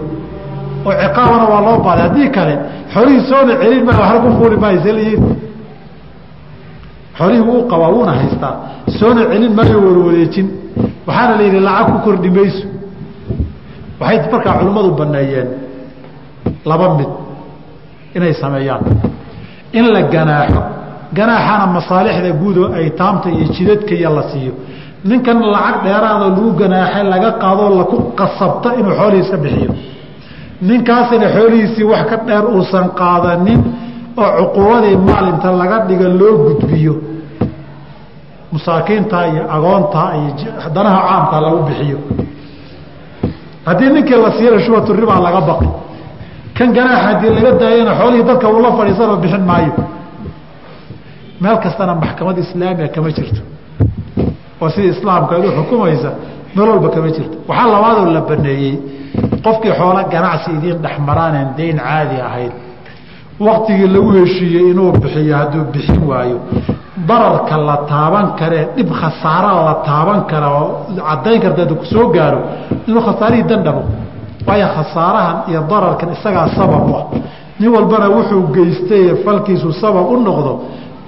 Oo 0.87 0.93
ciqaabana 1.03 1.45
waa 1.53 1.61
loo 1.67 1.79
baahday 1.85 2.05
haddii 2.09 2.29
kale 2.37 2.55
xoolihii 2.95 3.27
soona 3.31 3.55
celin 3.61 3.85
ma 3.87 3.93
waxna 4.01 4.19
ku 4.25 4.29
fuuli 4.39 4.57
maayoseliyiin 4.65 5.23
xoolihii 7.19 7.45
wuu 7.49 7.63
qabaa 7.71 7.91
wuuna 7.95 8.13
haystaa. 8.21 8.55
Soona 8.99 9.23
celin 9.31 9.53
maayo 9.59 9.79
warwareejin. 9.87 10.47
Waxaana 11.07 11.37
la 11.39 11.43
yidhi 11.47 11.61
lacag 11.69 11.87
ku 11.93 11.99
kordhi 12.05 12.31
mayso. 12.37 12.67
Waxay 14.01 14.19
markaa 14.33 14.55
culimmadu 14.59 14.91
banneeyeen 15.01 15.49
laba 16.71 16.87
mid 16.99 17.11
inay 18.17 18.35
sameeyaan. 18.43 18.83
In 19.79 19.85
la 19.95 20.03
ganaaxo 20.15 20.63
ganaaxana 21.17 21.67
masaalixda 21.77 22.31
guudoo 22.43 22.69
ay 22.79 22.87
taamta 23.01 23.29
iyo 23.37 23.47
jidadka 23.55 23.95
iyo 24.01 24.11
la 24.17 24.23
siiyo. 24.31 24.53
Ninkan 25.05 25.39
lacag 25.55 25.77
dheeraada 25.85 26.19
lagu 26.25 26.45
ganaaxay 26.61 27.05
laga 27.13 27.31
qaadoo 27.43 27.71
laku 27.81 27.97
qasabta 28.21 28.69
inuu 28.79 28.95
xoolihii 28.99 29.23
iska 29.25 29.37
bixiyo. 29.45 29.73
Ninkaasina 30.69 31.27
xoolihiisii 31.37 31.85
wax 31.93 32.05
ka 32.11 32.17
dheer 32.27 32.45
uusan 32.55 32.87
qaadanin 33.01 33.61
oo 34.23 34.31
cuquubadii 34.39 34.97
maalinta 35.09 35.49
laga 35.61 35.77
dhiga 35.89 36.09
loo 36.21 36.35
gudbiyo. 36.45 36.95
Masaakiinta 38.53 39.19
iyo 39.33 39.43
agoonta 39.57 40.03
iyo 40.19 40.31
danaha 40.75 41.01
caamka 41.09 41.37
lagu 41.45 41.59
bixiyo. 41.69 41.99
Haddii 43.67 43.91
ninkii 43.95 44.19
la 44.25 44.31
siiyana 44.37 44.59
shubatu 44.65 44.91
laga 45.27 45.41
baqi. 45.49 45.69
Kan 46.57 46.69
ganaaxa 46.77 47.07
haddii 47.09 47.31
laga 47.37 47.51
daayana 47.61 47.93
xoolihii 48.01 48.23
dadka 48.29 48.47
uula 48.55 48.71
fadhiisanoo 48.79 49.17
bixin 49.23 49.45
maayo 49.51 49.73
meel 51.43 51.59
kastana 51.65 51.95
maxkamad 51.95 52.39
islaamiga 52.39 52.89
kama 52.95 53.11
jirto. 53.17 53.43
Oo 54.61 54.69
sida 54.75 54.89
islaamka 54.95 55.33
adu 55.37 55.49
xukumaysa 55.59 56.11
meel 56.55 56.69
walba 56.73 56.89
kama 56.95 57.09
jirto. 57.17 57.37
Waxaa 57.49 57.69
labaadoo 57.75 58.07
la 58.17 58.21
baneeyey 58.29 58.75
qofkii 59.45 59.73
xoolo 59.79 60.03
ganacsi 60.13 60.51
idiin 60.57 60.79
dhexmaraaneen 60.85 61.49
dayn 61.59 61.79
caadi 61.87 62.17
ahayd 62.29 62.53
waktigii 63.47 63.89
lagu 63.95 64.11
heshiiyey 64.19 64.71
inuu 64.71 64.93
bixiyo 65.03 65.37
hadduu 65.37 65.65
bixin 65.73 66.03
waayo. 66.11 66.39
Dararka 67.09 67.57
la 67.69 67.77
taaban 67.91 68.27
karee 68.39 68.65
dhib 68.77 68.91
khasaara 69.01 69.51
la 69.69 69.75
taaban 69.89 70.21
kara 70.31 70.49
oo 70.61 70.69
caddayn 71.09 71.41
karta 71.45 71.75
ku 71.81 71.85
soo 71.85 72.07
gaaro 72.17 72.39
inuu 72.89 73.03
khasaarihii 73.09 73.47
dandhabo 73.51 73.83
waayo 74.47 74.67
khasaarahan 74.77 75.37
iyo 75.51 75.61
dararkan 75.71 76.09
isagaa 76.17 76.49
sabab 76.57 76.91
u 76.91 76.95
ah. 77.01 77.07
Nin 77.61 77.71
walbana 77.75 78.09
wuxuu 78.17 78.43
geystay 78.55 79.05
falkiisu 79.25 79.73
sabab 79.83 80.07
u 80.13 80.17
noqdo 80.27 80.53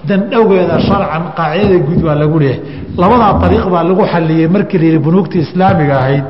dandhowgeeda 0.08 0.76
sharcan 0.88 1.22
qaacidada 1.38 1.78
guud 1.86 2.00
waa 2.06 2.14
lagu 2.22 2.38
leeyahay. 2.42 2.60
Labadaa 3.02 3.32
ariiq 3.46 3.64
baa 3.74 3.82
lagu 3.88 4.02
xaliyey 4.12 4.48
markii 4.54 4.78
la 4.80 4.84
yihi 4.88 4.98
bunuugtii 5.06 5.40
islaamiga 5.46 5.94
ahayd. 6.02 6.24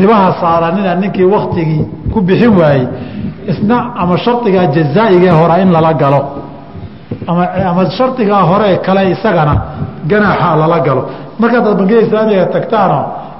Ribaha 0.00 0.28
saaranina 0.40 0.94
ninkii 1.02 1.24
waktigii 1.34 1.82
ku 2.12 2.18
bixin 2.28 2.52
waayey. 2.60 2.86
Isna 3.50 3.76
ama 4.02 4.14
shardigaa 4.24 4.66
jazaa'igae 4.76 5.30
hora 5.40 5.54
in 5.62 5.70
lala 5.74 5.92
galo. 6.02 6.20
Ama 7.26 7.82
shardigaa 7.98 8.42
hore 8.50 8.70
kale 8.86 9.02
isagana 9.14 9.54
ganaaxa 10.10 10.56
lala 10.62 10.78
galo. 10.86 11.02
Markaad 11.40 11.64
bangiyada 11.78 12.06
islaamiga 12.06 12.46
tagtaano 12.54 12.98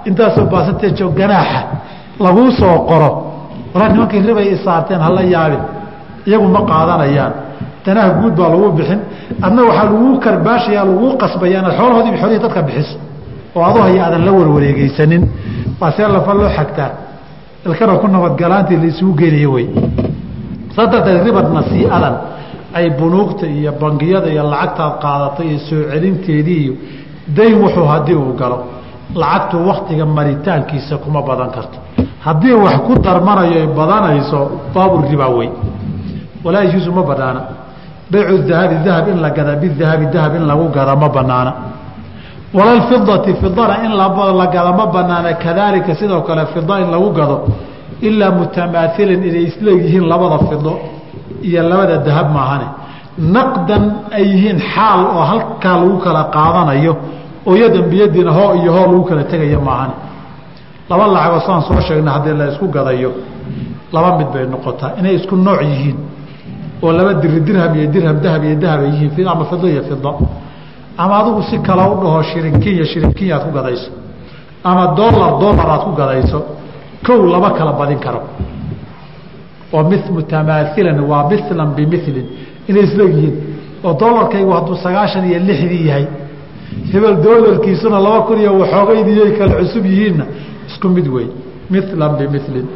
intaasoo 0.08 0.44
baasanteejo 0.52 1.06
ganaaxa 1.18 1.60
laguu 2.24 2.50
soo 2.60 2.76
qoro. 2.90 3.10
Walaa 3.74 3.88
nimankii 3.92 4.20
ribay 4.28 4.46
isaarteen 4.56 5.00
hala 5.06 5.22
yaabin. 5.34 5.62
Iyagu 6.28 6.46
ma 6.54 6.60
qaadanayaan 6.70 7.32
danaha 7.84 8.10
guud 8.20 8.34
baa 8.40 8.48
lagu 8.52 8.68
bixin. 8.78 9.00
Adna 9.46 9.62
waxaa 9.68 9.84
laguu 9.90 10.18
karbaashaya 10.24 10.82
laguu 10.88 11.10
qasbaya 11.22 11.58
inaad 11.60 11.74
xoolahoodii 11.78 12.16
xoolihii 12.20 12.42
dadka 12.44 12.62
bixiso 12.68 12.96
oo 13.56 13.62
adu 13.68 13.78
haya 13.84 14.02
aadan 14.06 14.22
la 14.26 14.32
warwareegeysanin 14.38 15.22
waa 15.80 15.92
see 15.96 16.06
lafa 16.14 16.32
loo 16.38 16.48
xagtaa 16.56 16.90
ilkana 17.66 17.92
ku 18.02 18.06
nabadgalaantii 18.14 18.76
la 18.82 18.86
isugu 18.92 19.12
geenaya 19.20 19.50
wey. 19.54 19.66
Saa 20.76 20.86
darteed 20.92 21.22
riba 21.26 21.42
nasiiadan 21.56 22.14
ay 22.78 22.86
bunuugta 22.98 23.46
iyo 23.46 23.72
bangiyada 23.82 24.28
iyo 24.34 24.42
lacagtaad 24.52 24.92
qaadatay 25.02 25.46
iyo 25.50 25.58
soo 25.68 25.82
celinteedii 25.90 26.64
dayn 27.36 27.54
wuxuu 27.62 27.84
haddii 27.92 28.14
uu 28.14 28.32
galo 28.40 28.58
lacagtu 29.20 29.56
waktiga 29.68 30.04
maritaankiisa 30.06 30.94
kuma 31.02 31.20
badan 31.28 31.50
karto. 31.56 31.78
Haddii 32.24 32.52
wax 32.64 32.76
ku 32.86 32.92
darmanayo 33.04 33.52
ay 33.62 33.66
badanayso 33.78 34.38
baabu 34.74 34.96
ribaa 35.10 35.28
wey. 35.38 35.48
Walaa 36.44 36.62
yajuusu 36.64 36.92
ma 36.92 37.02
banaana 37.02 37.40
baycu 38.12 38.36
dahabi 38.48 38.74
dahab 38.86 39.08
in 39.12 39.18
la 39.24 39.30
gada 39.30 39.56
bidahabi 39.62 40.06
dahab 40.14 40.32
in 40.38 40.44
lagu 40.50 40.66
gada 40.76 40.94
ma 41.02 41.08
banaana 41.16 41.52
walalfidati 42.54 43.34
fidana 43.42 43.84
in 43.86 43.92
la 43.96 44.46
gada 44.54 44.72
ma 44.72 44.86
banaana 44.86 45.34
kadaalika 45.44 45.94
sidoo 45.94 46.22
kale 46.28 46.46
fida 46.54 46.74
in 46.82 46.90
lagu 46.94 47.10
gado 47.18 47.36
ilaa 48.08 48.30
mutamaahilan 48.38 49.22
inay 49.28 49.44
isleeyihiin 49.50 50.04
labada 50.12 50.38
fido 50.48 50.72
iyo 51.42 51.62
labada 51.70 51.96
dahab 52.06 52.28
maahane. 52.36 52.66
Naqdan 53.34 53.84
ay 54.16 54.24
yihiin 54.32 54.58
xaal 54.72 55.00
oo 55.16 55.22
halkaa 55.30 55.76
lagu 55.80 55.96
kala 56.04 56.22
qaadanayo 56.36 56.92
oo 57.48 57.54
yadan 57.62 57.84
biyadiina 57.90 58.32
hoo 58.38 58.54
iyo 58.60 58.70
hoo 58.76 58.86
lagu 58.92 59.04
kala 59.08 59.22
tegaya 59.24 59.60
maahane. 59.68 59.94
Laba 60.90 61.04
lacagoo 61.14 61.40
saan 61.46 61.62
soo 61.68 61.80
sheegna 61.86 62.10
haddii 62.16 62.34
la 62.40 62.46
isku 62.52 62.66
gadayo 62.76 63.10
laba 63.94 64.08
mid 64.18 64.28
bay 64.34 64.44
noqotaa 64.52 64.90
inay 64.98 65.14
isku 65.18 65.34
nooc 65.36 65.60
yihiin 65.62 65.96
oo 66.82 66.92
laba 66.92 67.14
diri 67.14 67.40
dirham 67.40 67.74
iyo 67.78 67.86
dirham 67.94 68.20
dahab 68.20 68.44
iyo 68.44 68.56
dahab 68.56 68.80
ay 68.80 68.90
yihiin 68.90 69.28
ama 69.28 69.44
fido 69.50 69.66
iyo 69.68 69.82
fida 69.82 70.12
ama 70.98 71.14
adigu 71.20 71.42
si 71.50 71.58
kale 71.66 71.82
u 71.82 71.94
dhaho 72.02 72.22
shirinkinya 72.22 72.84
shirinkinya 72.84 73.34
aad 73.36 73.44
ku 73.46 73.50
gadayso. 73.56 73.90
Ama 74.64 74.84
dolar 74.98 75.38
dolar 75.40 75.66
aad 75.74 75.82
ku 75.84 75.92
gadayso. 76.00 76.38
Kow 77.06 77.20
laba 77.32 77.50
kala 77.58 77.72
badin 77.72 77.98
karo. 77.98 78.20
Oo 79.72 79.82
mi 79.88 79.96
mutamaahilan 80.10 81.00
waa 81.10 81.28
milan 81.30 81.70
bimilin 81.76 82.26
inay 82.68 82.84
isla 82.84 83.04
yihiin. 83.04 83.34
Oo 83.84 83.94
dolarkaygu 83.94 84.50
hadduu 84.52 84.76
sagaashan 84.84 85.24
iyo 85.30 85.38
lixdii 85.48 85.86
yahay 85.88 86.06
hebel 86.92 87.16
dolarkiisuna 87.24 87.98
laba 88.06 88.20
kun 88.26 88.38
iyo 88.42 88.52
waxoogaydiyay 88.60 89.30
kala 89.38 89.54
cusub 89.60 89.84
yihiinna 89.86 90.24
isku 90.68 90.88
mid 90.88 91.06
wey 91.08 91.26
milan 91.70 92.12
bimilin 92.18 92.66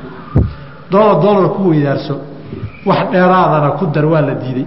dolar 0.91 1.21
dolar 1.25 1.47
ku 1.57 1.61
weydaarso 1.71 2.15
wax 2.89 3.01
dheeraadana 3.13 3.69
ku 3.79 3.85
dar 3.95 4.05
waa 4.13 4.21
la 4.29 4.35
diiday 4.43 4.67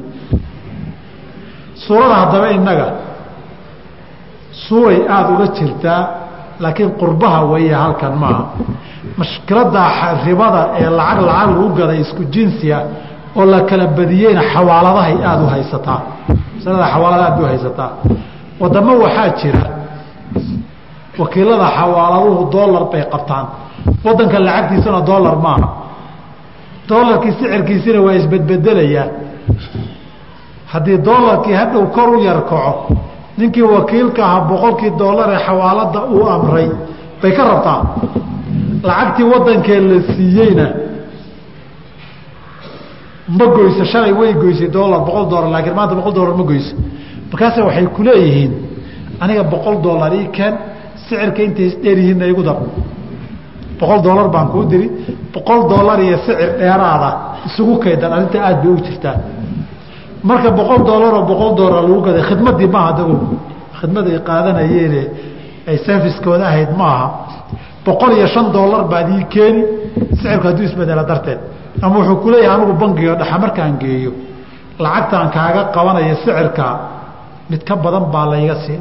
suurada 1.86 2.16
haddaba 2.22 2.48
innaga 2.58 2.88
suuray 4.68 5.00
aada 5.16 5.30
uga 5.36 5.48
jirtaa 5.58 6.02
laakiin 6.64 6.92
qurbaha 7.02 7.40
weeye 7.52 7.74
halkan 7.84 8.14
maaha 8.22 8.44
mashkiladda 9.20 9.82
ribada 10.26 10.62
ee 10.82 10.90
lacag 11.00 11.20
lacag 11.30 11.50
lagu 11.54 11.68
gaday 11.80 12.00
isku 12.06 12.24
jinsiya 12.36 12.78
oo 13.38 13.46
la 13.54 13.60
kala 13.70 13.86
badiyeyna 13.98 14.42
xawaaladahay 14.54 15.16
aada 15.30 15.44
u 15.46 15.50
haysataa. 15.54 16.00
Masalada 16.56 16.86
xawaalada 16.94 17.24
aada 17.30 17.42
u 17.44 17.46
haysataa. 17.52 17.90
Wadamo 18.62 18.92
waxaa 19.04 19.30
jira 19.40 19.64
wakiilada 21.22 21.68
xawaaladuhu 21.78 22.44
dolar 22.58 22.84
bay 22.92 23.04
qabtaan. 23.14 23.46
Wadanka 24.06 24.38
lacagtiisuna 24.48 25.00
dolar 25.12 25.36
maaha 25.46 25.68
dolarkii 26.90 27.32
sicirkiisina 27.40 28.00
waa 28.06 28.14
isbedbedelayaa 28.20 29.08
haddii 30.74 30.98
dolarkii 31.10 31.54
hadhow 31.62 31.84
kor 31.96 32.10
u 32.16 32.24
yar 32.28 32.40
kaco 32.52 32.96
ninkii 33.40 33.62
wakiilka 33.76 34.22
ahaa 34.28 34.42
boqolkii 34.50 34.92
dolar 35.04 35.28
ee 35.36 35.42
xawaalada 35.48 36.00
uu 36.16 36.26
amray 36.36 36.68
bay 37.22 37.32
ka 37.38 37.44
rabtaa. 37.52 37.80
Lacagtii 38.88 39.24
wadankee 39.34 39.80
la 39.90 39.98
siiyeyna 40.14 40.66
ma 43.38 43.46
goyso 43.56 43.84
shalay 43.92 44.12
way 44.20 44.34
goysay 44.34 44.68
dolar 44.78 45.00
boqol 45.08 45.26
dolar 45.32 45.50
laakiin 45.54 45.76
maanta 45.78 45.96
boqol 46.00 46.14
dolar 46.18 46.34
ma 46.40 46.44
goyso. 46.52 46.74
Markaase 47.32 47.60
waxay 47.68 47.86
ku 47.96 48.02
leeyihiin 48.08 48.52
aniga 49.24 49.44
boqol 49.54 49.76
dolar 49.88 50.12
ii 50.20 50.28
keen 50.38 50.54
sicirka 51.04 51.42
intay 51.48 51.66
isdheer 51.70 51.98
yihiinna 52.02 52.26
igu 52.32 52.44
dar 52.48 52.58
boqol 53.80 54.00
dolar 54.08 54.28
baan 54.36 54.48
kuu 54.54 54.64
diri. 54.72 54.88
Boqol 55.34 55.62
dolar 55.74 55.98
iyo 56.06 56.18
sicir 56.26 56.50
dheeraada 56.60 57.10
isugu 57.48 57.74
kaydan 57.84 58.12
arrinta 58.16 58.38
aada 58.48 58.60
bay 58.64 58.72
u 58.72 58.78
jirtaa. 58.88 59.16
Marka 60.30 60.50
boqol 60.60 60.80
dolaroo 60.90 61.24
boqol 61.32 61.52
dolar 61.62 61.82
lagu 61.88 62.02
gaday 62.08 62.24
khidmadii 62.30 62.70
maaha 62.76 62.92
dago 63.00 63.16
khidmad 63.80 64.06
ay 64.12 64.20
qaadanayeene 64.30 65.02
ay 65.70 65.78
serviskooda 65.86 66.46
ahayd 66.52 66.72
maaha 66.82 67.06
boqol 67.88 68.12
iyo 68.18 68.28
shan 68.34 68.46
dolar 68.58 68.82
baad 68.92 69.08
ii 69.16 69.24
keeni 69.34 69.62
sicirku 70.18 70.46
hadduu 70.50 70.66
isbedela 70.70 71.04
darteed. 71.12 71.40
Ama 71.84 71.96
wuxuu 72.00 72.18
kuleeyahay 72.24 72.56
anigu 72.58 72.74
bangiga 72.82 73.14
dhexa 73.22 73.38
markaan 73.44 73.74
geeyo 73.82 74.12
lacagtaan 74.84 75.28
kaaga 75.36 75.62
qabanaya 75.76 76.16
sicirka 76.22 76.68
mid 77.50 77.62
ka 77.68 77.76
badan 77.84 78.06
baa 78.14 78.26
layga 78.34 78.56
si 78.64 78.74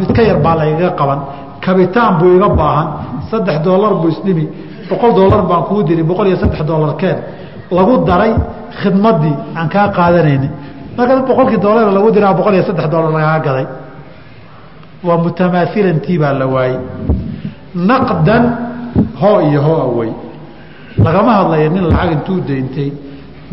mid 0.00 0.10
ka 0.16 0.22
yar 0.28 0.38
baa 0.46 0.54
laygaga 0.60 0.90
qaban 1.00 1.20
kabitaan 1.64 2.12
buu 2.18 2.30
iga 2.36 2.48
baahan. 2.60 2.86
Saddex 3.30 3.56
dolar 3.68 3.92
buu 4.00 4.08
isdhimi. 4.14 4.44
Boqol 4.90 5.12
dolar 5.20 5.40
baan 5.50 5.62
kuu 5.68 5.80
diri. 5.88 6.02
Boqol 6.10 6.26
iyo 6.30 6.36
saddex 6.42 6.60
dolar 6.70 6.92
keen. 7.00 7.18
Lagu 7.76 7.94
daray 8.08 8.32
khidmadii 8.80 9.34
aan 9.58 9.68
kaa 9.74 9.86
qaadanayni 9.96 10.48
marka 10.96 11.14
boqolkii 11.28 11.58
dolar 11.66 11.84
lagu 11.96 12.08
diraa 12.16 12.34
boqol 12.38 12.54
iyo 12.56 12.64
saddex 12.68 12.86
dolar 12.94 13.10
lagaa 13.16 13.38
gaday 13.46 13.66
waa 15.06 15.18
mutamaahilantii 15.24 16.18
baa 16.22 16.32
la 16.40 16.46
waayey 16.54 16.78
naqdan 17.90 18.44
hoo 19.20 19.38
iyo 19.48 19.60
hoo 19.66 19.78
awey 19.88 20.10
lagama 21.06 21.32
hadlayo 21.38 21.68
nin 21.74 21.84
lacag 21.90 22.10
intuu 22.16 22.36
dayntay 22.48 22.88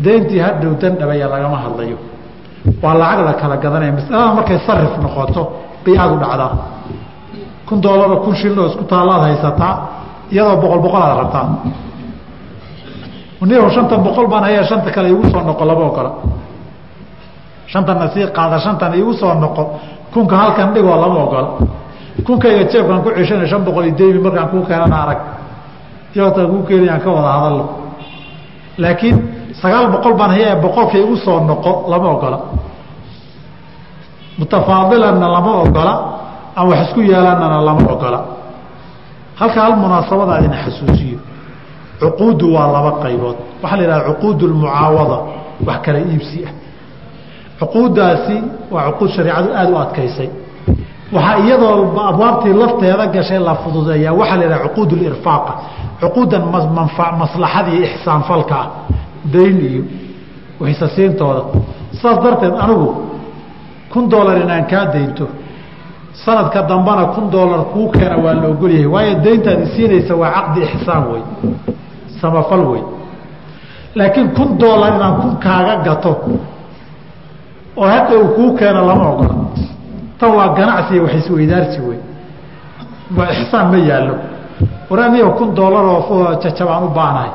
dayntii 0.04 0.40
hadhow 0.46 0.72
dandhabaya 0.82 1.26
lagama 1.34 1.56
hadlayo. 1.64 1.96
Waa 2.82 2.94
lacag 3.02 3.24
la 3.28 3.32
kala 3.40 3.56
gadanaya. 3.64 3.92
Masalada 3.98 4.34
markay 4.38 4.58
sarif 4.66 4.92
noqoto 5.04 5.42
bay 5.84 5.94
aada 6.02 6.12
u 6.14 6.18
dhacdaa 6.22 6.50
kun 7.68 7.78
dolaroo 7.82 8.20
kun 8.24 8.34
shiloo 8.40 8.66
isku 8.70 8.84
taalaad 8.84 9.22
haysataa 9.26 9.74
iyadoo 10.32 10.56
boqol 10.62 10.80
boqol 10.84 11.02
aad 11.02 11.16
rabtaa 11.22 11.44
niho 13.48 13.68
shantan 13.74 14.00
boqol 14.06 14.26
baan 14.32 14.44
haya 14.44 14.62
shanta 14.70 14.90
kale 14.94 15.08
igu 15.10 15.24
soo 15.32 15.42
noqo 15.48 15.64
lama 15.64 15.84
ogola 15.90 16.10
shantana 17.72 18.08
sii 18.14 18.26
qaada 18.36 18.58
shantan 18.64 18.94
igu 18.94 19.12
soo 19.20 19.34
noqo. 19.34 19.62
Kunka 20.12 20.36
halkan 20.36 20.74
dhigoo 20.74 20.96
lama 21.02 21.18
ogola. 21.24 21.48
Kunkayga 22.26 22.64
jeebkaan 22.72 23.02
ku 23.04 23.10
ceshana 23.16 23.46
shan 23.50 23.64
boqol 23.64 23.84
iyo 23.88 23.94
deymi 23.98 24.20
markaan 24.24 24.48
kuu 24.52 24.62
keenana 24.68 24.96
arag. 25.02 25.20
Yootaan 26.16 26.48
kuu 26.52 26.62
keenayaan 26.68 27.00
ka 27.04 27.10
wada 27.16 27.30
hadallo 27.36 27.64
laakiin 28.82 29.16
sagaal 29.60 29.86
boqol 29.94 30.14
baan 30.20 30.30
haya 30.30 30.56
boqolka 30.64 30.96
igu 30.98 31.16
soo 31.16 31.40
noqo 31.40 31.72
lama 31.90 32.08
ogola. 32.16 32.38
Mutafaadilanna 34.38 35.26
lama 35.32 35.52
ogola 35.64 35.94
ama 36.56 36.68
wax 36.70 36.80
isku 36.88 37.00
yeelanana 37.00 37.60
lama 37.66 37.82
ogola. 37.94 38.20
Halka 39.40 39.60
hal 39.64 39.74
munaasabada 39.82 40.38
idin 40.40 40.52
xasuusiyo. 40.64 41.18
Cuquuddu 42.00 42.46
waa 42.54 42.66
laba 42.74 42.90
qaybood. 43.02 43.36
Waxaa 43.62 43.76
la 43.76 43.82
yidhaha 43.84 44.02
cuquud 44.10 44.38
lmucaawada 44.50 45.18
wax 45.66 45.78
kala 45.84 45.98
iibsi 45.98 46.38
ah. 46.48 46.52
Cuquuddaasi 47.60 48.36
waa 48.70 48.84
cuquud 48.92 49.10
shareicadu 49.16 49.48
aada 49.58 49.70
u 49.70 49.76
adkaysay. 49.84 50.28
Waxaa 51.14 51.38
iyadoo 51.44 52.00
abwaabtii 52.10 52.52
lafteeda 52.62 53.06
gashay 53.14 53.38
la 53.48 53.54
fududeeyaa 53.62 54.12
waxaa 54.20 54.36
la 54.36 54.44
yidhaha 54.44 54.62
cuquud 54.68 54.90
lirfaaqa 55.02 55.52
cuquuddan 56.00 56.42
maslaxada 57.20 57.70
iyo 57.76 57.84
ixsaanfalka 57.88 58.54
ah. 58.62 58.66
Dayn 59.32 59.56
iyo 59.70 59.82
waxisasiintooda 60.60 61.42
saas 62.02 62.18
darteed 62.24 62.54
anigu 62.64 62.88
kun 63.92 64.04
dolar 64.12 64.36
inaan 64.44 64.64
kaa 64.72 64.84
daynto 64.94 65.24
sanadka 66.12 66.62
dambana 66.62 67.04
kun 67.14 67.30
dolar 67.30 67.64
kuu 67.72 67.88
keena 67.90 68.16
waa 68.16 68.34
la 68.34 68.48
ogolyahay 68.48 68.86
waayo 68.86 69.14
dayntaad 69.24 69.60
isiinaysa 69.66 70.14
waa 70.14 70.30
caqdi 70.36 70.60
ixsaan 70.62 71.04
wey 71.12 71.22
samafal 72.20 72.62
wey 72.72 72.82
laakiin 73.94 74.28
kun 74.36 74.58
dolar 74.58 74.94
inaan 74.96 75.14
kun 75.22 75.36
kaaga 75.36 75.76
gato 75.86 76.12
oo 77.76 77.86
hadda 77.86 78.14
uu 78.18 78.28
kuu 78.36 78.50
keena 78.58 78.82
lama 78.86 79.08
ogola. 79.10 79.34
Tan 80.18 80.30
waa 80.36 80.48
ganacsi 80.58 81.00
wax 81.00 81.14
isweydaarsi 81.14 81.80
wey 81.88 81.98
waa 83.16 83.28
ixsaan 83.32 83.70
ma 83.72 83.78
yaallo. 83.90 84.14
War 84.90 85.00
aniga 85.00 85.30
kun 85.38 85.54
dolar 85.54 85.84
oo 85.84 86.34
jajabaan 86.42 86.84
u 86.84 86.88
baanahay. 86.88 87.30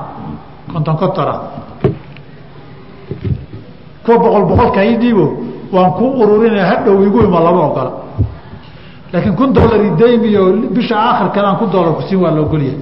Konton 0.74 0.96
kontona 0.98 1.34
kuwa 4.06 4.18
boqol 4.20 4.44
boqolka 4.46 4.86
ii 4.86 4.96
dhiibo 5.02 5.26
waan 5.74 5.92
kuu 5.98 6.10
ururinaya 6.22 6.66
hadhow 6.66 7.04
igu 7.04 7.20
ima 7.28 7.40
lama 7.40 7.62
ogola 7.66 7.92
laakiin 9.14 9.36
kun 9.40 9.50
dolar 9.58 9.80
daymiyo 10.02 10.44
bisha 10.76 10.96
aakhirkeedaan 11.08 11.56
kun 11.62 11.70
dolar 11.76 11.92
kusiin 12.00 12.20
waa 12.24 12.32
la 12.36 12.42
ogolyahay 12.46 12.78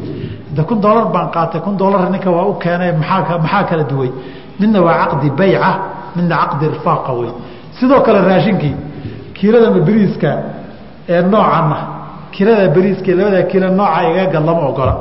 de 0.55 0.61
kun 0.69 0.77
dolar 0.85 1.05
baan 1.15 1.27
qaatay 1.35 1.59
kun 1.65 1.75
dolar 1.81 2.01
ninka 2.13 2.29
waa 2.37 2.45
u 2.51 2.53
keenay 2.63 2.91
maaa 3.01 3.37
maxaa 3.43 3.63
kala 3.69 3.83
duway? 3.91 4.09
Midna 4.59 4.79
waa 4.87 4.95
caqdi 5.01 5.29
bayca 5.39 5.71
midna 6.15 6.35
caqdi 6.41 6.63
irfaaqa 6.71 7.11
wey 7.19 7.31
sidoo 7.77 7.99
kale 8.05 8.19
raashinkii 8.29 8.75
kiilada 9.37 9.69
beriiska 9.87 10.29
ee 11.13 11.21
noocanna 11.31 11.77
kiilada 12.33 12.65
beriiska 12.75 13.11
labada 13.19 13.41
kiilo 13.51 13.67
nooca 13.79 13.99
igaga 14.09 14.31
gad 14.33 14.43
lama 14.47 14.63
ogola. 14.71 14.93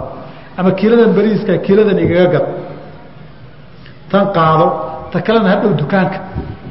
Ama 0.58 0.70
kiiladan 0.78 1.10
beriiska 1.16 1.52
kiiladan 1.64 1.98
igaga 2.04 2.26
gad 2.34 2.46
tan 4.10 4.24
qaado 4.36 4.66
ta 5.12 5.18
kalena 5.26 5.48
hadhow 5.52 5.72
dukaanka. 5.80 6.18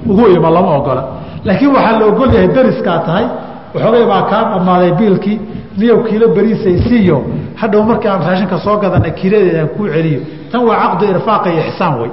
Ugu 0.10 0.24
ima 0.38 0.50
lama 0.58 0.72
ogola. 0.80 1.04
Laakiin 1.48 1.72
waxaa 1.76 2.00
la 2.00 2.06
ogol 2.12 2.30
yahay 2.36 2.50
dariskaa 2.58 3.00
tahay 3.08 3.26
waxoogay 3.74 4.06
baa 4.12 4.22
kaa 4.32 4.44
dhammaaday 4.52 4.92
biilkii 5.00 5.38
niyow 5.80 5.98
kiilo 6.08 6.28
beriisaysiiyo 6.36 7.18
hadhow 7.62 7.82
markii 7.90 8.10
aan 8.14 8.22
raashinka 8.28 8.58
soo 8.66 8.78
gadana 8.84 9.10
kiiladeedaan 9.20 9.70
kuu 9.76 9.88
celiyo. 9.94 10.22
Tan 10.52 10.62
waa 10.68 10.78
caqdu 10.84 11.04
irfaaqa 11.14 11.48
iyo 11.54 11.62
ixsaan 11.70 11.94
wey 12.02 12.12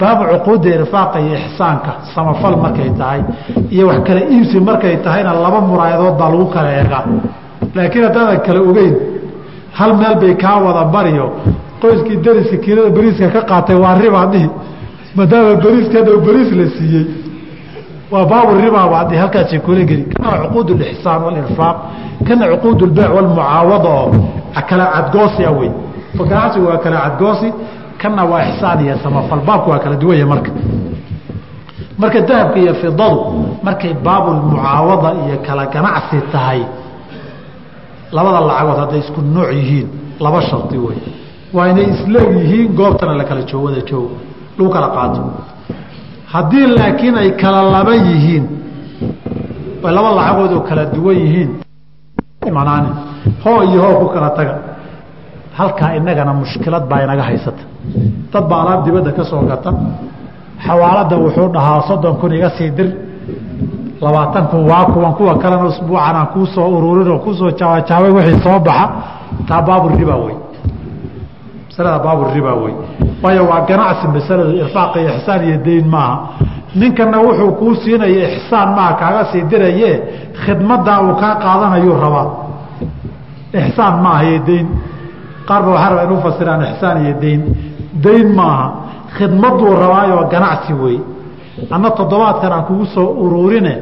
baabu 0.00 0.22
cuquudda 0.32 0.68
irfaaqa 0.78 1.16
iyo 1.24 1.36
ixsaanka 1.44 1.90
samafal 2.14 2.56
markay 2.64 2.90
tahay 3.00 3.20
iyo 3.74 3.84
wax 3.90 4.00
kale 4.06 4.20
iibsi 4.34 4.56
markay 4.68 4.96
tahayna 5.04 5.32
laba 5.44 5.60
muraayadood 5.68 6.14
baa 6.20 6.30
lagu 6.32 6.46
kala 6.54 6.70
eegaa. 6.80 7.04
Laakiin 7.76 8.04
haddaadan 8.06 8.40
kala 8.46 8.60
ogeyn 8.70 8.94
hal 9.78 9.90
meel 10.00 10.14
bay 10.22 10.34
kaa 10.42 10.56
wada 10.66 10.84
bariyo. 10.94 11.26
Qoyskii 11.82 12.16
dariska 12.24 12.56
kiilada 12.64 12.90
beriiska 12.96 13.26
ka 13.34 13.40
qaatay 13.50 13.76
waa 13.84 13.94
ribaa 14.02 14.26
dhihi 14.32 14.48
maadaama 15.16 15.54
beriiska 15.64 15.96
hadhow 16.00 16.18
beriis 16.26 16.50
la 16.58 16.66
siiyey 16.76 17.04
waa 18.10 18.24
baabu 18.30 18.54
ribaa 18.60 18.86
waa 18.92 19.04
dhihi 19.04 19.20
halkaasay 19.22 19.58
kula 19.58 19.82
geli 19.90 20.04
kana 20.14 20.38
cuquud 20.48 20.68
lixsaan 20.80 21.22
walirfaaq 21.26 21.76
kana 22.28 22.44
cuquud 22.52 22.80
lbeyc 22.90 23.10
walmucaawada 23.16 23.88
oo 23.88 24.10
kala 24.68 24.84
cadgoosi 24.94 25.42
a 25.44 25.50
wey 25.58 25.70
ganacsigu 26.30 26.66
waa 26.70 26.78
kala 26.84 26.96
cadgoosi 27.06 27.48
kana 28.02 28.22
waa 28.30 28.42
ixsaan 28.48 28.78
iyo 28.84 28.96
samafal. 29.02 29.40
Baabku 29.46 29.70
waa 29.70 29.78
kala 29.84 29.96
duwanya 29.96 30.26
marka. 30.26 30.50
Marka 31.98 32.20
dahabka 32.20 32.58
iyo 32.64 32.74
fidadu 32.74 33.20
markay 33.62 33.92
baabulmucaawada 34.04 35.08
iyo 35.26 35.36
kala 35.46 35.66
ganacsi 35.74 36.18
tahay 36.32 36.60
labada 38.12 38.40
lacagood 38.40 38.78
hadday 38.82 38.98
isku 39.04 39.20
nooc 39.34 39.50
yihiin 39.58 39.88
laba 40.24 40.40
shardi 40.48 40.78
wey 40.78 40.98
waa 41.54 41.68
inay 41.70 41.86
isleeg 41.94 42.28
yihiin 42.36 42.68
goobtana 42.78 43.14
la 43.20 43.24
kala 43.24 43.42
joog 43.50 43.64
wada 43.64 43.80
joogo 43.90 44.10
lagu 44.58 44.70
kala 44.74 44.88
qaato 44.96 45.20
haddii 46.32 46.66
laakiin 46.76 47.16
ay 47.22 47.30
kala 47.42 47.60
laba 47.74 47.94
yihiin 48.06 48.44
ay 49.86 49.92
laba 49.96 50.10
lacagood 50.18 50.52
oo 50.56 50.62
kala 50.68 50.84
duwan 50.94 51.16
yihiin. 51.22 51.50
Manaanin 52.56 52.94
hoo 53.44 53.60
iyo 53.68 53.80
hoo 53.84 53.94
ku 54.00 54.06
kala 54.14 54.30
taga. 54.38 54.54
Halkaa 55.58 55.90
inagana 55.98 56.32
mushkilad 56.40 56.84
baa 56.90 57.00
inaga 57.04 57.22
haysata. 57.28 57.62
Dad 58.32 58.44
baa 58.50 58.60
alaab 58.62 58.80
dibadda 58.84 59.12
ka 59.18 59.24
soo 59.30 59.42
gata. 59.50 59.70
Xawaalada 60.66 61.16
wuxuu 61.22 61.48
dhahaa 61.54 61.80
soddon 61.88 62.14
kun 62.20 62.32
iga 62.38 62.50
sii 62.56 62.70
dir. 62.76 62.88
Labaatan 64.04 64.44
kun 64.50 64.62
waa 64.70 64.84
kuwan 64.92 65.12
kuwa 65.18 65.34
kalena 65.42 65.64
usbuucan 65.70 66.16
aan 66.20 66.26
kuu 66.32 66.46
soo 66.54 66.68
ururin 66.76 67.08
oo 67.14 67.18
ku 67.24 67.30
soo 67.38 67.50
jaabajaabay 67.58 68.10
wixii 68.16 68.40
soo 68.44 68.58
baxa. 68.66 68.86
Taa 69.48 69.62
baaburiba 69.66 70.16
wey 70.24 70.36
masalada 71.68 71.98
baaburiba 72.04 72.52
wey 72.62 72.74
waayo 73.22 73.42
waa 73.50 73.60
ganacsi 73.68 74.06
masaladu 74.14 74.52
irfaaq 74.62 74.92
iyo 74.96 75.10
ixsaan 75.16 75.40
iyo 75.48 75.56
dayn 75.66 75.86
maaha. 75.94 76.16
Ninkana 76.80 77.18
wuxuu 77.24 77.52
kuu 77.58 77.74
siinaya 77.82 78.28
ixsaan 78.36 78.68
maaha 78.76 78.92
kaaga 79.00 79.22
sii 79.32 79.42
diraye 79.50 79.90
khidmadaa 80.44 80.98
uu 81.06 81.14
kaa 81.22 81.34
qaadanayuu 81.44 81.96
rabaa. 82.04 82.26
Ixsaan 83.60 83.94
maaha 84.04 84.22
iyo 84.28 84.38
dayn 84.48 84.66
qaar 85.48 85.62
ba 85.64 85.70
waxaa 85.74 85.90
rabaa 85.90 86.04
inuu 86.08 86.20
fasiraan 86.26 86.62
ixsaan 86.72 86.96
iyo 87.04 87.14
dayn 87.22 87.40
dayn 88.04 88.28
maaha. 88.38 88.66
Khidmaduu 89.16 89.72
rabaayoo 89.82 90.24
ganacsi 90.32 90.72
wey 90.82 90.98
anna 91.74 91.90
toddobaadkan 91.98 92.52
aan 92.52 92.64
kugu 92.68 92.84
soo 92.94 93.08
uruurine 93.24 93.74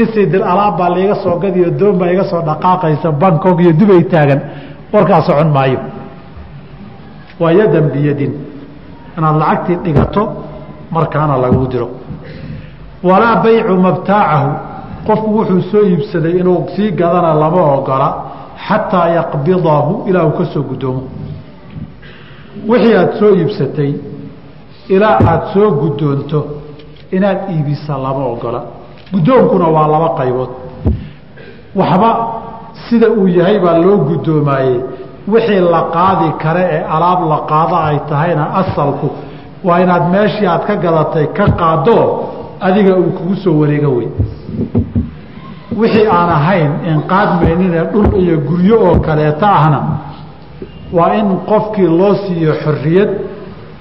isii 0.00 0.26
dir 0.32 0.42
alaab 0.52 0.76
baa 0.78 0.88
laiga 0.94 1.14
soo 1.24 1.38
gadiyo 1.42 1.70
doon 1.80 1.96
baa 2.00 2.10
iga 2.14 2.24
soo 2.30 2.42
dhaqaaqaysa 2.48 3.08
bangkok 3.22 3.58
iyo 3.64 3.72
dubay 3.80 4.02
taagan. 4.12 4.40
Warkaa 4.92 5.20
socon 5.26 5.48
maayo. 5.56 5.80
Waa 7.40 7.50
yadan 7.58 7.86
biyadin 7.94 8.32
inaad 9.18 9.36
lacagtii 9.42 9.76
dhigato 9.84 10.22
markaana 10.90 11.36
lagu 11.44 11.66
diro. 11.72 11.88
Walaa 13.08 13.36
baycu 13.44 13.74
mabtaacahu 13.86 14.50
qofku 15.06 15.28
wuxuu 15.38 15.62
soo 15.70 15.82
iibsaday 15.90 16.32
inuu 16.40 16.60
sii 16.76 16.90
gadana 17.00 17.34
lama 17.42 17.62
ogola 17.76 18.08
xataa 18.68 19.08
yaqbidahu 19.18 19.92
ilaa 20.08 20.24
uu 20.28 20.36
ka 20.38 20.44
soo 20.52 20.62
guddoomo 20.62 21.02
wixii 22.68 22.94
aada 22.96 23.12
soo 23.18 23.30
iibsatay 23.40 23.92
ilaa 24.94 25.16
aada 25.30 25.46
soo 25.54 25.70
guddoonto 25.80 26.40
inaad 27.16 27.38
iibisa 27.54 27.92
lama 28.04 28.24
ogola. 28.34 28.60
Guddoonkuna 29.12 29.66
waa 29.76 29.86
laba 29.92 30.08
qaybood. 30.18 30.50
Waxba 31.76 32.10
sida 32.88 33.08
uu 33.10 33.28
yahay 33.28 33.58
baa 33.64 33.78
loo 33.84 33.96
guddoomaayey 34.08 34.76
wixii 35.32 35.60
la 35.74 35.82
qaadi 35.96 36.28
kare 36.42 36.64
ee 36.76 36.82
alaab 36.96 37.20
la 37.32 37.38
qaado 37.50 37.76
ay 37.88 37.98
tahayna 38.10 38.44
asalku 38.60 39.08
waa 39.64 39.78
inaad 39.80 40.04
meeshii 40.14 40.46
aad 40.46 40.62
ka 40.66 40.74
gadatay 40.76 41.26
ka 41.38 41.46
qaado 41.60 41.98
adiga 42.60 42.96
uu 42.96 43.10
kugu 43.18 43.36
soo 43.36 43.60
wareego 43.60 43.90
wey 43.96 44.08
wixii 45.80 46.06
aan 46.16 46.30
ahayn 46.38 46.72
inqaadmaynine 46.92 47.80
dhul 47.92 48.08
iyo 48.22 48.36
guryo 48.48 48.76
oo 48.88 48.96
kaleeta 49.06 49.48
ahna 49.58 49.80
waa 50.92 51.14
in 51.20 51.28
qofkii 51.50 51.88
loo 51.98 52.14
siiyo 52.14 52.52
xorriyad 52.64 53.10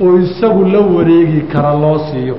oo 0.03 0.17
isagu 0.25 0.65
la 0.73 0.79
wareegi 0.95 1.41
kara 1.53 1.73
loo 1.83 1.97
siiyo. 2.09 2.35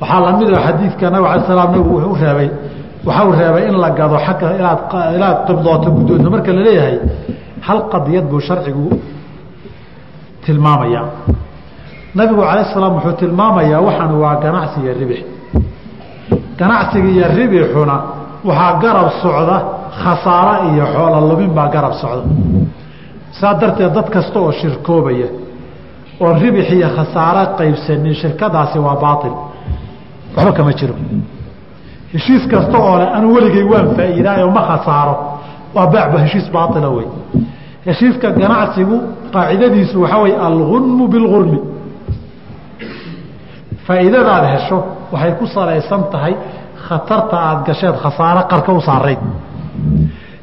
Waxaa 0.00 0.20
la 0.20 0.32
mid 0.38 0.48
ah 0.54 0.62
xadiidka 0.66 1.10
nabig 1.10 1.26
alay 1.30 1.40
slam 1.46 1.58
nabigu 1.58 1.90
wuxuu 1.94 2.16
reebay 2.22 2.50
waxau 3.06 3.28
reebay 3.40 3.64
in 3.70 3.76
la 3.84 3.90
gado 3.98 4.16
agga 4.30 4.46
inaad 4.60 4.80
inaad 5.16 5.38
qibdooto 5.48 5.88
guddoonto 5.96 6.28
marka 6.34 6.50
la 6.56 6.62
leeyahay 6.66 6.96
hal 7.66 7.78
qadiyad 7.92 8.24
buu 8.30 8.40
sharcigu 8.48 8.86
tilmaamaya 10.44 11.02
nabigu 12.18 12.42
calayh 12.50 12.66
salaam 12.74 12.92
wuxuu 12.96 13.14
tilmaamayaa 13.22 13.80
waxaan 13.88 14.12
waa 14.22 14.34
ganacsi 14.44 14.76
iyo 14.84 14.92
ribix 15.00 15.20
ganacsiga 16.60 17.08
iyo 17.14 17.26
ribixuna 17.38 17.96
waxaa 18.48 18.72
garab 18.82 19.08
socda 19.22 19.56
khasaaro 20.02 20.54
iyo 20.72 20.84
xoola 20.94 21.18
lumin 21.30 21.50
baa 21.58 21.68
garab 21.74 21.92
socda. 22.02 22.22
Saa 23.38 23.54
darteed 23.60 23.92
dad 23.96 24.08
kasta 24.14 24.38
oo 24.44 24.52
shirkoobaya 24.60 25.28
oo 26.24 26.32
ribix 26.42 26.66
iyo 26.76 26.88
khasaaro 26.96 27.42
qaybsanin 27.58 28.14
shirkadaasi 28.22 28.78
waa 28.86 28.96
baail 29.04 29.34
waxba 30.36 30.52
kama 30.58 30.72
jiro 30.78 30.94
heshiis 32.12 32.44
kasta 32.52 32.76
oo 32.78 32.94
leh 33.00 33.08
anu 33.16 33.26
weligay 33.34 33.64
waan 33.72 33.88
faa'iidaayo 33.96 34.46
ma 34.56 34.62
khasaaro. 34.70 35.14
Waa 35.74 35.86
beecba 35.92 36.18
heshiis 36.24 36.46
baaila 36.54 36.88
wey 36.96 37.06
heshiiska 37.86 38.28
ganacsigu 38.40 38.96
qaacidadiisu 39.34 39.96
waxaa 40.02 40.20
wey 40.24 40.32
algunmu 40.46 41.04
bilgurmi 41.12 41.58
faa'iidadaad 43.86 44.44
hesho 44.54 44.78
waxay 45.12 45.32
ku 45.38 45.46
salaysan 45.54 46.02
tahay 46.12 46.34
khatarta 46.88 47.36
aada 47.46 47.60
gasheed 47.68 47.96
khasaaro 48.02 48.42
qarka 48.50 48.70
u 48.72 48.80
saarayd. 48.88 49.20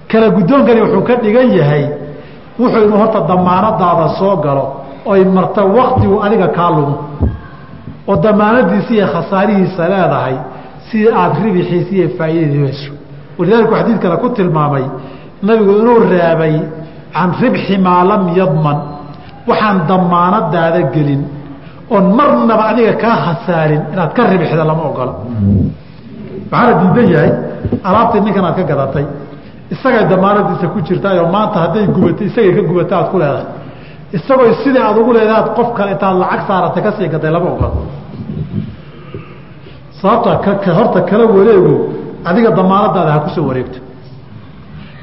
Kala 0.10 0.28
guddoonkani 0.36 0.82
wuxuu 0.86 1.04
ka 1.08 1.14
dhigan 1.24 1.50
yahay 1.60 1.84
wuxuu 2.60 2.82
inuu 2.86 2.98
horta 3.02 3.20
damaanadaada 3.30 4.08
soo 4.20 4.36
galo 4.46 4.66
oy 5.12 5.22
marta 5.36 5.62
waktigu 5.78 6.16
adiga 6.26 6.48
kaa 6.58 6.70
lumo. 6.76 6.96
Oo 8.08 8.16
damaanadiisa 8.26 8.92
iyo 8.98 9.08
khasaarihiisa 9.14 9.84
leedahay 9.94 10.36
si 10.96 11.08
aada 11.22 11.40
ribixiisa 11.46 11.92
iyo 11.98 12.08
faa'iidadii 12.18 12.64
hesho 12.68 12.92
walidaalika 13.38 13.76
xadiid 13.80 14.00
kale 14.04 14.16
ku 14.24 14.28
tilmaamay 14.38 14.86
nabigu 15.48 15.72
inuu 15.82 16.00
reebay 16.14 16.56
can 17.16 17.30
ribxi 17.42 17.76
maa 17.86 18.04
lam 18.12 18.24
yadman 18.40 18.78
waxaan 19.50 19.78
damaanadaada 19.90 20.82
gelin 20.96 21.22
oon 21.94 22.06
marnaba 22.18 22.64
adiga 22.72 22.94
kaa 23.04 23.16
khasaarin 23.26 23.82
inaad 23.94 24.12
ka 24.18 24.22
ribixda 24.32 24.64
lama 24.70 24.84
ogola. 24.90 25.14
Waxaana 26.52 26.74
diidan 26.82 27.08
yahay 27.16 27.32
alaabtii 27.88 28.22
ninkan 28.26 28.46
aad 28.50 28.56
ka 28.60 28.64
gadatay 28.72 29.06
isagay 29.74 30.04
damaanadiisa 30.12 30.68
ku 30.74 30.80
jirtaayoo 30.88 31.28
maanta 31.36 31.58
hadday 31.64 31.86
gubatay 31.96 32.26
isagay 32.32 32.52
ka 32.58 32.62
gubata 32.70 32.94
aad 33.00 33.08
ku 33.12 33.18
leedahay. 33.22 33.46
Isagoo 34.18 34.54
sidai 34.64 34.82
aad 34.88 34.98
ugu 35.02 35.12
leedahay 35.18 35.38
aad 35.42 35.50
qof 35.58 35.70
kale 35.78 35.90
intaad 35.96 36.16
lacag 36.24 36.42
saarata 36.48 36.80
ka 36.86 36.92
sii 36.98 37.08
gaday 37.14 37.32
lama 37.36 37.48
ogola 37.54 37.70
sababta 40.06 40.72
horta 40.78 41.00
kala 41.10 41.26
wareego 41.36 41.74
adiga 42.30 42.50
damaanadaada 42.60 43.12
ha 43.16 43.20
ku 43.26 43.30
soo 43.36 43.46
wareegto. 43.50 43.80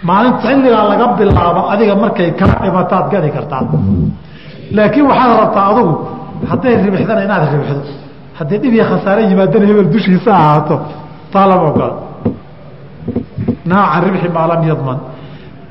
Maalinta 0.09 0.39
xilligaa 0.49 0.85
laga 0.91 1.07
bilaabo 1.19 1.61
adiga 1.73 1.95
markay 2.03 2.31
kaa 2.41 2.55
dhimataad 2.63 3.07
gadi 3.13 3.31
kartaa 3.37 3.63
laakiin 4.77 5.07
waxaad 5.11 5.33
rabtaa 5.43 5.65
adugu 5.73 5.95
hadday 6.51 6.75
ribixdana 6.85 7.21
inaad 7.27 7.43
ribixdo 7.53 7.83
haddii 8.39 8.59
dhib 8.63 8.73
iyo 8.77 8.85
khasaare 8.91 9.23
yimaadana 9.31 9.67
hebel 9.71 9.89
dushiisa 9.95 10.31
ahaato 10.41 10.77
taa 11.33 11.47
lama 11.51 11.65
ogola. 11.71 11.95
Naha 13.71 13.85
can 13.93 14.01
ribxi 14.07 14.29
maa 14.37 14.47
lam 14.51 14.63
yadman. 14.71 14.99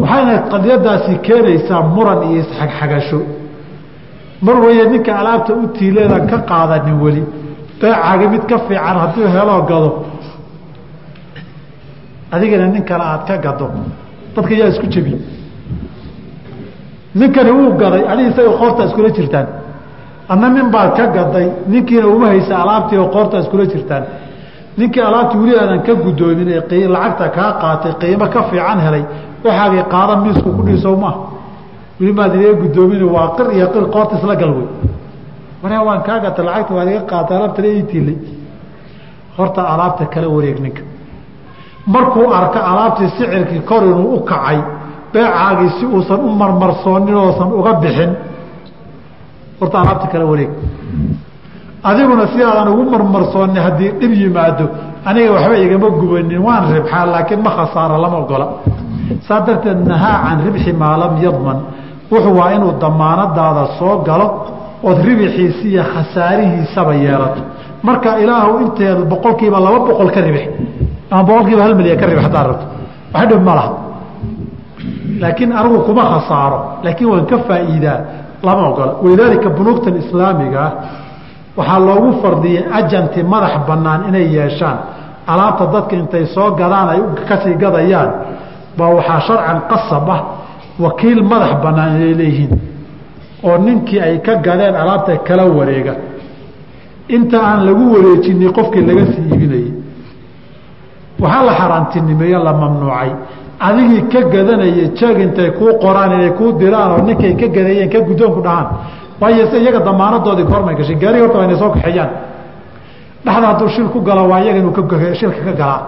Waxayna 0.02 0.34
qadiyadaasi 0.52 1.12
keenaysaa 1.28 1.82
muran 1.96 2.20
iyo 2.28 2.38
isxagxagasho 2.44 3.20
mar 4.46 4.56
weeye 4.64 4.84
ninka 4.92 5.12
alaabta 5.20 5.52
u 5.62 5.68
tiileedan 5.76 6.24
ka 6.32 6.38
qaadanin 6.50 6.98
weli 7.04 7.24
beecaaga 7.82 8.26
mid 8.34 8.44
ka 8.50 8.58
fiican 8.68 8.96
hadduu 9.04 9.28
heloo 9.36 9.62
gado 9.70 9.90
adigana 12.32 12.68
nin 12.74 12.84
kale 12.90 13.04
aad 13.12 13.24
ka 13.28 13.36
gado 13.46 13.68
dadka 14.36 14.54
yaa 14.60 14.70
isku 14.74 14.86
jebiye 14.94 15.18
ninkani 17.20 17.52
wuu 17.58 17.72
gaday 17.82 18.04
adig 18.12 18.28
isaga 18.32 18.52
qoortaa 18.60 18.86
iskula 18.90 19.10
jirtaan. 19.18 19.48
Adna 20.32 20.48
nin 20.56 20.68
baad 20.74 20.92
ka 20.98 21.06
gaday 21.18 21.48
ninkiina 21.72 22.08
uma 22.16 22.28
haysa 22.32 22.54
alaabtii 22.64 22.98
oo 23.04 23.08
qoortaa 23.16 23.40
iskula 23.44 23.66
jirtaan. 23.74 24.04
Ninkii 24.78 25.02
alaabtii 25.10 25.40
weli 25.42 25.56
aadan 25.62 25.82
ka 25.88 25.94
guddoomin 26.04 26.48
ee 26.56 26.88
lacagta 26.96 27.26
kaa 27.38 27.52
qaatay 27.62 27.94
qiimo 28.02 28.28
ka 28.34 28.42
fiican 28.50 28.80
helay 28.86 29.04
waxaagii 29.46 29.84
qaada 29.94 30.14
miisku 30.24 30.50
ku 30.58 30.62
dhiisow 30.68 30.96
maaha. 31.04 31.20
Weli 32.00 32.14
maad 32.20 32.34
iga 32.40 32.54
guddoomin 32.62 33.04
waa 33.16 33.28
qir 33.38 33.48
iyo 33.58 33.68
qir 33.74 33.84
qoorta 33.94 34.14
isla 34.20 34.36
gal 34.42 34.52
wey 34.58 34.68
waryaa 35.64 35.84
waan 35.88 36.02
kaa 36.08 36.20
gata 36.20 36.44
lacagta 36.44 36.74
waad 36.78 36.88
iga 36.92 37.02
qaatay 37.12 37.38
alaabtana 37.38 37.68
ii 37.68 37.84
tiilay 37.92 38.18
horta 39.38 39.62
alaabta 39.74 40.06
kala 40.14 40.28
wareeg 40.36 40.60
ninka. 40.60 40.82
Markuu 41.88 42.34
arko 42.34 42.60
alaabtii 42.72 43.10
sicirkii 43.10 43.62
kor 43.70 43.84
inuu 43.84 44.16
u 44.16 44.20
kacay 44.30 44.60
beecaagii 45.14 45.70
si 45.80 45.86
uusan 45.86 46.20
u 46.20 46.30
marmarsoonin 46.42 47.16
oosan 47.16 47.50
uga 47.60 47.74
bixin 47.74 48.12
horta 49.60 49.82
alaabta 49.82 50.08
kala 50.08 50.26
wareeg. 50.26 50.52
Adiguna 51.84 52.28
si 52.28 52.40
ugu 52.72 52.84
marmarsooni 52.92 53.60
haddii 53.60 53.92
dhib 54.00 54.14
yimaado 54.14 54.66
aniga 55.06 55.32
waxba 55.32 55.58
igama 55.58 55.90
gubanin 55.90 56.42
waan 56.48 56.74
ribxaa 56.74 57.06
laakiin 57.06 57.42
ma 57.42 57.50
khasaaro 57.50 57.98
lama 58.02 58.18
ogola. 58.18 58.48
Saa 59.28 59.42
darteed 59.46 59.80
nahaa 59.88 60.18
can 60.24 60.40
ribxi 60.46 60.74
maa 60.74 60.98
lam 60.98 61.18
yadman. 61.24 61.58
Wuxuu 62.12 62.38
waa 62.40 62.52
inuu 62.56 62.74
damaanadaada 62.82 63.66
soo 63.80 63.98
galo 64.08 64.28
ood 64.88 64.98
ribixiisi 65.08 65.66
iyo 65.74 65.84
khasaarihiisaba 65.94 66.94
yeelato. 67.04 67.42
Marka 67.88 68.10
ilaahu 68.24 68.52
inteedu 68.66 69.02
boqolkiiba 69.12 69.60
laba 69.66 69.80
boqol 69.88 70.10
ka 70.16 70.22
ribix 70.28 70.46
ama 71.12 71.24
boqolkiiba 71.30 71.62
hal 71.66 71.74
milyan 71.80 71.98
ka 72.02 72.06
ribix 72.10 72.24
haddaad 72.28 72.48
rabto 72.52 72.66
wax 73.14 73.26
dhib 73.30 73.42
ma 73.48 73.54
laha. 73.60 73.72
Laakiin 75.22 75.52
anigu 75.60 75.80
kuma 75.88 76.04
khasaaro 76.12 76.60
laakiin 76.84 77.10
waan 77.12 77.26
ka 77.32 77.38
faa'iidaa 77.48 78.00
lama 78.46 78.64
ogola. 78.70 78.94
Walidaalika 79.04 79.50
bunuugtan 79.58 79.96
islaamiga 80.04 80.60
ah 80.68 80.72
waxaa 81.58 81.80
loogu 81.88 82.10
fardiyey 82.22 82.64
ajanti 82.80 83.20
madax 83.34 83.54
bannaan 83.68 84.02
inay 84.10 84.26
yeeshaan. 84.36 84.78
Alaabta 85.32 85.66
dadka 85.74 85.94
intay 86.02 86.26
soo 86.36 86.50
gadaan 86.60 86.88
ay 86.94 87.00
ka 87.30 87.36
sii 87.44 87.56
gadayaan 87.64 88.10
baa 88.78 88.90
waxaa 88.98 89.20
sharcan 89.28 89.60
qasab 89.72 90.08
ah 90.16 90.20
wakiil 90.84 91.20
madax 91.32 91.52
bannaan 91.64 91.92
inay 91.98 92.14
leeyihiin 92.20 92.52
oo 93.44 93.58
ninkii 93.58 94.00
ay 94.00 94.18
ka 94.26 94.36
gadeen 94.46 94.76
alaabta 94.76 95.18
kala 95.28 95.46
wareega. 95.46 95.94
Inta 97.16 97.38
aan 97.50 97.66
lagu 97.66 97.84
wareejinin 97.94 98.52
qofkii 98.58 98.86
laga 98.90 99.06
sii 99.12 99.24
iibinayey 99.32 99.72
waxaa 101.20 101.44
la 101.46 101.54
xaaraantinimeeyo 101.60 102.40
la 102.44 102.54
mamnuucay. 102.54 103.10
Adigii 103.60 104.02
ka 104.12 104.22
gadanaya 104.34 104.86
jeeg 105.00 105.18
intay 105.26 105.52
kuu 105.52 105.74
qoraan 105.84 106.12
inay 106.18 106.32
kuu 106.38 106.52
diraan 106.60 106.92
oo 106.92 107.02
ninkay 107.08 107.34
ka 107.36 107.48
gadeeyeen 107.48 107.90
ka 107.90 108.00
guddoonku 108.08 108.42
dhahaan. 108.42 108.68
Waayo 109.22 109.46
se 109.52 109.58
iyaga 109.62 109.80
damaanadoodii 109.80 110.46
kormay 110.52 110.76
gashay 110.76 110.96
gaari 110.96 111.20
horta 111.22 111.38
waa 111.38 111.56
soo 111.62 111.70
kaxeeyaan. 111.76 112.10
Dhexda 113.26 113.48
hadduu 113.48 113.70
shil 113.70 113.88
ku 113.94 114.00
galo 114.02 114.24
waa 114.30 114.40
iyaga 114.44 114.60
inuu 114.60 114.74
shilka 115.20 115.42
ka 115.46 115.52
galaa. 115.62 115.82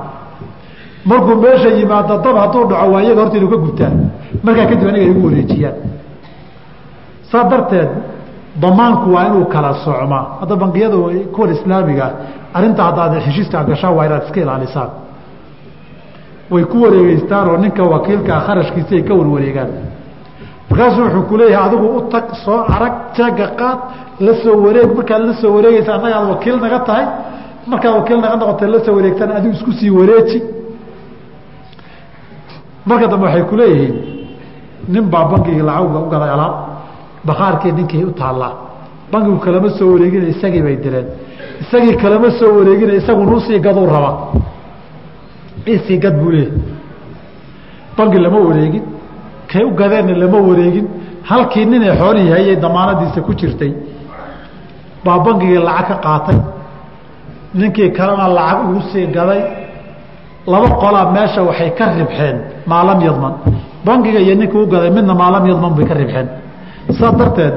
Markuu 1.06 1.36
meesha 1.36 1.70
yimaado 1.70 2.18
dab 2.24 2.36
hadduu 2.38 2.64
dhaco 2.70 2.92
waa 2.94 3.02
iyaga 3.02 3.22
horta 3.22 3.38
inuu 3.38 3.50
ka 3.50 3.58
gubtaan 3.58 3.96
markaa 4.44 4.66
kadib 4.70 4.88
aniga 4.90 5.06
igu 5.12 5.26
wareejiyaan 5.28 5.76
saa 7.34 7.44
darteed 7.52 7.90
damaanku 8.64 9.08
waa 9.16 9.26
inuu 9.30 9.46
kala 9.54 9.72
socmaa 9.86 10.24
hadda 10.42 10.56
bangiyada 10.62 10.98
kuwan 11.36 11.50
islaamiga 11.58 12.06
arrinta 12.58 12.82
haddaad 12.88 13.14
heshiiskaa 13.26 13.64
gashaan 13.70 13.94
waa 13.98 14.06
inaad 14.08 14.24
iska 14.28 14.40
ilaalisaan 14.46 14.90
way 16.54 16.64
ku 16.72 16.78
wareegeystaan 16.84 17.46
oo 17.52 17.58
ninka 17.64 17.84
wakiilkaa 17.94 18.40
kharashkiisa 18.48 18.94
ay 18.98 19.04
ka 19.08 19.14
warwareegaan. 19.20 19.70
Markaasuu 20.70 21.04
wuxuu 21.06 21.24
ku 21.30 21.36
leeyahay 21.40 21.68
adigu 21.68 21.88
u 21.98 22.02
tag 22.14 22.26
soo 22.46 22.60
arag 22.76 22.94
jeega 23.18 23.48
qaad 23.60 23.80
la 24.26 24.34
soo 24.44 24.56
wareeg. 24.66 24.90
Markaad 24.98 25.22
la 25.30 25.34
soo 25.42 25.52
wareegeysa 25.56 25.92
annagaad 25.98 26.26
wakiil 26.34 26.58
naga 26.64 26.80
tahay. 26.88 27.06
Markaad 27.72 27.94
wakiil 28.00 28.20
naga 28.24 28.36
noqotay 28.42 28.70
la 28.74 28.80
soo 28.86 28.94
wareegtaan 28.98 29.32
adigu 29.38 29.54
isku 29.58 29.72
sii 29.80 29.90
wareeji. 30.00 30.40
Marka 32.90 33.06
dambe 33.12 33.26
waxay 33.28 33.44
ku 33.50 33.56
leeyihiin 33.60 33.96
nin 34.94 35.06
baa 35.14 35.26
bangigii 35.32 35.64
lacagga 35.70 36.00
u 36.06 36.10
gaday 36.14 36.30
alaab 36.36 36.54
bakhaarkii 37.28 37.72
ninkii 37.78 38.04
u 38.04 38.12
taallaa. 38.22 38.54
Bangigu 39.12 39.38
kalama 39.46 39.70
soo 39.78 39.90
wareegina 39.94 40.26
isagii 40.34 40.62
bay 40.66 40.76
direen. 40.84 41.08
Isagii 41.64 41.96
kalama 42.04 42.30
soo 42.40 42.52
wareegina 42.58 42.94
isagu 43.02 43.24
nuusii 43.30 43.60
gaduu 43.66 43.86
rabaa 43.96 44.16
isii 45.76 45.98
gad 46.04 46.16
buu 46.22 46.32
leeyahy 46.32 46.62
bangi 47.98 48.18
lama 48.26 48.40
wareegin 48.48 48.84
kay 49.52 49.64
u 49.64 49.72
gadeenna 49.80 50.14
lama 50.24 50.38
wareegin. 50.50 50.88
Halkii 51.30 51.66
nin 51.72 51.82
ee 51.84 51.96
xoolihii 52.00 52.32
hayay 52.36 52.56
damaanadiisa 52.64 53.22
ku 53.28 53.32
jirtay 53.40 53.72
baa 55.06 55.20
bangigii 55.26 55.62
lacag 55.68 55.88
ka 55.90 55.96
qaatay. 56.06 56.38
Ninkii 57.60 57.90
kalena 57.98 58.28
lacag 58.38 58.60
ugu 58.70 58.82
sii 58.92 59.08
gaday. 59.16 59.42
Laba 60.52 60.68
qolaa 60.82 61.12
meesha 61.16 61.42
waxay 61.50 61.70
ka 61.78 61.86
ribxeen 61.98 62.38
maa 62.70 62.84
lam 62.88 63.00
yadman. 63.08 63.34
Bangiga 63.86 64.20
iyo 64.26 64.36
ninkii 64.36 64.62
u 64.66 64.68
gaday 64.74 64.90
midna 64.98 65.14
maa 65.22 65.32
lam 65.36 65.44
yadman 65.52 65.74
bay 65.78 65.86
ka 65.90 65.94
ribxeen 66.02 66.28
saas 67.00 67.16
darteed 67.20 67.54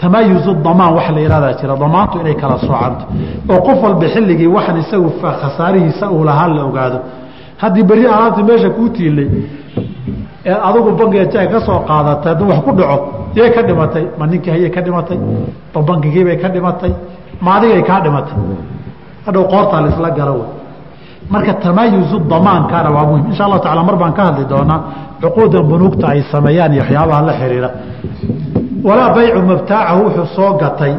tamayuzu 0.00 0.50
damaan 0.66 0.92
waxa 0.96 1.12
la 1.16 1.20
yihahdaa 1.24 1.52
jira 1.60 1.74
damaantu 1.82 2.14
inay 2.22 2.34
kala 2.42 2.56
soocanto 2.66 3.04
oo 3.52 3.60
qof 3.66 3.78
walba 3.84 4.06
xilligii 4.14 4.46
waxan 4.56 4.76
isagu 4.82 5.08
khasaarihiisa 5.42 6.04
uu 6.16 6.24
lahaa 6.28 6.48
la 6.56 6.62
ogaado. 6.70 6.98
Haddii 7.62 7.82
berri 7.88 8.06
alaabtii 8.06 8.42
meesha 8.48 8.70
kuu 8.76 8.88
tiilay 8.96 9.28
ee 10.50 10.56
adigu 10.68 10.90
bangiga 11.00 11.24
jaag 11.32 11.48
ka 11.54 11.60
soo 11.66 11.78
qaadatay 11.88 12.28
hadduu 12.32 12.48
wax 12.50 12.60
ku 12.66 12.70
dhaco 12.78 12.96
yay 13.38 13.50
ka 13.56 13.62
dhimatay 13.68 14.04
ma 14.18 14.24
ninkii 14.30 14.50
hayay 14.54 14.70
ka 14.76 14.80
dhimatay 14.86 15.18
ma 15.74 15.80
bangigiibay 15.88 16.36
ka 16.42 16.48
dhimatay 16.54 16.92
ma 17.44 17.50
adigay 17.56 17.82
kaa 17.88 18.00
dhimatay. 18.04 18.36
Hadhow 19.26 19.44
qoortaa 19.52 19.80
laisla 19.84 20.10
galo 20.18 20.32
wey 20.40 20.48
marka 21.32 21.52
tamayuzu 21.64 22.16
damaankaana 22.32 22.90
waa 22.96 23.04
muhiim 23.10 23.26
insha 23.30 23.44
allahu 23.46 23.62
tacala 23.64 23.82
mar 23.88 23.96
baan 24.02 24.12
ka 24.18 24.22
hadli 24.28 24.44
doonaa 24.52 24.78
cuquudan 25.22 25.62
bunuugta 25.70 26.04
ay 26.14 26.20
sameeyaan 26.32 26.72
iyo 26.74 26.82
waxyaabaha 26.82 27.22
la 27.28 27.32
xiriira. 27.40 27.68
Walaa 28.86 29.10
baycu 29.16 29.38
mabtaacahu 29.50 30.00
wuxuu 30.06 30.26
soo 30.36 30.50
gatay 30.62 30.92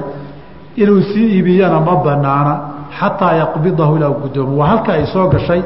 inuu 0.81 1.01
sii 1.09 1.27
iibiyana 1.35 1.79
ma 1.87 1.93
banaana 2.05 2.53
xataa 2.99 3.33
yaqbidahu 3.41 3.91
ilaa 3.97 4.13
gudoomo. 4.21 4.53
Waa 4.59 4.67
halka 4.71 4.89
ay 4.97 5.05
soo 5.13 5.25
gashay 5.33 5.61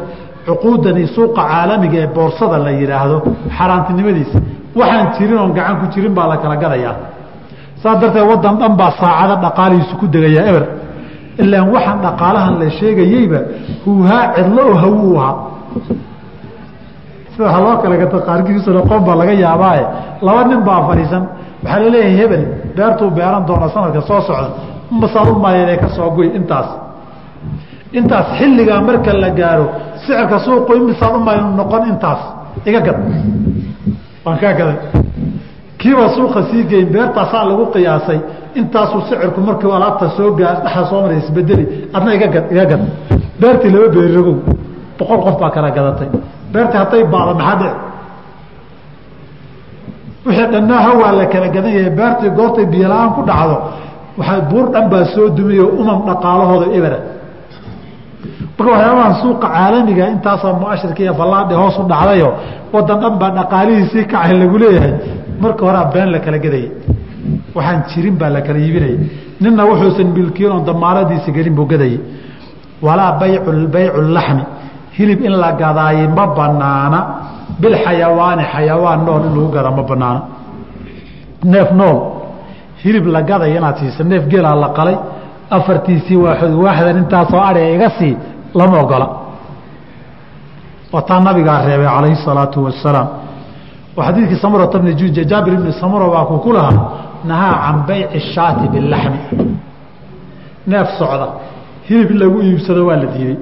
cuquudani 0.48 1.04
suuqa 1.16 1.42
caalamiga 1.50 1.98
ee 2.04 2.08
boorsada 2.16 2.58
la 2.66 2.72
yidhaahdo 2.80 3.18
xaaraantinimadiisa 3.58 4.38
waxaan 4.80 5.08
jirin 5.18 5.38
oon 5.44 5.52
gacan 5.58 5.76
ku 5.82 5.86
jirin 5.94 6.14
baa 6.18 6.28
la 6.32 6.38
kala 6.44 6.56
gadayaa 6.64 6.96
saas 7.82 7.98
darteed 8.02 8.26
wadan 8.32 8.56
dhan 8.62 8.74
baa 8.80 8.92
saacado 9.02 9.36
dhaqaalihiisu 9.46 9.94
ku 10.02 10.06
degayaa 10.16 10.46
eber 10.52 10.64
ilaan 11.44 11.68
waxaan 11.76 12.00
dhaqaalahan 12.06 12.54
la 12.62 12.68
sheegayeyba 12.80 13.40
huuhaa 13.86 14.24
cidlo 14.36 14.62
oo 14.72 14.76
hawu 14.84 15.18
ahaa 15.20 15.36
sida 17.34 17.46
waa 17.46 17.60
loo 17.66 17.76
gata 18.02 18.18
qaarkiisuna 18.28 18.82
baa 19.08 19.16
laga 19.22 19.34
yaabaaye 19.46 19.84
laba 20.26 20.42
nin 20.50 20.62
baa 20.68 20.82
fadhiisan 20.88 21.24
waxaa 21.64 21.80
la 21.84 21.90
leeyahay 21.94 22.16
hebel 22.20 22.44
beertuu 22.76 23.10
beeran 23.18 23.44
doona 23.48 23.68
sanadka 23.74 24.02
soo 24.10 24.22
socda 24.28 24.50
masaan 25.02 25.28
u 25.34 25.40
inay 25.64 25.78
ka 25.84 25.88
soo 25.98 26.10
goy 26.18 26.28
intaas 26.40 26.70
intaas 28.00 28.28
xilligaa 28.38 28.82
marka 28.88 29.12
la 29.24 29.30
gaaro 29.40 29.66
sicirka 30.02 30.38
suuqu 30.46 30.72
imisaan 30.80 31.16
u 31.16 31.20
maya 31.28 31.42
noqon 31.60 31.84
intaas 31.92 32.22
iga 32.70 32.80
gad 32.88 32.98
waan 34.26 34.38
kaa 34.42 34.54
gaday 34.60 34.78
kiibaa 35.86 36.10
suuqa 36.18 36.40
sii 36.50 36.64
geyn 36.72 36.88
beertaasaa 36.94 37.44
lagu 37.50 37.66
qiyaasay. 37.74 38.20
Intaasuu 38.60 39.02
sicirku 39.08 39.40
markii 39.48 39.72
alaabta 39.78 40.08
soo 40.18 40.30
gaa 40.40 40.54
dhaxa 40.66 40.82
soo 40.90 41.00
maray 41.04 41.18
isbedeli 41.24 41.64
adna 41.96 42.12
iga 42.18 42.28
gad 42.72 42.82
beertii 43.42 43.70
laba 43.76 43.88
beerirogow 43.96 44.36
boqol 45.00 45.20
qof 45.26 45.36
baa 45.42 45.52
kala 45.56 45.70
gadatay. 45.78 46.10
Beertii 46.54 46.78
hadday 46.82 47.04
baada 47.14 47.34
maxaa 47.40 47.56
dhici? 47.62 47.76
Wixii 50.26 50.48
dhannaaha 50.54 50.92
waa 51.02 51.12
la 51.20 51.26
kala 51.34 51.48
gadan 51.56 51.74
yahay 51.78 51.92
beertii 52.00 52.30
goortay 52.38 52.66
biyola-aan 52.74 53.12
ku 53.16 53.22
dhacdo 53.30 53.56
waxaa 54.20 54.42
buur 54.50 54.66
dhan 54.74 54.86
baa 54.92 55.06
soo 55.14 55.28
dumiyo 55.38 55.66
umam 55.82 56.00
dhaqaalahooda 56.08 56.68
ebera 56.78 57.00
marka 58.58 58.72
waxyaabahan 58.74 59.14
suuqa 59.22 59.48
caalamiga 59.56 60.06
intaasoo 60.14 60.54
muashirka 60.62 61.02
iyo 61.06 61.14
fallaadhi 61.20 61.54
hoos 61.62 61.76
u 61.82 61.84
dhacdayo 61.92 62.30
wadan 62.74 62.98
dhan 63.04 63.14
baa 63.22 63.32
dhaqaalihiisii 63.38 64.04
kacay 64.12 64.34
lagu 64.42 64.58
leeyahay 64.64 64.94
marka 65.42 65.62
horea 65.68 65.86
been 65.94 66.10
la 66.14 66.20
kala 66.26 66.38
gadayay 66.46 66.70
waxaan 67.56 67.80
jirin 67.92 68.16
baa 68.22 68.30
la 68.36 68.42
kala 68.48 68.60
iibinayay 68.66 68.98
ninna 69.44 69.64
wuxuusan 69.70 70.08
milkiin 70.18 70.52
oon 70.52 70.64
damaanadiisa 70.70 71.30
gelin 71.38 71.56
buu 71.58 71.66
gadayay 71.74 72.00
walaa 72.86 73.12
baycu 73.20 73.52
baycu 73.76 74.02
laxmi. 74.18 74.44
Hilib 74.98 75.20
in 75.28 75.34
la 75.44 75.52
gadaayay 75.62 76.08
ma 76.18 76.26
banaana. 76.38 77.00
Bilxayawaani 77.62 78.44
xayawaan 78.54 79.00
nool 79.06 79.22
in 79.28 79.34
lagu 79.36 79.50
gada 79.56 79.72
ma 79.78 79.84
banaana. 79.90 80.22
Neef 81.44 81.70
nool. 81.80 81.98
Hilib 82.84 83.06
la 83.16 83.22
gaday 83.30 83.52
inaad 83.58 83.76
siisa 83.80 84.04
neef 84.12 84.24
geelaa 84.32 84.56
la 84.64 84.70
qalay. 84.78 84.98
Afartiisii 85.58 86.16
waaxood 86.26 86.54
waaxdan 86.66 86.98
intaasoo 87.02 87.42
adhee 87.50 87.76
iga 87.76 87.90
sii 87.98 88.14
lama 88.60 88.78
ogola. 88.84 89.08
Wataa 90.94 91.20
nabigaa 91.20 91.66
reebay 91.68 91.88
calayhi 91.96 92.16
salaatu 92.26 92.58
wasalaam 92.66 93.08
xadiidkii 94.08 94.40
samurata 94.44 94.78
bni 94.82 94.94
juja 95.00 95.24
jaabir 95.32 95.54
ibni 95.58 95.72
samura 95.82 96.06
waa 96.14 96.26
kuu 96.30 96.40
ku 96.46 96.52
lahaa 96.58 96.78
nahaa 97.30 97.56
can 97.66 97.78
bayci 97.88 98.20
shaati 98.34 98.66
bilaxmi 98.74 99.20
neef 100.72 100.88
socda 101.00 101.28
hilib 101.88 102.10
lagu 102.22 102.38
iibsado 102.48 102.82
waa 102.90 102.98
la 103.02 103.08
diiday 103.14 103.38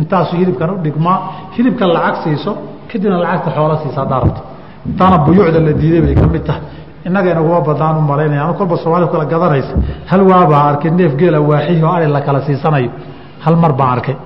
intaasu 0.00 0.32
hilibkan 0.40 0.68
u 0.74 0.76
dhigmaa 0.84 1.18
hilibka 1.56 1.84
lacag 1.94 2.16
siiso 2.24 2.52
kadibna 2.90 3.16
lacagta 3.24 3.50
xoola 3.56 3.74
siisa 3.82 3.98
haddaa 4.02 4.20
rabto 4.24 4.42
intaana 4.88 5.16
buyuucda 5.26 5.60
la 5.66 5.72
diiday 5.80 6.00
bay 6.06 6.14
ka 6.20 6.26
mid 6.34 6.44
tahay. 6.48 6.62
Innagayna 7.08 7.40
kuma 7.46 7.60
badnaan 7.68 7.96
u 7.98 8.00
malaynaya 8.10 8.52
kolba 8.58 8.76
soomaalida 8.82 9.10
kala 9.12 9.24
gadanaysa 9.32 9.74
hal 10.10 10.20
waabaa 10.30 10.62
arkay 10.70 10.90
neef 10.98 11.12
geela 11.20 11.38
waaxihi 11.50 11.82
oo 11.86 11.92
ari 11.96 12.06
la 12.16 12.20
kala 12.26 12.40
siisanayo? 12.46 12.90
Hal 13.44 13.54
mar 13.62 13.72
baan 13.78 13.90
arkay. 13.96 14.16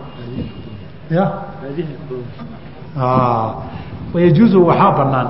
Ya 1.17 1.25
wayajuuzu 4.15 4.59
waxaa 4.69 4.93
banaan 4.99 5.29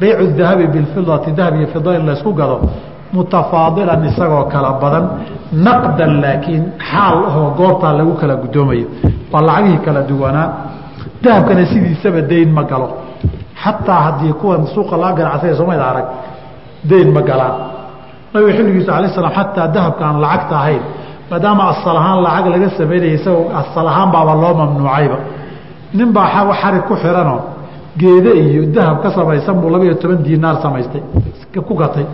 baycu 0.00 0.26
dahabi 0.38 0.66
bilfidati 0.74 1.30
dahab 1.38 1.54
iyo 1.58 1.66
fida 1.74 1.90
in 1.98 2.06
laysku 2.08 2.32
gado 2.40 2.56
mutafaadilan 3.12 4.04
isagoo 4.10 4.44
kala 4.52 4.70
badan 4.82 5.04
naqdan 5.66 6.12
laakiin 6.24 6.62
xaal 6.90 7.18
ahoo 7.28 7.48
goortaa 7.60 7.92
lagu 7.98 8.12
kala 8.20 8.34
guddoomayo 8.42 8.86
waa 9.32 9.42
lacagihii 9.48 9.80
kala 9.86 10.00
duwanaa 10.10 10.48
dahabkana 11.22 11.62
sidiisaba 11.72 12.20
dayn 12.30 12.50
ma 12.56 12.62
galo 12.70 12.88
xataa 13.62 14.00
haddii 14.06 14.32
kuwan 14.40 14.66
suuqa 14.74 14.96
laga 15.02 15.14
ganacsaya 15.18 15.54
somayda 15.60 15.84
arag 15.92 16.06
dayn 16.90 17.08
ma 17.16 17.22
galaan 17.28 17.54
nabiga 18.32 18.52
xilligiisa 18.58 18.90
alay 18.96 19.10
slam 19.14 19.32
xataa 19.38 19.66
dahabka 19.74 20.02
aan 20.08 20.18
lacagta 20.24 20.54
ahayn 20.62 20.82
maadaama 21.30 21.62
asal 21.72 21.96
ahaan 22.00 22.18
lacag 22.26 22.46
laga 22.54 22.68
samaynaya 22.78 23.14
isagoo 23.18 23.46
asal 23.60 23.86
ahaan 23.92 24.08
baaba 24.14 24.32
loo 24.42 24.54
mamnuucayba 24.60 25.18
nin 25.98 26.08
baa 26.16 26.52
xarig 26.60 26.82
ku 26.88 26.94
xiranoo 27.02 27.40
geede 28.00 28.32
iyo 28.44 28.62
dahab 28.76 28.96
ka 29.02 29.08
samaysan 29.16 29.54
buu 29.60 29.70
labaiyo 29.74 29.94
toban 30.02 30.18
diinaar 30.26 30.56
samaystay. 30.64 31.02
Ku 31.68 31.74
gatay. 31.82 32.04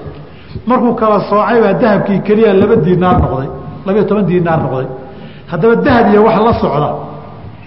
Markuu 0.69 0.93
kala 1.01 1.19
soocay 1.31 1.59
baa 1.65 1.75
dahabkii 1.83 2.21
keliya 2.27 2.53
laba 2.61 2.77
diinaar 2.87 3.17
noqday. 3.23 3.49
Labaiyo 3.87 4.05
toban 4.11 4.25
diinaar 4.31 4.59
noqday. 4.65 4.87
Haddaba 5.51 5.75
dahab 5.87 6.07
iyo 6.13 6.21
wax 6.27 6.37
la 6.47 6.53
socda 6.63 6.91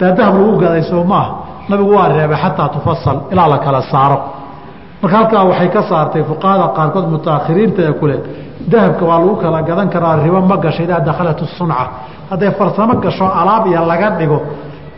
daa 0.00 0.10
dahab 0.18 0.34
lagu 0.40 0.54
gaday 0.62 0.82
soo 0.90 1.04
maaha 1.12 1.30
nabigu 1.70 1.90
waa 1.96 2.08
reebay 2.16 2.38
xataa 2.44 2.68
tufasal 2.74 3.16
ilaa 3.32 3.48
la 3.52 3.58
kala 3.64 3.80
saaro. 3.92 4.18
Marka 5.02 5.16
halkaa 5.18 5.44
waxay 5.50 5.68
ka 5.74 5.80
saartay 5.90 6.22
fuqahada 6.30 6.66
qaarkood 6.76 7.06
mutaakhiriinta 7.14 7.80
ee 7.88 7.92
kule 8.00 8.16
dahabka 8.72 9.04
waa 9.10 9.18
lagu 9.22 9.34
kala 9.42 9.58
gadan 9.68 9.88
karaa 9.94 10.16
ribo 10.24 10.40
ma 10.50 10.56
gasho 10.64 10.82
idaa 10.86 11.00
dakhalat 11.08 11.40
sunca. 11.58 11.84
Hadday 12.30 12.50
farsamo 12.58 12.94
gasho 13.04 13.24
alaab 13.40 13.64
iyo 13.70 13.80
laga 13.90 14.08
dhigo 14.18 14.38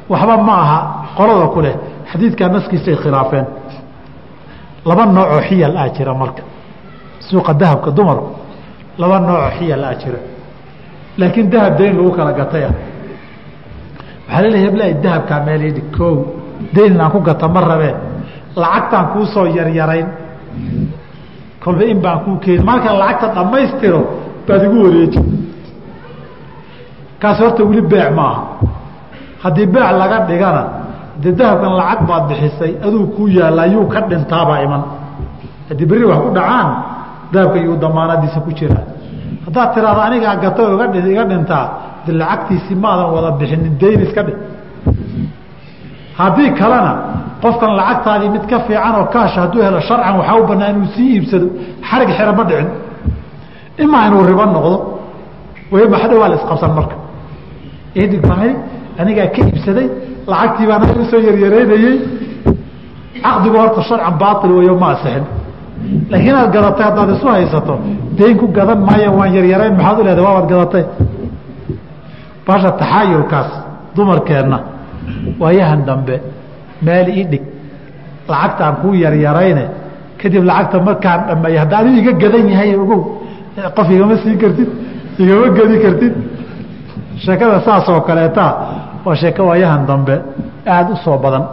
waxba 0.09 0.37
ma 0.47 0.55
aha 0.65 0.79
qolada 1.17 1.47
ku 1.55 1.61
leh. 1.61 1.75
Xadiidkaa 2.11 2.49
naskiisay 2.55 2.97
khilaafeen. 3.03 3.47
Laba 4.89 5.05
noocoo 5.07 5.41
xiyal 5.49 5.77
ah 5.77 5.89
jira 5.97 6.15
marka. 6.15 6.43
Suuqa 7.27 7.53
dahabka 7.61 7.91
dumarku 7.97 8.29
laba 8.99 9.17
noocoo 9.21 9.51
xiyal 9.59 9.85
ah 9.85 9.95
jira. 10.01 10.19
Laakiin 11.19 11.51
dahab 11.53 11.79
dayn 11.79 11.97
lagu 11.97 12.11
kala 12.17 12.33
gataya. 12.33 12.71
Waxaa 14.27 14.43
laleeya 14.43 14.65
heblahay 14.67 14.95
dahabkaa 15.05 15.41
meelidhi 15.47 15.83
koow 15.97 16.17
dayn 16.75 16.93
inaan 16.95 17.11
ku 17.13 17.21
gata 17.29 17.49
ma 17.49 17.61
rabeen. 17.61 17.97
Lacagtaan 18.57 19.07
kuu 19.13 19.25
soo 19.35 19.47
yaryarayn. 19.57 20.09
Kolba 21.63 21.85
in 21.93 21.99
baan 22.05 22.19
kuu 22.25 22.37
keeni 22.45 22.65
markaan 22.69 22.99
lacagta 23.03 23.27
dhammaystiro 23.37 24.01
baad 24.47 24.63
igu 24.67 24.79
wareeji 24.85 25.21
kaasi 27.21 27.41
horta 27.43 27.63
weli 27.65 27.83
beec 27.93 28.11
maaha 28.19 28.41
haddii 29.45 29.67
beec 29.75 29.91
laga 30.01 30.19
dhigana 30.29 30.63
dee 31.23 31.33
dahabkan 31.39 31.73
lacag 31.81 32.01
baad 32.09 32.25
bixisay 32.31 32.73
aduu 32.87 33.05
kuu 33.15 33.29
yaalla 33.39 33.63
ayuu 33.69 33.87
ka 33.93 34.01
dhintaabaa 34.11 34.59
iman. 34.67 34.83
Haddii 35.69 35.87
berri 35.91 36.05
wax 36.11 36.19
ku 36.27 36.31
dhacaan 36.39 36.69
dahabka 37.33 37.59
iyuu 37.63 37.77
damaanadiisa 37.85 38.39
ku 38.47 38.51
jiraa 38.59 38.85
haddaad 39.47 39.69
tiraahdo 39.75 40.01
anigaa 40.09 40.35
gato 40.45 40.63
iga 41.13 41.25
dhintaa 41.31 41.67
de 42.07 42.13
lacagtiisii 42.21 42.77
maadan 42.85 43.09
wada 43.15 43.31
bixinin 43.41 43.73
dayn 43.81 44.01
iska 44.07 44.23
dhig. 44.27 44.37
Haddii 46.19 46.51
kalena 46.61 46.93
qofkan 47.43 47.71
lacagtaadii 47.79 48.31
mid 48.35 48.45
ka 48.51 48.59
fiican 48.67 48.95
oo 49.01 49.07
kaasha 49.15 49.39
hadduu 49.45 49.61
helo 49.67 49.81
sharcan 49.89 50.15
waxaa 50.21 50.37
u 50.41 50.47
banaa 50.51 50.69
inuu 50.73 50.89
sii 50.95 51.09
iibsado 51.17 51.47
xarig 51.89 52.11
xira 52.17 52.33
ma 52.39 52.45
dhicin. 52.49 52.69
Imaa 53.85 54.05
inuu 54.09 54.23
ribo 54.31 54.45
noqdo 54.55 54.75
waymaxdo 55.73 56.15
waa 56.21 56.29
la 56.33 56.37
isqabsan 56.41 56.73
marka. 56.79 56.97
Edigmahay 58.03 58.51
anigaa 59.01 59.29
ka 59.35 59.41
iibsaday 59.49 59.87
lacagtii 60.31 60.67
baan 60.71 60.81
aniga 60.85 61.01
u 61.03 61.07
soo 61.13 61.21
yaryareynayey 61.29 61.95
caqdigu 63.25 63.57
horta 63.63 63.81
sharcan 63.89 64.15
baail 64.23 64.51
weeyo 64.59 64.75
ma 64.83 64.89
asixin 64.95 65.25
laakiin 66.11 66.31
inaad 66.33 66.51
gadatay 66.57 66.85
haddaad 66.89 67.11
isu 67.17 67.27
haysato 67.35 67.75
dayn 68.19 68.37
ku 68.41 68.47
gadan 68.57 68.79
maayo 68.89 69.09
waan 69.19 69.31
yaryarayn 69.39 69.75
maxaad 69.79 69.97
u 70.01 70.03
leedahay 70.07 70.27
waabaad 70.29 70.49
gadatay. 70.53 70.85
Baasha 72.47 72.71
taxaayulkaas 72.81 73.51
dumarkeenna 73.97 74.59
waayahan 75.43 75.81
dambe 75.89 76.15
meel 76.87 77.09
ii 77.19 77.25
dhig. 77.33 77.45
Lacagtaan 78.33 78.75
kuu 78.83 78.93
yaryarayne 79.05 79.65
kadib 80.21 80.43
lacagta 80.51 80.77
markaan 80.89 81.21
dhameeya 81.29 81.61
hadda 81.63 81.75
adigu 81.81 81.97
iga 82.03 82.13
gadan 82.23 82.47
yahay 82.53 82.71
ogow 82.83 83.01
qof 83.77 83.89
igama 83.95 84.15
siin 84.23 84.37
kartid 84.43 84.69
igama 85.23 85.47
gedi 85.59 85.77
kartid. 85.85 86.15
Sheekada 87.25 87.57
saas 87.67 87.87
oo 87.93 88.01
kaleeta 88.09 88.45
waa 89.05 89.17
sheeko 89.17 89.43
waayahan 89.51 89.87
dambe 89.87 90.15
aada 90.67 90.93
u 90.93 90.97
soo 91.05 91.19
badan. 91.19 91.45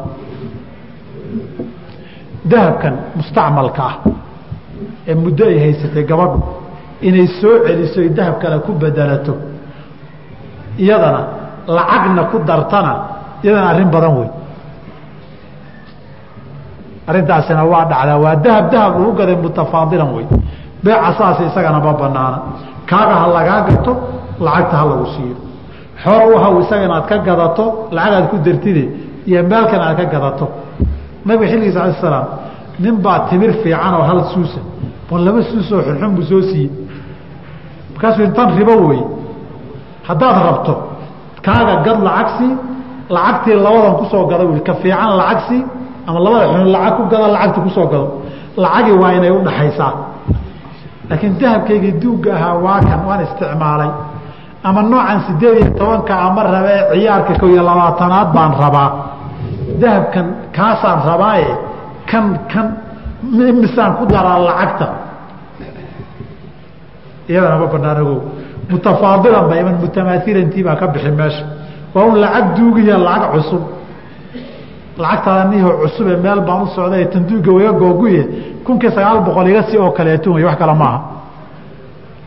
Dahabkan 2.52 2.94
mustacmalka 3.16 3.84
ah 3.84 3.96
ee 5.08 5.16
muddo 5.16 5.46
ay 5.46 5.60
haysatay 5.60 6.04
gabadhu 6.04 6.40
inay 7.02 7.28
soo 7.42 7.66
celiso 7.66 8.02
dahab 8.18 8.40
kale 8.42 8.58
ku 8.66 8.72
bedelato 8.74 9.34
iyadana 10.78 11.22
lacagna 11.68 12.24
ku 12.32 12.38
dartana 12.46 12.94
iyadana 13.44 13.68
arrin 13.74 13.90
badan 13.90 14.14
wey 14.20 14.30
arrintaasina 17.10 17.64
waa 17.66 17.86
dhacdaa 17.86 18.18
waa 18.18 18.36
dahab 18.36 18.66
dahab 18.72 18.94
lagu 19.02 19.12
gaday 19.20 19.36
mutafaadilan 19.36 20.10
wey 20.16 20.26
beeca 20.84 21.10
saas 21.18 21.38
banaana 22.02 22.38
kaaga 22.86 23.16
ha 23.22 23.26
lagaa 23.28 23.62
gato 23.70 23.94
lacagta 24.40 24.76
ha 24.78 24.86
lagu 24.86 25.06
siiyo 25.18 25.36
xoor 26.04 26.22
u 26.34 26.38
haw 26.44 26.54
isaga 26.62 26.84
inaad 26.90 27.06
ka 27.10 27.18
gadato 27.28 27.66
lacag 27.96 28.14
aad 28.18 28.28
ku 28.32 28.38
dartide 28.46 28.84
iyo 29.30 29.40
meelkan 29.52 29.82
aad 29.88 29.96
ka 30.00 30.06
gadato. 30.14 30.46
Nabiga 31.26 31.48
xilligiisa 31.52 31.80
ala 31.84 31.94
salaam 32.04 32.26
nin 32.84 32.96
baa 33.06 33.20
timir 33.30 33.52
fiican 33.64 33.94
oo 34.00 34.04
hal 34.10 34.20
suusa 34.34 34.60
war 35.10 35.20
laba 35.26 35.42
suusoo 35.52 35.80
xunxun 35.88 36.12
buu 36.16 36.24
soo 36.32 36.42
siiyey. 36.50 36.70
Markaasuu 37.94 38.24
intan 38.28 38.50
ribo 38.58 38.74
wey. 38.90 39.02
Haddaad 40.08 40.36
rabto 40.48 40.74
kaaga 41.46 41.76
gad 41.86 42.00
lacagsi 42.08 42.48
lacagtii 43.16 43.56
labadan 43.66 43.94
ku 44.00 44.06
soo 44.12 44.24
gada 44.32 44.44
wi 44.52 44.60
ka 44.68 44.74
fiican 44.82 45.12
lacagsi 45.22 45.58
ama 46.08 46.20
labada 46.26 46.46
xun 46.54 46.68
lacag 46.76 46.94
ku 46.98 47.04
gada 47.12 47.28
lacagti 47.36 47.60
ku 47.66 47.70
soo 47.78 47.88
gado. 47.92 48.08
Lacagii 48.64 48.96
waa 49.02 49.12
inay 49.18 49.32
udhaxaysaa 49.40 49.94
laakiin 51.10 51.34
dahabkaygii 51.42 51.94
duugga 52.02 52.32
ahaa 52.38 52.56
waa 52.66 52.80
kan 52.90 53.00
waan 53.08 53.20
isticmaalay 53.28 53.90
ama 54.64 54.82
noocan 54.92 55.20
sideed 55.28 55.58
iyo 55.62 55.70
tobanka 55.80 56.14
ama 56.28 56.42
rabee 56.44 56.82
ciyaarka 56.94 57.34
ko 57.40 57.46
iyo 57.54 57.64
labaatanaad 57.70 58.28
baan 58.36 58.54
rabaa. 58.64 58.90
Dahabkan 59.82 60.26
kaasaan 60.56 61.00
rabaaye 61.10 61.52
kan 62.10 62.26
kan 62.52 62.68
misaan 63.62 63.92
ku 63.98 64.04
daraa 64.14 64.40
lacagta. 64.48 64.88
Iyadana 67.30 67.58
ma 67.62 67.66
banaanago 67.74 68.16
mutafaadilan 68.70 69.44
ba 69.50 69.56
iman 69.62 69.76
mutamaailantii 69.84 70.64
baa 70.68 70.76
ka 70.82 70.88
bixi 70.94 71.12
meesha. 71.20 71.46
Waa 71.94 72.06
un 72.10 72.16
lacag 72.24 72.46
duugiya 72.58 72.98
lacag 73.08 73.32
cusub. 73.34 73.64
Lacagtaada 75.02 75.44
niho 75.52 75.70
cusube 75.82 76.14
meel 76.24 76.40
baan 76.48 76.62
u 76.64 76.68
socday 76.76 77.06
tanduuga 77.14 77.52
waga 77.58 77.72
googuye. 77.82 78.22
Kunkii 78.66 78.92
sagaal 78.96 79.20
boqol 79.26 79.48
iga 79.52 79.64
si 79.70 79.78
oo 79.78 79.92
kaleeto 79.98 80.30
wey 80.36 80.44
wax 80.46 80.58
kale 80.62 80.74
maaha 80.82 81.00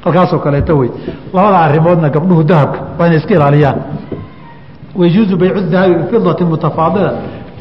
halkaasoo 0.05 0.39
kaleeto 0.45 0.73
wey. 0.81 0.91
Labada 1.35 1.59
arimoodna 1.67 2.09
gabdhuhu 2.17 2.43
dahabka 2.51 2.79
waa 2.99 3.07
inay 3.07 3.19
iska 3.19 3.35
ilaaliyaan. 3.39 3.79
Wajuuzu 5.01 5.37
baycu 5.37 5.61
dahabi 5.75 5.95
bifidati 6.01 6.45
mutafaadila 6.45 7.11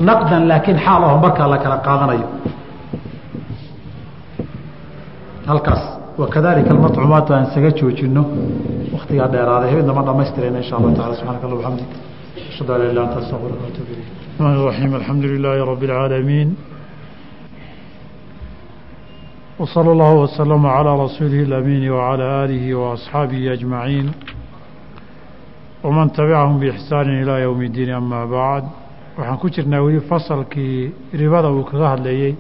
naqdan 0.08 0.42
laakiin 0.50 0.78
xaal 0.86 1.04
aho 1.08 1.18
markaa 1.26 1.48
la 1.54 1.58
kala 1.64 1.78
qaadanayo. 1.88 2.28
Halkaas 5.50 5.84
wakadalika 6.18 6.70
almaطcumaatu 6.76 7.34
aan 7.34 7.44
isaga 7.50 7.72
joojino 7.80 8.24
waktigaa 8.96 9.28
dheeraaday 9.34 9.70
habeenna 9.72 9.94
ma 9.98 10.04
dhamaystirayna 10.08 10.58
insha 10.64 10.76
allah 10.80 10.92
taala 10.98 11.14
subxaanaka 11.20 11.46
allah 11.48 11.66
amdik 11.72 11.92
ashhadu 12.52 12.72
an 12.74 12.80
la 12.82 12.86
ilah 12.92 13.04
anta 13.08 13.18
astaqfiruka 13.24 13.64
atub 13.72 13.88
ilayk. 13.94 14.08
Amaan 14.40 14.56
raxiim 14.70 14.94
alxamdu 15.00 15.26
lilaahi 15.36 15.62
rabi 15.72 15.86
اlcaalamiin 15.88 16.50
وصلى 19.59 19.91
الله 19.93 20.13
وسلم 20.15 20.63
على 20.67 20.91
رسوله 21.05 21.41
الأمين 21.49 21.91
وعلى 21.91 22.25
آله 22.45 22.65
وأصحابه 22.75 23.53
أجمعين 23.53 24.07
ومن 25.85 26.13
تبعهم 26.13 26.59
بإحسان 26.61 27.07
إلى 27.23 27.35
يوم 27.43 27.61
الدين 27.63 27.91
أما 27.91 28.25
بعد 28.25 28.65
waxaan 29.19 29.39
ku 29.43 29.49
jirnaa 29.51 29.81
weli 29.83 30.01
fasalkii 30.01 30.93
ribada 31.21 31.49
uu 31.51 31.65
kaga 31.71 31.89
hadlayey 31.95 32.35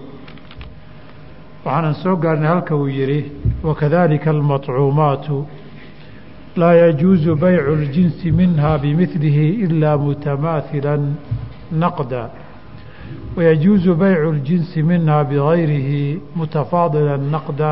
waxaanan 1.65 1.95
soo 2.03 2.15
gaarnay 2.23 2.49
halka 2.49 2.77
uu 2.77 2.87
yihi 2.89 3.33
wakadalika 3.67 4.31
almaطcuumaatu 4.31 5.47
laa 6.57 6.75
yajuuzu 6.83 7.35
baycu 7.37 7.71
اljinsi 7.79 8.31
minha 8.33 8.79
bimilihi 8.79 9.47
ilaa 9.67 9.97
mutamaahilan 9.99 11.03
naqda 11.83 12.23
wayajuuzu 13.38 13.92
baycu 14.02 14.28
اljinsi 14.36 14.78
minha 14.90 15.18
bigayrihi 15.30 16.22
mutafaadila 16.36 17.18
naqda 17.34 17.72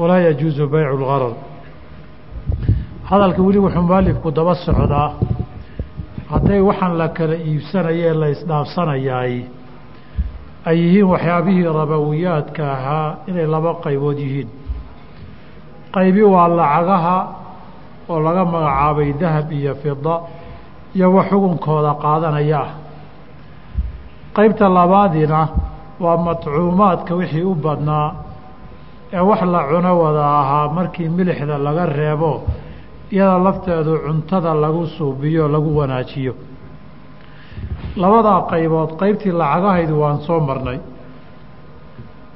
walaa 0.00 0.20
yajuuzu 0.28 0.64
baycu 0.72 0.92
اlgarar 0.96 1.32
hadalka 3.10 3.40
weli 3.46 3.58
wuxuu 3.64 3.82
mualifku 3.88 4.28
daba 4.36 4.54
socdaa 4.64 5.10
hadday 6.30 6.60
waxaan 6.68 6.94
la 7.00 7.08
kala 7.16 7.36
iibsanaya 7.48 8.06
ee 8.10 8.14
la 8.22 8.28
isdhaafsanayaay 8.34 9.34
ay 10.68 10.76
yihiin 10.82 11.06
waxyaabihii 11.12 11.68
rabowiyaadka 11.80 12.62
ahaa 12.76 13.08
inay 13.28 13.46
laba 13.54 13.70
qaybood 13.84 14.18
yihiin 14.24 14.48
qaybi 15.94 16.22
waa 16.34 16.48
lacagaha 16.58 17.16
oo 18.12 18.18
laga 18.26 18.42
magacaabay 18.52 19.10
dahab 19.20 19.48
iyo 19.58 19.72
fida 19.82 20.14
iyo 20.96 21.06
wax 21.16 21.26
xugunkooda 21.30 21.92
qaadanaya 22.02 22.60
qaybta 24.36 24.68
labaadina 24.78 25.40
waa 26.04 26.16
matcuumaadka 26.26 27.12
wixii 27.20 27.42
u 27.42 27.54
badnaa 27.54 28.08
ee 29.12 29.20
wax 29.30 29.42
la 29.54 29.60
cuno 29.70 29.92
wada 30.02 30.24
ahaa 30.40 30.68
markii 30.76 31.08
milixda 31.08 31.58
laga 31.66 31.86
reebo 31.86 32.30
iyada 33.14 33.38
lafteedu 33.46 33.92
cuntada 34.06 34.54
lagu 34.54 34.86
suubiyo 34.86 35.48
lagu 35.48 35.70
wanaajiyo. 35.78 36.34
Labadaa 37.96 38.40
qaybood 38.50 38.90
qaybtii 39.00 39.32
lacagahaydu 39.40 39.94
waan 40.02 40.18
soo 40.26 40.40
marnay. 40.40 40.78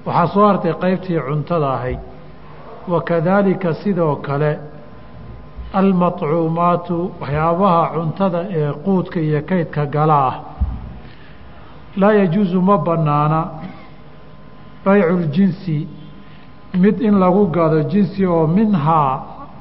Waxaa 0.06 0.26
soo 0.34 0.46
hartay 0.48 0.74
qaybtii 0.82 1.20
cuntada 1.28 1.68
ahayd 1.76 1.98
wakadaalika 2.92 3.74
sidoo 3.82 4.16
kale 4.26 4.50
almaطcuumaatu 5.72 6.96
waxyaabaha 7.20 7.82
cuntada 7.94 8.40
ee 8.58 8.72
quudka 8.84 9.18
iyo 9.20 9.40
kaydka 9.48 9.82
gala 9.94 10.18
ah 10.28 10.34
laa 12.00 12.12
yajuusu 12.20 12.58
ma 12.68 12.76
banaana 12.86 13.40
baycu 14.84 15.16
ljinsi 15.32 15.76
mid 16.82 16.96
in 17.08 17.14
lagu 17.22 17.42
gado 17.56 17.78
jinsi 17.92 18.26
oo 18.26 18.46
minhaa 18.46 19.12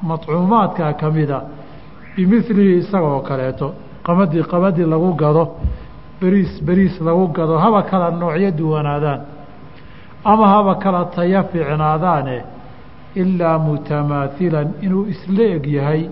maطcuumaadka 0.08 0.92
ka 1.00 1.10
mida 1.10 1.38
bimilihi 2.16 2.78
isagoo 2.82 3.20
kaleeto. 3.28 3.68
Qamadii 4.06 4.42
qamadii 4.52 4.86
lagu 4.92 5.10
gado 5.22 5.44
beriis 6.20 6.52
beriis 6.66 6.94
lagu 7.06 7.24
gado 7.36 7.54
haba 7.58 7.82
kala 7.90 8.10
noocyo 8.10 8.50
duwanaadaan 8.58 9.20
ama 10.24 10.46
haba 10.54 10.74
kala 10.82 11.04
taya 11.14 11.42
fiicnaadaane 11.50 12.36
ilaa 13.14 13.58
mutamaahilan 13.66 14.68
inuu 14.84 15.04
isla 15.12 15.44
eg 15.56 15.64
yahay 15.76 16.02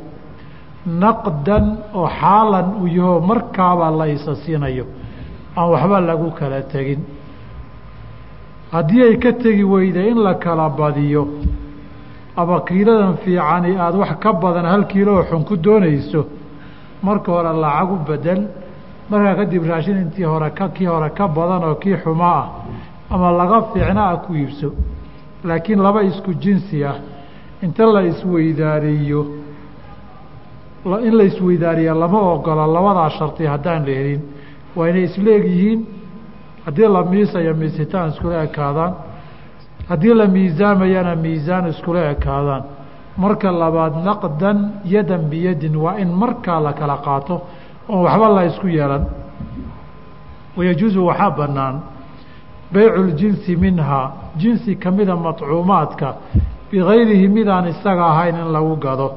naqdan 1.03 1.66
oo 1.95 2.09
xaalan 2.20 2.66
uu 2.83 2.87
yaho 2.99 3.20
markaaba 3.20 3.91
la 3.99 4.07
isa 4.16 4.35
siinayo 4.43 4.85
aan 5.57 5.69
waxba 5.71 6.01
lagu 6.01 6.31
kala 6.39 6.63
tegin. 6.63 7.01
Haddii 8.73 9.03
ay 9.03 9.17
ka 9.19 9.33
tegi 9.33 9.65
weyda 9.65 10.01
in 10.11 10.19
la 10.23 10.35
kala 10.35 10.69
badiyo 10.69 11.25
ama 12.37 12.61
kiiladan 12.61 13.17
fiicani 13.23 13.77
aada 13.77 13.97
wax 13.99 14.19
ka 14.21 14.33
badan 14.33 14.65
hal 14.67 14.85
kiilo 14.87 15.13
oo 15.17 15.25
xun 15.25 15.45
ku 15.45 15.57
doonayso 15.57 16.27
marka 17.03 17.33
hore 17.33 17.53
lacag 17.63 17.91
u 17.93 17.97
bedel. 18.09 18.41
Markaa 19.11 19.35
kadib 19.37 19.63
raashin 19.65 19.97
intii 20.03 20.25
hore 20.25 20.51
ka 20.51 20.69
kii 20.69 20.87
hore 20.87 21.11
ka 21.11 21.29
badan 21.29 21.63
oo 21.65 21.75
kii 21.75 21.97
xumo 22.03 22.25
ah 22.25 22.47
ama 23.11 23.31
laga 23.33 23.59
fiicna 23.73 24.03
ah 24.11 24.17
ku 24.25 24.35
iibso. 24.35 24.69
Laakiin 25.45 25.81
laba 25.83 26.03
isku 26.03 26.35
jinsi 26.35 26.85
ah. 26.85 26.97
Inta 27.63 27.87
la 27.87 28.03
isweydaariyo 28.03 29.21
in 31.07 31.15
la 31.17 31.25
isweydaariya 31.25 31.95
lama 31.95 32.19
ogola 32.21 32.67
labadaa 32.67 33.11
sharti 33.11 33.45
haddaan 33.47 33.87
la 33.87 33.93
helin 33.99 34.23
waa 34.77 34.89
inay 34.91 35.05
isla 35.09 35.31
eg 35.39 35.45
yihiin 35.53 35.81
haddii 36.66 36.89
la 36.97 37.03
miisayo 37.12 37.53
miisitaan 37.61 38.09
iskula 38.12 38.43
ekaadaan 38.49 38.93
haddii 39.89 40.14
la 40.20 40.27
miisaamayana 40.37 41.12
miisaan 41.24 41.64
iskula 41.72 42.01
ekaadaan 42.14 42.62
marka 43.22 43.51
labaad 43.62 43.95
naqdan 44.09 44.59
yadan 44.95 45.22
biyadin 45.31 45.77
waa 45.85 45.97
in 46.03 46.09
markaa 46.22 46.61
la 46.66 46.72
kala 46.72 46.97
qaato 47.07 47.35
oon 47.89 48.03
waxba 48.05 48.29
la 48.37 48.43
isku 48.51 48.66
yeelan. 48.68 49.05
Wayajuusu 50.57 51.01
waxaa 51.07 51.31
bannaan 51.39 51.77
baycu 52.72 53.03
ljinsi 53.18 53.57
minhaa 53.57 54.07
jinsi 54.41 54.77
kamida 54.77 55.16
maطcuumaadka 55.16 56.09
bigayrihi 56.71 57.27
midaan 57.37 57.67
isaga 57.73 58.05
ahayn 58.12 58.37
in 58.43 58.49
lagu 58.57 58.75
gado 58.85 59.09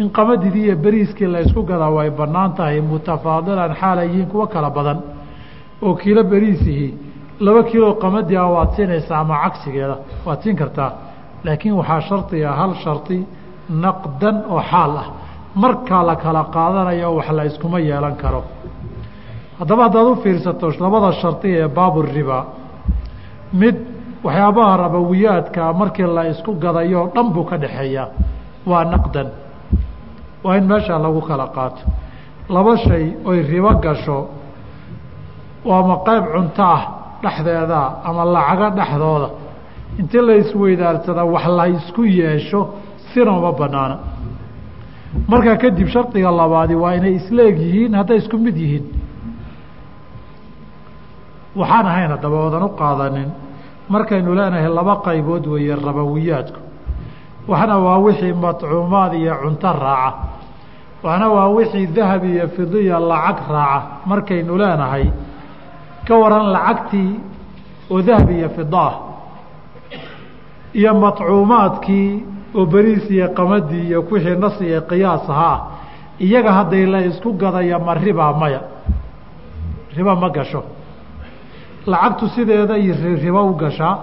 in 0.00 0.08
qamadidii 0.16 0.64
iyo 0.66 0.76
beriiskii 0.84 1.26
la 1.34 1.38
ysku 1.44 1.62
gadaa 1.70 1.90
way 1.96 2.10
bannaan 2.20 2.50
tahay 2.58 2.80
mutafaadilan 2.92 3.72
xaalay 3.80 4.06
yihiin 4.08 4.28
kuwo 4.32 4.46
kala 4.54 4.70
badan 4.76 4.98
oo 5.86 5.94
kiilo 6.00 6.22
beriisihi 6.32 6.86
laba 7.44 7.62
kiilo 7.68 7.88
qamadii 8.04 8.36
ah 8.44 8.48
waad 8.54 8.70
siinaysaa 8.76 9.18
ama 9.24 9.34
cagsigeeda 9.44 9.96
waad 10.26 10.40
siin 10.42 10.56
kartaa 10.60 10.90
laakiin 11.44 11.74
waxaa 11.80 12.00
shardiga 12.08 12.50
hal 12.60 12.72
shardi 12.84 13.18
naqdan 13.84 14.36
oo 14.54 14.60
xaal 14.70 14.92
ah 15.02 15.06
markaa 15.62 16.02
la 16.08 16.14
kala 16.24 16.42
qaadanayo 16.54 17.08
wax 17.18 17.28
la 17.38 17.42
iskuma 17.50 17.78
yeelan 17.88 18.14
karo 18.22 18.40
haddaba 19.58 19.82
haddaad 19.86 20.06
u 20.12 20.14
fiirsato 20.22 20.66
labada 20.84 21.10
shardi 21.22 21.48
ee 21.60 21.68
baaburiba 21.76 22.38
mid 23.60 23.76
waxyaabaha 24.24 24.76
rabowiyaadka 24.84 25.62
markii 25.80 26.06
la 26.16 26.22
isku 26.32 26.50
gadayo 26.64 27.02
dhan 27.14 27.26
buu 27.34 27.44
ka 27.50 27.56
dhexeeyaa 27.62 28.08
waa 28.70 28.84
naqdan. 28.92 29.28
Waa 30.44 30.56
in 30.58 30.64
meeshaa 30.70 30.98
lagu 31.04 31.20
kala 31.28 31.46
qaato. 31.56 31.82
Laba 32.54 32.76
shay 32.84 33.04
oy 33.24 33.38
ribo 33.50 33.70
gasho 33.84 34.18
waama 35.68 35.96
qayb 36.06 36.24
cunto 36.34 36.62
ah 36.76 36.82
dhexdeeda 37.22 37.80
ama 38.08 38.22
lacago 38.34 38.68
dhexdooda. 38.78 39.28
Intii 40.00 40.22
la 40.26 40.34
isweydaarsada 40.42 41.24
wax 41.34 41.46
la 41.58 41.64
isku 41.68 42.02
yeesho 42.04 42.60
sina 43.12 43.32
uma 43.38 43.52
banaana. 43.60 43.96
Markaa 45.30 45.56
kadib 45.62 45.88
shardiga 45.94 46.30
labaadi 46.40 46.74
waa 46.82 46.94
inay 46.98 47.14
isla 47.20 47.42
eg 47.50 47.58
yihiin 47.66 47.94
hadday 47.98 48.16
isku 48.22 48.36
mid 48.44 48.56
yihiin. 48.56 48.84
Waxaan 51.60 51.86
ahayn 51.90 52.10
haddaba 52.14 52.36
oodan 52.44 52.62
u 52.62 52.68
qaadanin 52.80 53.28
markaynu 53.88 54.34
leenahay 54.34 54.68
laba 54.68 54.96
qaybood 55.06 55.46
weeye 55.46 55.74
rabowiyaadku 55.76 56.60
waxna 57.48 57.76
waa 57.78 57.98
wixii 57.98 58.32
matcuumaad 58.32 59.12
iyo 59.14 59.34
cunto 59.42 59.72
raaca. 59.72 60.18
Waxna 61.02 61.28
waa 61.28 61.48
wixii 61.56 61.86
dahab 61.86 62.24
iyo 62.24 62.48
fidiya 62.48 62.98
lacag 63.00 63.38
raaca. 63.50 63.86
Markaynu 64.06 64.56
leenahay 64.58 65.06
ka 66.06 66.14
waran 66.22 66.46
lacagtii 66.54 67.20
oo 67.90 68.02
dahab 68.02 68.30
iyo 68.30 68.48
fida 68.48 68.78
ah 68.88 68.94
iyo 70.74 70.94
matcuumaadkii 70.94 72.10
oo 72.54 72.66
beriis 72.66 73.10
iyo 73.10 73.28
qamadii 73.36 73.86
iyo 73.88 74.00
wixii 74.10 74.36
nas 74.42 74.60
iyo 74.60 74.80
qiyaas 74.90 75.26
ahaa 75.30 75.58
iyaga 76.20 76.52
hadday 76.52 76.86
la 76.86 77.00
isku 77.00 77.32
gadaya 77.32 77.78
ma 77.78 77.94
ribaa 77.94 78.32
maya. 78.32 78.60
Riba 79.96 80.14
ma 80.16 80.28
gasho 80.30 80.62
lacagtu 81.86 82.26
sideeday 82.34 82.92
ribo 83.24 83.42
u 83.50 83.54
gashaa 83.62 83.94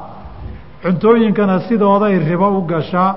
cuntooyinkana 0.84 1.60
sidooday 1.68 2.20
ribo 2.30 2.48
u 2.60 2.62
gashaa 2.72 3.16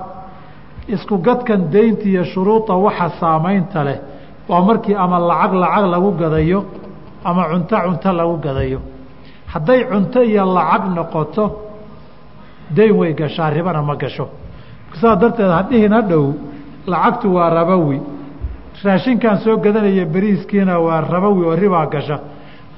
isku 0.87 1.17
gadkan 1.17 1.61
deynta 1.73 2.05
iyo 2.11 2.23
shuruuda 2.31 2.73
waxa 2.85 3.09
saamaynta 3.19 3.83
leh 3.87 3.97
waa 4.49 4.61
markii 4.67 4.95
ama 5.03 5.17
lacag 5.29 5.53
lacag 5.63 5.85
lagu 5.93 6.11
gadayo 6.21 6.59
ama 7.23 7.43
cunto 7.51 7.75
cunto 7.85 8.09
lagu 8.19 8.35
gadayo. 8.45 8.79
Hadday 9.53 9.79
cunto 9.91 10.19
iyo 10.23 10.43
lacag 10.57 10.83
noqoto 10.95 11.43
deyn 12.75 12.91
way 12.99 13.13
gashaa 13.13 13.49
ribana 13.49 13.81
ma 13.81 13.95
gasho. 13.95 14.25
Saas 14.99 15.17
darteed 15.21 15.51
hadhihin 15.57 15.93
hadhow 15.93 16.25
lacagtu 16.87 17.27
waa 17.35 17.49
rabowi 17.49 17.99
raashinkan 18.83 19.37
soo 19.43 19.57
gadanaya 19.63 20.05
beriiskiina 20.05 20.75
waa 20.85 21.01
rabowi 21.01 21.43
oo 21.49 21.55
ribaa 21.55 21.85
gasha 21.93 22.17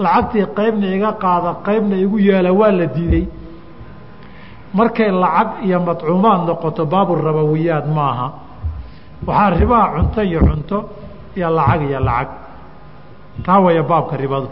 lacagtii 0.04 0.46
qaybna 0.58 0.88
iga 0.96 1.12
qaada 1.24 1.52
qaybna 1.66 1.96
igu 2.06 2.18
yeela 2.28 2.52
waa 2.60 2.72
la 2.80 2.86
diiday 2.96 3.26
markay 4.78 5.12
lacag 5.24 5.50
iyo 5.66 5.80
madcuumaad 5.88 6.42
noqoto 6.48 6.84
baabu 6.94 7.14
rabowiyaad 7.26 7.88
maaha. 7.98 8.28
Waxaa 9.28 9.50
ribaha 9.60 9.86
cunto 9.96 10.22
iyo 10.30 10.40
cunto 10.50 10.78
iyo 11.38 11.50
lacag 11.58 11.82
iyo 11.90 12.00
lacag. 12.00 12.30
Taa 13.46 13.60
waya 13.66 13.84
baabka 13.84 14.16
ribadu. 14.18 14.50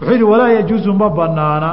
Wuxuu 0.00 0.12
yihi 0.12 0.22
walaa 0.32 0.48
yajuusu 0.56 0.92
ma 1.00 1.08
banaana 1.18 1.70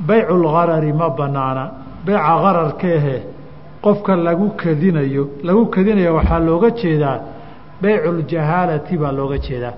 baycu 0.00 0.34
lgarari 0.44 0.92
ma 0.92 1.08
banaana 1.18 1.64
beyca 2.04 2.34
gararkeehe 2.42 3.16
qofka 3.84 4.16
lagu 4.16 4.46
kadinayo 4.60 5.24
lagu 5.46 5.66
kadinayo 5.74 6.14
waxaa 6.18 6.38
looga 6.48 6.70
jeedaa 6.80 7.18
beycu 7.82 8.10
ljahaalati 8.20 8.94
baa 9.02 9.12
looga 9.18 9.38
jeedaa 9.46 9.74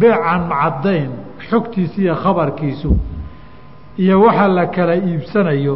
beecan 0.00 0.42
caddayn 0.60 1.10
xogtiisa 1.48 1.96
iyo 2.04 2.14
khabarkiisu 2.22 2.90
iyo 4.02 4.14
waxa 4.24 4.48
la 4.56 4.64
kala 4.76 4.94
iibsanayo 5.08 5.74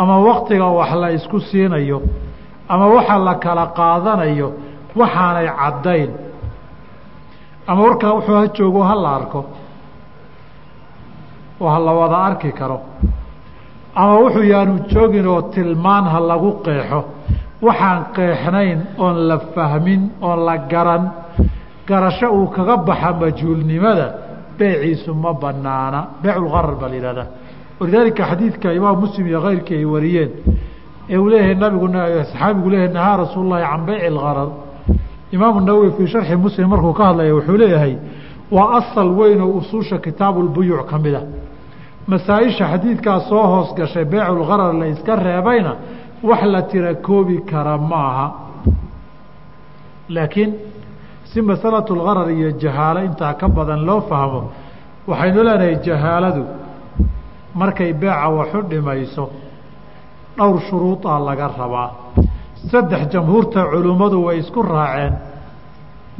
ama 0.00 0.14
waktiga 0.28 0.66
wax 0.78 0.90
la 1.02 1.08
isku 1.16 1.38
siinayo 1.48 1.98
ama 2.72 2.86
waxa 2.94 3.16
la 3.26 3.34
kala 3.44 3.64
qaadanayo 3.78 4.48
waxaanay 5.00 5.48
caddayn. 5.60 6.10
Ama 7.68 7.80
warkaa 7.86 8.12
wuxuu 8.16 8.34
ha 8.40 8.46
joogo 8.56 8.82
ha 8.88 8.94
la 9.04 9.10
arko 9.18 9.40
oo 11.60 11.68
ha 11.68 11.78
la 11.86 11.92
wada 12.00 12.16
arki 12.28 12.50
karo. 12.52 12.78
Ama 13.94 14.14
wuxuu 14.22 14.42
yaanu 14.52 14.74
joogin 14.92 15.26
oo 15.26 15.42
tilmaan 15.54 16.04
ha 16.12 16.18
lagu 16.30 16.50
qeexo 16.64 17.00
waxaan 17.66 18.00
qeexnayn 18.16 18.78
oon 18.98 19.16
la 19.28 19.38
fahmin 19.54 20.02
oon 20.26 20.38
la 20.46 20.56
garan 20.72 21.02
garasho 21.90 22.26
uu 22.38 22.46
kaga 22.56 22.76
baxa 22.88 23.10
majhuulnimada 23.20 24.06
beeciisu 24.58 25.10
ma 25.22 25.30
banaana 25.42 26.00
beeculgarar 26.22 26.74
baa 26.80 26.88
la 26.92 26.94
yihahdaa 26.98 27.26
walidaalika 27.80 28.22
xadiidka 28.30 28.68
imaam 28.78 28.96
muslim 29.04 29.24
iyo 29.30 29.40
keyrkii 29.46 29.76
ay 29.80 29.84
wariyeen 29.94 30.30
ee 31.12 31.18
uu 31.22 31.28
leeyahay 31.32 31.54
nabigu 31.62 31.86
saxaabigu 32.32 32.68
leeyahay 32.72 32.92
nahaa 32.98 33.16
rasuul 33.22 33.46
llahi 33.52 33.64
can 33.70 33.82
beyci 33.88 34.06
اlgarar 34.12 34.48
imaamu 35.36 35.58
nawowi 35.68 35.90
fii 35.96 36.06
sharxi 36.12 36.36
muslim 36.44 36.66
markuu 36.72 36.92
ka 36.98 37.04
hadlaya 37.08 37.32
wuxuu 37.36 37.56
leeyahay 37.62 37.94
waa 38.56 38.68
asal 38.78 39.08
weyn 39.18 39.40
oo 39.46 39.52
usuusha 39.60 39.96
kitaabu 40.04 40.38
lbuyuuc 40.46 40.86
ka 40.90 40.96
mid 41.04 41.14
a 41.14 41.22
masaa-isha 42.10 42.64
xadiidkaas 42.72 43.22
soo 43.30 43.44
hoos 43.52 43.68
gashay 43.78 44.04
beeculgarar 44.12 44.72
la 44.80 44.86
iska 44.92 45.12
reebayna 45.26 45.72
wax 46.28 46.42
la 46.54 46.60
tira 46.70 46.92
koobi 47.06 47.36
kara 47.50 47.74
maaha. 47.90 48.26
Laakiin 50.14 50.50
si 51.32 51.38
masalatu 51.42 51.92
lgarar 51.98 52.28
iyo 52.30 52.50
jahaalo 52.62 53.00
intaa 53.08 53.34
ka 53.40 53.46
badan 53.56 53.80
loo 53.88 54.00
fahmo 54.10 54.40
waxaynu 55.10 55.40
leenahay 55.46 55.76
jahaaladu 55.86 56.42
markay 57.60 57.92
beeca 58.00 58.28
waxu 58.38 58.58
dhimayso 58.70 59.24
dhowr 60.36 60.58
shuruudaa 60.68 61.18
laga 61.28 61.46
rabaa. 61.58 61.88
Saddex 62.70 63.02
jamhuurta 63.12 63.60
culimmadu 63.72 64.18
way 64.26 64.36
isku 64.42 64.60
raaceen 64.62 65.12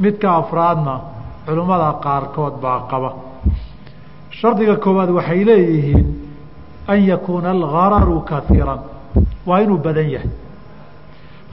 midka 0.03 0.27
afraadna 0.41 0.93
culimmada 1.45 1.89
qaarkood 2.03 2.55
baa 2.63 2.79
qaba. 2.91 3.09
Shardiga 4.39 4.75
koowaad 4.83 5.09
waxay 5.17 5.41
leeyihiin 5.49 6.05
an 6.91 6.99
yakuuna 7.11 7.49
algararu 7.55 8.17
kaiiran 8.29 8.79
waa 9.47 9.59
inuu 9.63 9.77
badan 9.85 10.09
yahay. 10.15 10.31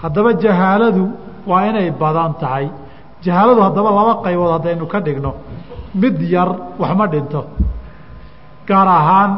Haddaba 0.02 0.30
jahaaladu 0.44 1.04
waa 1.50 1.62
inay 1.70 1.90
badan 2.02 2.32
tahay 2.42 2.66
jahaaladu 3.24 3.60
haddaba 3.66 3.90
laba 3.98 4.12
qaybood 4.24 4.50
haddaynu 4.56 4.86
ka 4.92 4.98
dhigno. 5.06 5.30
Mid 5.94 6.16
yar 6.34 6.48
wax 6.80 6.92
ma 6.98 7.06
dhinto. 7.12 7.40
Gaar 8.68 8.88
ahaan 8.98 9.30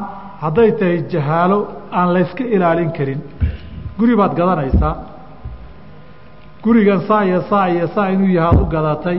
hadday 0.42 0.70
tahay 0.78 0.98
jahaalo 1.12 1.58
aan 1.98 2.08
layska 2.14 2.44
ilaalin 2.54 2.90
karin. 2.96 3.20
Guri 3.98 4.14
baad 4.20 4.32
gadanaysaa. 4.38 4.94
Gurigan 6.64 7.00
saa 7.08 7.22
iyo 7.24 7.40
saa 7.50 7.66
iyo 7.68 7.86
saa 7.94 8.08
inuu 8.14 8.28
yahaad 8.38 8.60
u 8.60 8.66
gadatay. 8.74 9.18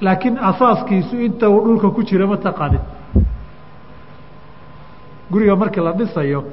Laakiin 0.00 0.36
asaaskiisu 0.50 1.16
inta 1.26 1.48
uu 1.50 1.60
dhulka 1.66 1.88
ku 1.96 2.02
jira 2.08 2.26
ma 2.26 2.36
taqaanid. 2.36 2.80
Guriga 5.30 5.56
markii 5.56 5.80
la 5.84 5.92
dhisayo 5.92 6.44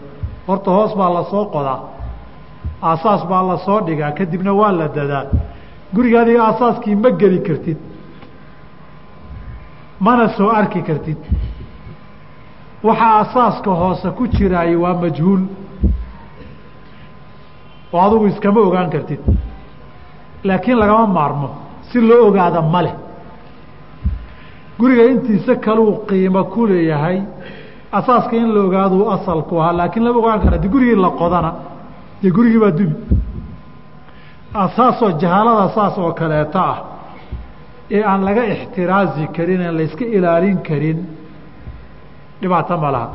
horta 0.48 0.72
hoos 0.72 0.96
baa 0.96 1.10
la 1.14 1.24
soo 1.32 1.46
qodaa. 1.56 1.80
Aasaas 2.82 3.22
baa 3.30 3.42
la 3.50 3.58
soo 3.66 3.80
dhigaa 3.88 4.12
kadibna 4.18 4.54
waa 4.54 4.72
la 4.72 4.88
dadaa 4.88 5.26
guriga 5.96 6.22
adiga 6.22 6.42
aasaaskii 6.48 6.96
ma 7.04 7.10
geli 7.22 7.40
kartid 7.48 7.78
mana 10.06 10.28
soo 10.38 10.50
arki 10.60 10.82
kartid. 10.88 11.18
Waxaa 12.84 13.20
asaaska 13.24 13.72
hoose 13.82 14.10
ku 14.18 14.24
jiraay 14.28 14.76
waa 14.76 14.94
majhuul. 15.02 15.42
Oo 17.94 18.02
adigu 18.06 18.26
iskama 18.28 18.60
ogaan 18.68 18.90
kartid. 18.94 19.20
Laakiin 20.44 20.78
lagama 20.82 21.08
maarmo 21.18 21.50
si 21.90 21.98
loo 22.02 22.28
ogaada 22.28 22.62
ma 22.62 22.82
leh. 22.86 22.96
Guriga 24.80 25.04
intiisa 25.12 25.56
kaluu 25.56 25.92
qiimo 26.08 26.44
ku 26.54 26.66
leeyahay 26.68 27.18
asaaska 27.92 28.36
in 28.36 28.50
la 28.56 28.60
ogaaduu 28.68 29.10
asalku 29.16 29.54
ahaa 29.62 29.74
laakiin 29.80 30.04
lama 30.06 30.20
ogaan 30.20 30.40
kara 30.44 30.58
di 30.58 30.68
gurigii 30.68 30.96
la 31.06 31.10
qodana 31.20 31.52
dee 32.22 32.32
gurigii 32.32 32.60
baa 32.64 32.72
dubi 32.72 32.96
asaasoo 34.54 35.12
jahaalada 35.22 35.70
saas 35.76 35.98
oo 35.98 36.12
kaleeto 36.20 36.60
ah 36.60 36.78
ee 37.96 38.04
aan 38.12 38.22
laga 38.28 38.44
ixtiraazi 38.54 39.24
karin 39.36 39.62
aan 39.68 39.76
la 39.78 39.84
yska 39.88 40.06
ilaalin 40.18 40.58
karin 40.68 41.00
dhibaato 42.42 42.78
ma 42.84 42.90
laha. 42.96 43.08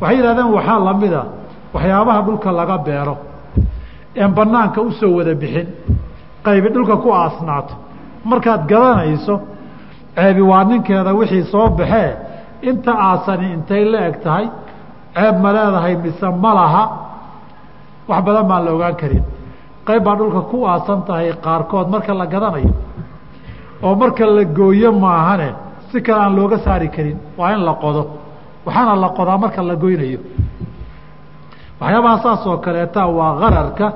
Waxay 0.00 0.16
yidhahdeen 0.18 0.50
waxaa 0.56 0.78
lamida 0.88 1.22
waxyaabaha 1.74 2.20
dhulka 2.26 2.50
laga 2.60 2.76
beero 2.86 3.14
een 4.22 4.32
banaanka 4.38 4.80
u 4.80 4.90
soo 5.00 5.10
wada 5.18 5.34
bixin 5.42 5.66
qaybi 6.46 6.68
dhulka 6.74 6.96
ku 7.04 7.08
aasnaato. 7.12 7.74
Markaad 8.30 8.62
gadanayso 8.70 9.34
ceebi 10.16 10.42
waa 10.50 10.64
ninkeeda 10.64 11.12
wixii 11.18 11.44
soo 11.52 11.68
baxee 11.78 12.10
inta 12.68 12.92
aasani 13.08 13.46
intay 13.56 13.84
la 13.92 13.98
eg 14.08 14.16
tahay 14.24 14.46
ceeb 15.14 15.36
ma 15.42 15.50
leedahay 15.56 15.94
mise 16.04 16.26
ma 16.42 16.50
laha 16.58 16.82
wax 18.08 18.20
badan 18.26 18.44
baan 18.50 18.62
la 18.66 18.70
ogaan 18.76 18.96
karin 19.02 19.24
qayb 19.86 20.02
baa 20.06 20.16
dhulka 20.18 20.40
ku 20.50 20.58
aasan 20.72 21.00
tahay 21.06 21.28
qaarkood 21.44 21.86
marka 21.94 22.12
la 22.20 22.26
gadanayo 22.32 22.72
oo 23.86 23.94
marka 24.02 24.24
la 24.36 24.44
gooyo 24.58 24.90
maahane 25.04 25.48
si 25.90 25.98
kale 26.06 26.20
aan 26.24 26.34
looga 26.38 26.58
saari 26.64 26.88
karin 26.96 27.18
waa 27.38 27.52
in 27.54 27.62
la 27.68 27.74
qodo. 27.82 28.02
Waxaana 28.66 28.94
la 29.04 29.08
qodaa 29.18 29.38
marka 29.44 29.60
la 29.70 29.74
goynayo. 29.82 30.18
Waxyaabaha 31.80 32.16
saas 32.24 32.42
oo 32.50 32.58
kaleeta 32.64 33.02
waa 33.18 33.32
gararka 33.40 33.86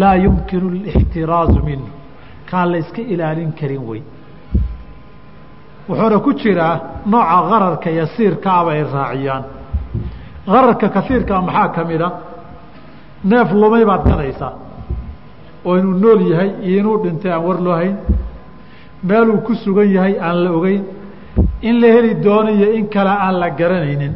laa 0.00 0.14
yumkinu 0.24 0.66
اlاxtiraazu 0.76 1.60
minhu 1.68 1.88
kaan 2.50 2.66
la 2.72 2.76
iska 2.82 3.00
ilaalin 3.12 3.52
karin 3.60 3.82
wey 3.88 4.02
wuxuuna 5.88 6.18
ku 6.24 6.30
jiraa 6.40 6.74
nooca 7.12 7.38
gararka 7.50 7.88
yasiirkaaba 8.00 8.70
ay 8.76 8.82
raaciyaan. 8.94 9.44
Gararka 10.52 10.86
kasiirkaa 10.96 11.40
maxaa 11.48 11.68
ka 11.74 11.82
mida 11.90 12.08
neef 13.30 13.48
lumay 13.60 13.84
baad 13.90 14.02
gadaysaa 14.10 14.52
oo 15.66 15.74
inuu 15.80 15.94
nool 16.02 16.20
yahay 16.32 16.50
iyo 16.66 16.76
inuu 16.80 16.96
dhintay 17.04 17.32
aan 17.32 17.42
war 17.46 17.58
loo 17.66 17.76
hayn 17.80 17.96
meeluu 19.08 19.38
ku 19.46 19.52
sugan 19.62 19.88
yahay 19.96 20.14
aan 20.26 20.36
la 20.44 20.50
ogeyn 20.58 20.82
in 21.68 21.74
la 21.80 21.88
heli 21.94 22.12
doono 22.24 22.50
iyo 22.58 22.68
in 22.78 22.86
kale 22.94 23.10
aan 23.26 23.34
la 23.42 23.48
garanaynin. 23.60 24.14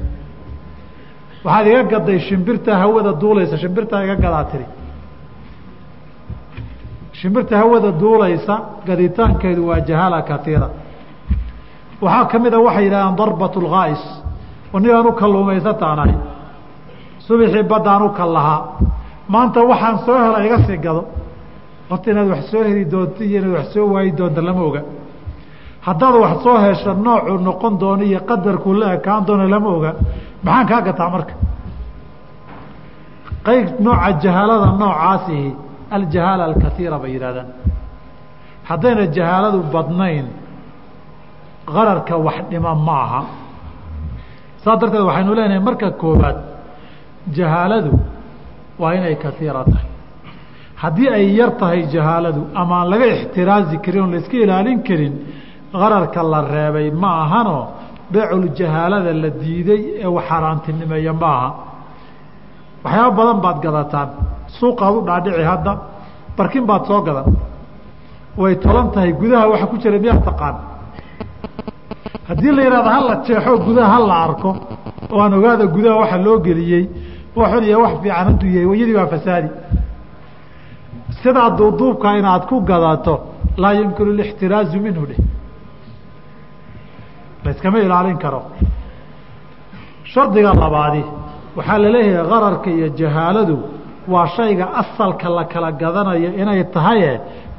Waxaad 1.44 1.66
iga 1.70 1.82
gaday 1.92 2.18
shimbirta 2.28 2.72
hawada 2.82 3.12
duulaysa 3.22 3.56
shimbirtaa 3.62 4.00
iga 4.04 4.16
gadaa 4.24 4.44
tiri. 4.50 4.66
Shimbirta 7.12 7.56
hawada 7.58 7.90
duulaysa 8.00 8.54
gaditaankeedu 8.86 9.62
waa 9.68 9.80
jahaala 9.88 10.22
katiira 10.30 10.68
waxaa 12.04 12.24
ka 12.30 12.36
mid 12.44 12.54
a 12.54 12.58
waxay 12.66 12.84
yidhahdaan 12.86 13.16
darbat 13.20 13.54
lgaais 13.64 14.02
anigaan 14.76 15.06
u 15.06 15.12
kalluumaysataanahay 15.20 16.14
subixii 17.26 17.62
baddaan 17.72 18.02
u 18.02 18.08
kal 18.18 18.30
lahaa. 18.36 18.60
Maanta 19.32 19.60
waxaan 19.70 19.96
soo 20.06 20.16
hela 20.24 20.38
iga 20.46 20.58
sii 20.66 20.78
gado 20.84 21.02
horta 21.90 22.06
inaad 22.12 22.28
wax 22.34 22.42
soo 22.50 22.62
heli 22.68 22.84
doonto 22.92 23.20
iyo 23.28 23.38
inaad 23.40 23.54
wax 23.58 23.66
soo 23.74 23.86
waayi 23.94 24.10
doonto 24.18 24.40
lama 24.48 24.62
oga. 24.68 24.82
Haddaad 25.86 26.14
wax 26.24 26.34
soo 26.44 26.56
hesho 26.64 26.90
noocuu 27.04 27.38
noqon 27.48 27.72
doono 27.80 28.02
iyo 28.10 28.20
qadarkuu 28.28 28.74
la 28.80 28.86
ekaan 28.96 29.22
doono 29.26 29.44
lama 29.54 29.68
oga. 29.76 29.90
Maxaan 30.46 30.66
kaa 30.70 30.80
gataa 30.86 31.08
marka? 31.14 31.34
Qayb 33.46 33.66
nooca 33.84 34.08
jahaalada 34.22 34.66
noocaasihi 34.80 35.48
aljahaala 35.96 36.42
alkatiira 36.50 36.96
bay 37.02 37.10
yidhahdaan 37.14 37.48
haddayna 38.68 39.04
jahaaladu 39.16 39.58
badnayn 39.74 40.26
qararka 41.74 42.14
wax 42.26 42.38
dhima 42.50 42.72
ma 42.86 42.96
aha. 43.06 43.22
Saas 44.62 44.78
darteed 44.80 45.04
waxaynu 45.08 45.32
leenahay 45.38 45.60
marka 45.68 45.88
koobaad 46.02 46.36
jahaaladu 47.36 47.90
waa 48.80 48.92
inay 48.98 49.16
katiira 49.24 49.62
tahay 49.70 49.88
haddii 50.82 51.08
ay 51.18 51.26
yar 51.38 51.50
tahay 51.60 51.80
jahaaladu 51.94 52.40
ama 52.60 52.74
aan 52.80 52.88
laga 52.92 53.06
ixtiraazi 53.14 53.76
karin 53.84 54.00
oon 54.04 54.10
la 54.14 54.18
iska 54.22 54.36
ilaalin 54.44 54.78
karin 54.88 55.14
qararka 55.72 56.20
la 56.32 56.40
reebay 56.54 56.88
ma 57.02 57.10
ahanoo 57.24 57.62
beecul 58.12 58.44
jahaalada 58.58 59.12
la 59.22 59.28
diiday 59.42 59.80
ee 60.04 60.06
wax 60.16 60.24
xaaraantinimeeya 60.30 61.12
ma 61.22 61.30
aha. 61.38 61.48
Waxyaaba 62.84 63.16
badan 63.18 63.38
baad 63.44 63.58
gadataan. 63.64 64.08
Suuqaad 64.58 64.94
u 64.98 65.00
dhaadhici 65.08 65.42
hadda 65.52 65.72
barkin 66.38 66.64
baad 66.70 66.82
soo 66.88 67.00
gadan. 67.06 67.26
Way 68.40 68.54
tolan 68.64 68.86
tahay 68.94 69.12
gudaha 69.20 69.44
waxa 69.52 69.66
ku 69.70 69.76
jira 69.82 69.98
miyaa 70.04 70.20
taqaan? 70.28 70.56
Haddii 72.28 72.52
la 72.56 72.62
yihahdo 72.66 72.90
hala 72.96 73.14
jeexo 73.26 73.52
gudaha 73.66 73.88
hala 73.94 74.14
arko 74.26 74.50
oo 75.12 75.20
aan 75.24 75.32
ogaada 75.38 75.64
gudaha 75.74 75.96
waxa 76.02 76.18
loo 76.26 76.36
geliyey 76.46 76.84
wax 77.38 77.48
xun 77.52 77.64
iyo 77.68 77.78
wax 77.84 77.94
fiican 78.02 78.24
hadduu 78.28 78.48
yahay 78.54 78.66
wayadii 78.72 78.96
waa 79.00 79.08
fasaadi 79.14 79.48
sidaa 81.24 81.50
duuduubka 81.58 82.08
inaad 82.20 82.42
ku 82.50 82.56
gadato 82.70 83.14
laa 83.62 83.72
yumkinu 83.80 84.12
lixtiraazu 84.20 84.78
minhu 84.86 85.04
dheh 85.10 85.20
layskama 87.44 87.78
ilaalin 87.86 88.18
karo. 88.24 88.40
Shardiga 90.12 90.50
labaadi 90.62 91.02
waxaa 91.56 91.78
la 91.84 91.88
leeyahay 91.96 92.72
iyo 92.78 92.88
jahaaladu 93.00 93.56
waa 94.12 94.26
shayga 94.36 94.64
asalka 94.82 95.28
la 95.36 95.44
kala 95.52 95.72
gadanayo 95.72 96.30
inay 96.40 96.64
tahaye 96.74 97.12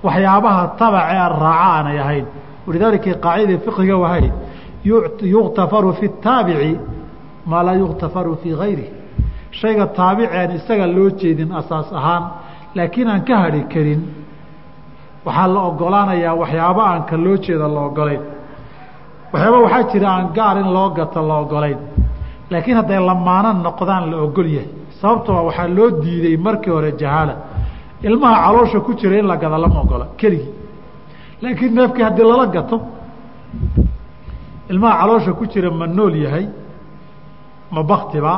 waxyaabaha 0.05 0.63
tabacee 0.80 1.28
raaca 1.43 1.66
aanay 1.76 1.97
ahayn. 2.05 2.26
Walidaalika 2.68 3.11
qaacidai 3.26 3.57
fiqiga 3.66 3.95
wahay 4.03 4.32
yuktafaru 5.36 5.93
fi 5.99 6.09
taabici 6.26 6.80
maa 7.45 7.63
laa 7.63 7.78
yuktafaru 7.84 8.38
fii 8.41 8.55
gayri 8.61 8.88
shayga 9.51 9.86
taabiceen 9.99 10.51
isaga 10.57 10.86
loo 10.88 11.09
jeedin 11.20 11.49
asaas 11.59 11.89
ahaan 11.99 12.24
laakiin 12.76 13.07
aan 13.13 13.21
ka 13.28 13.36
hadhi 13.43 13.61
karin 13.73 14.01
waxaa 15.26 15.47
la 15.53 15.59
ogolaanayaa 15.69 16.34
waxyaabo 16.41 16.82
aan 16.91 17.03
ka 17.09 17.15
loo 17.26 17.38
jeeda 17.45 17.67
la 17.76 17.82
ogolayn 17.89 18.21
waxyaaba 19.34 19.57
waxaa 19.65 19.84
jira 19.91 20.07
aan 20.15 20.28
gaar 20.38 20.57
in 20.61 20.69
loo 20.76 20.89
gato 20.97 21.19
la 21.30 21.36
ogolayn 21.43 21.80
laakiin 22.51 22.78
hadday 22.80 22.99
lamaano 23.09 23.49
noqdaan 23.65 24.03
la 24.11 24.17
ogol 24.26 24.47
yahay. 24.55 24.69
Sababtoo 25.01 25.45
waxaa 25.47 25.67
loo 25.78 25.89
diiday 26.03 26.38
markii 26.38 26.71
hore 26.76 26.91
jahaala. 27.01 27.36
Ilmaha 28.07 28.36
caloosha 28.45 28.80
ku 28.86 28.91
jira 28.99 29.15
in 29.19 29.28
la 29.28 29.36
gada 29.38 29.57
lama 29.57 29.80
ogola 29.82 30.05
keligii. 30.19 30.51
Laakiin 31.41 31.73
neefkii 31.76 32.03
haddii 32.07 32.23
lala 32.32 32.45
gato 32.55 32.78
ilmaha 34.69 34.95
caloosha 35.01 35.32
ku 35.34 35.45
jira 35.51 35.69
ma 35.71 35.86
nool 35.88 36.15
yahay 36.15 36.45
ma 37.71 37.82
baktiba 37.84 38.34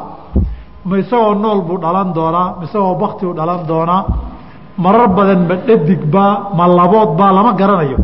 ma 0.90 0.96
isagoo 1.04 1.34
nool 1.44 1.60
buu 1.68 1.78
dhalan 1.84 2.10
doonaa 2.18 2.48
ma 2.60 2.64
isagoo 2.68 2.96
bakti 3.02 3.24
u 3.26 3.34
dhalan 3.40 3.62
doonaa 3.70 4.02
marar 4.84 5.08
badan 5.18 5.42
ma 5.50 5.56
dhadigbaa 5.68 6.34
ma 6.58 6.66
laboodbaa 6.80 7.32
lama 7.38 7.52
garanayo. 7.60 7.98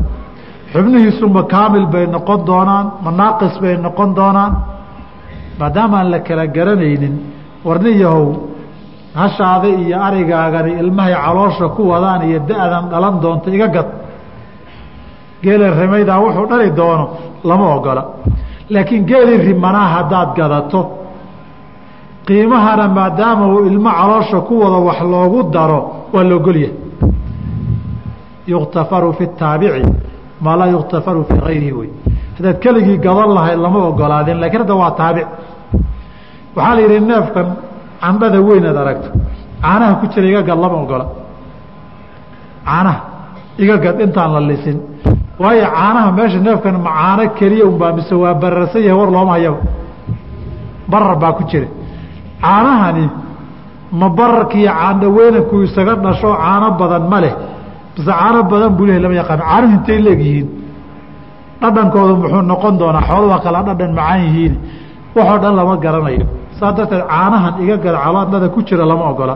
Xubnihiisu 0.73 1.25
ma 1.35 1.43
kaamil 1.53 1.85
bay 1.93 2.05
noqon 2.15 2.39
doonaan 2.49 2.85
ma 3.03 3.09
naaqis 3.19 3.55
bay 3.63 3.75
noqon 3.85 4.09
doonaan. 4.17 4.53
Maadaamaan 5.59 6.07
la 6.13 6.19
kala 6.27 6.45
garanaynin 6.55 7.15
warni 7.65 7.91
yahow 8.03 8.25
hashaada 9.19 9.67
iyo 9.81 9.97
arigaagani 10.07 10.71
ilmahay 10.81 11.13
caloosha 11.25 11.67
ku 11.75 11.81
wadaan 11.91 12.21
iyo 12.29 12.39
da-dan 12.49 12.85
dhalan 12.91 13.15
doonta 13.23 13.49
iga 13.55 13.67
gad. 13.75 13.89
Geela 15.43 15.67
rimaydaa 15.81 16.19
wuxuu 16.23 16.45
dhali 16.51 16.69
doono 16.79 17.05
lama 17.49 17.65
ogola. 17.75 18.03
Laakiin 18.73 19.03
geeli 19.09 19.33
rimanaa 19.47 19.87
haddaad 19.95 20.29
gadato 20.37 20.79
qiimahana 22.27 22.85
maadaama 22.97 23.45
uu 23.53 23.65
ilmo 23.71 23.91
caloosha 23.99 24.39
ku 24.47 24.53
wado 24.63 24.79
wax 24.87 24.99
loogu 25.11 25.39
daro 25.55 25.79
waa 26.13 26.23
la 26.29 26.35
ogolyahay 26.39 26.73
yuktafaru 28.47 29.13
fi 29.17 29.25
taabici 29.39 29.83
maa 30.43 30.55
laa 30.59 30.67
yuktafaru 30.75 31.21
fii 31.29 31.39
gayrihi 31.45 31.71
wey. 31.79 31.89
Haddaad 32.37 32.57
keligii 32.63 32.97
gadan 33.05 33.29
lahayd 33.37 33.59
lama 33.65 33.79
ogolaadeen 33.89 34.39
lakiin 34.43 34.61
hadda 34.63 34.75
waa 34.81 34.91
taabic. 34.99 35.27
Waxaa 36.55 36.75
la 36.75 36.81
yidhi 36.81 36.99
neefkan 37.09 37.47
cambada 38.01 38.39
weynaad 38.47 38.77
aragto. 38.83 39.09
Caanaha 39.63 39.93
ku 39.99 40.05
jira 40.11 40.27
iga 40.31 40.41
gad 40.49 40.59
lama 40.63 40.77
ogola. 40.83 41.05
Caanaha 42.67 42.99
iga 43.63 43.75
gad 43.83 43.97
intaan 44.05 44.31
la 44.35 44.41
lisin. 44.49 44.77
Waayo 45.41 45.65
caanaha 45.75 46.09
meesha 46.17 46.39
neefkan 46.47 46.75
ma 46.85 46.91
caano 46.97 47.23
keliya 47.37 47.65
unbaa 47.71 47.91
mise 47.97 48.13
waa 48.23 48.33
bararsan 48.41 48.81
yahay 48.87 48.97
war 48.99 49.09
looma 49.15 49.31
hayaba 49.37 49.59
barar 50.91 51.15
baa 51.21 51.33
ku 51.37 51.43
jira 51.51 51.67
caanahani 52.45 53.05
ma 53.99 54.07
bararkiiyo 54.17 54.71
caandhaweynanku 54.79 55.55
isaga 55.67 55.93
dhasho 56.05 56.29
caano 56.43 56.67
badan 56.81 57.03
ma 57.11 57.17
leh. 57.23 57.33
Bise 57.95 58.11
caano 58.19 58.39
badan 58.51 58.71
buu 58.77 58.85
lehay 58.87 59.01
lama 59.05 59.15
yaqaan 59.21 59.41
caanuhu 59.49 59.73
intay 59.77 59.99
leegyihiin 60.07 60.47
dhadhankoodu 61.61 62.13
muxuu 62.21 62.41
noqon 62.51 62.73
doonaa 62.81 63.03
xooluha 63.09 63.37
kala 63.45 63.59
dhadhan 63.67 63.91
macaan 63.99 64.19
yihiin. 64.25 64.53
Waxoo 65.15 65.37
dhan 65.43 65.53
lama 65.59 65.73
garanayo. 65.85 66.25
Saa 66.59 66.71
darteed 66.77 67.03
caanahan 67.11 67.53
iga 67.63 67.75
gada 67.83 67.97
calaadnada 68.05 68.47
ku 68.55 68.59
jira 68.67 68.85
lama 68.91 69.03
ogola. 69.11 69.35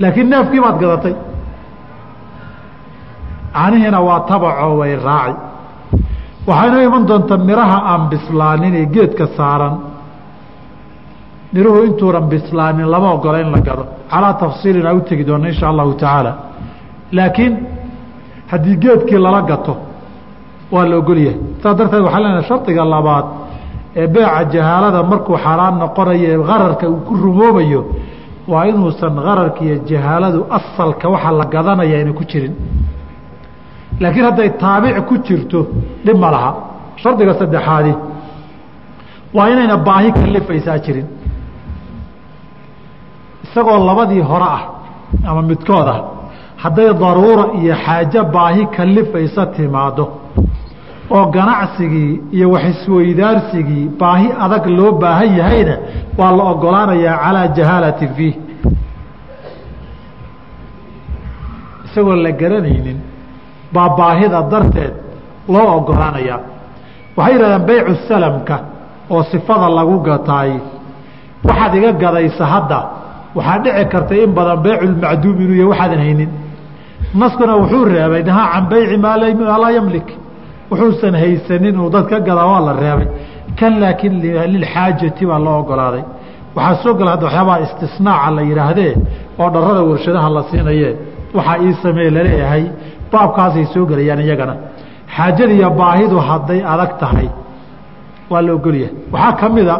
Laakiin 0.00 0.26
neefkii 0.32 0.60
baad 0.64 0.76
gadatay. 0.82 1.14
Caanihiina 3.54 3.98
waa 4.08 4.20
tabacoo 4.30 4.74
way 4.80 4.92
raaci. 5.06 5.34
Waxayna 6.48 6.76
iman 6.86 7.02
doontaa 7.08 7.38
miraha 7.48 7.78
aan 7.92 8.02
bislaanin 8.10 8.74
ee 8.80 8.86
geedka 8.94 9.24
saaran 9.36 9.74
miruhu 11.54 11.78
intuunan 11.88 12.24
bislaanin 12.32 12.86
lama 12.94 13.08
ogola 13.16 13.38
in 13.44 13.50
la 13.54 13.60
gado 13.68 13.84
calaa 14.12 14.34
tafsiilin 14.42 14.86
aa 14.90 14.94
u 14.98 15.00
tegi 15.08 15.24
doona 15.28 15.46
insha 15.52 15.66
allahu 15.72 15.92
tacaala. 16.02 16.32
Laakiin 17.16 17.52
haddii 18.52 18.76
geedkii 18.84 19.18
lala 19.26 19.40
gato 19.50 19.74
waa 20.74 20.84
la 20.90 20.96
ogolyahay 21.02 21.36
saas 21.62 21.74
darteed 21.78 22.02
waxaa 22.06 22.20
leenahay 22.24 22.46
shardiga 22.50 22.84
labaad 22.94 23.26
ee 24.00 24.06
beeca 24.14 24.40
jahaalada 24.54 25.00
markuu 25.12 25.36
xaaraan 25.44 25.74
noqonayo 25.82 26.42
gararka 26.50 26.84
uu 26.92 27.00
ku 27.08 27.12
rumoobayo 27.24 27.80
waa 28.52 28.64
inuusan 28.70 29.14
gararka 29.26 29.60
iyo 29.66 29.76
jahaaladu 29.90 30.38
asalka 30.58 31.06
waxa 31.14 31.30
la 31.40 31.44
gadanaya 31.54 31.94
ayna 31.98 32.12
ku 32.18 32.24
jirin. 32.30 32.54
Laakiin 34.02 34.24
hadday 34.28 34.48
taabic 34.62 34.96
ku 35.08 35.14
jirto 35.26 35.58
dhib 36.06 36.18
ma 36.24 36.28
laha. 36.34 36.50
Shardiga 37.02 37.32
saddexaadi 37.40 37.92
waa 39.36 39.46
inayna 39.52 39.76
baahi 39.88 40.08
kalifaysaa 40.18 40.78
jirin 40.86 41.06
isagoo 43.54 43.78
labadii 43.86 44.20
hore 44.20 44.44
ah 44.58 44.62
ama 45.28 45.42
midkood 45.42 45.88
ah 45.94 46.00
hadday 46.62 46.90
daruura 47.02 47.44
iyo 47.60 47.74
xaajo 47.84 48.24
baahi 48.34 48.66
kalifaysa 48.76 49.46
timaado 49.56 50.04
oo 51.10 51.24
ganacsigii 51.36 52.12
iyo 52.36 52.46
waxisweydaarsigii 52.54 53.84
baahi 54.00 54.28
adag 54.44 54.66
loo 54.78 54.92
baahan 55.02 55.30
yahayna 55.38 55.74
waa 56.18 56.30
la 56.38 56.42
ogolaanayaa 56.52 57.16
calaa 57.24 57.46
jahaalati 57.56 58.06
fiih 58.16 58.34
isagoo 61.86 62.16
la 62.24 62.30
garanaynin 62.40 62.98
baa 63.74 63.88
baahida 63.98 64.42
darteed 64.52 64.94
loo 65.52 65.66
ogolaanayaa 65.78 66.40
waxay 67.16 67.34
yidhahdeen 67.34 67.66
baycu 67.68 67.94
salamka 68.08 68.56
oo 69.10 69.22
sifada 69.30 69.68
lagu 69.78 69.96
gataay. 70.08 70.52
Waxaad 71.48 71.74
iga 71.78 71.92
gadaysa 72.02 72.44
hadda 72.52 72.78
waxaa 73.36 73.58
dhici 73.64 73.84
karta 73.92 74.14
in 74.24 74.30
badan 74.38 74.58
bayculmacduum 74.66 75.36
inuu 75.44 75.56
yahy 75.60 75.68
waxaadan 75.72 76.00
haynin. 76.06 76.30
Naskuna 77.20 77.54
wuxuu 77.60 77.84
reebay 77.94 78.22
nahaa 78.28 78.46
can 78.52 78.64
bayci 78.72 78.96
maa 79.04 79.16
laa 79.62 79.70
yamlik. 79.78 80.08
Wuxuusan 80.70 81.14
haysanin 81.22 81.76
uu 81.82 81.90
dad 81.94 82.04
ka 82.10 82.16
waa 82.50 82.60
la 82.66 82.72
reebay 82.82 83.08
kan 83.58 83.72
laakiin 83.82 84.14
lilxaajati 84.54 85.24
baa 85.30 85.38
loo 85.46 85.56
ogolaaday 85.62 86.04
waxaa 86.56 86.82
soo 86.82 86.94
gala 86.98 87.10
hadda 87.14 87.24
waxyaabaha 87.26 87.58
istisnaaca 87.66 88.30
la 88.36 88.42
yidhaahdee 88.50 88.92
oo 89.40 89.48
dharada 89.54 89.82
warshadaha 89.90 90.28
la 90.36 90.42
siinaye 90.50 90.90
waxaa 91.36 91.56
ii 91.66 91.72
sameeye 91.82 92.10
la 92.16 92.22
leeyahay 92.28 92.64
baabkaasay 93.12 93.64
soo 93.74 93.84
gelayaan 93.90 94.20
iyagana. 94.26 94.54
Xaajada 95.16 95.68
baahidu 95.80 96.16
hadday 96.28 96.60
adag 96.72 96.92
tahay 97.02 97.28
waa 98.30 98.42
la 98.46 98.52
ogolyahay 98.58 98.92
waxaa 99.12 99.32
ka 99.40 99.46
mida 99.56 99.74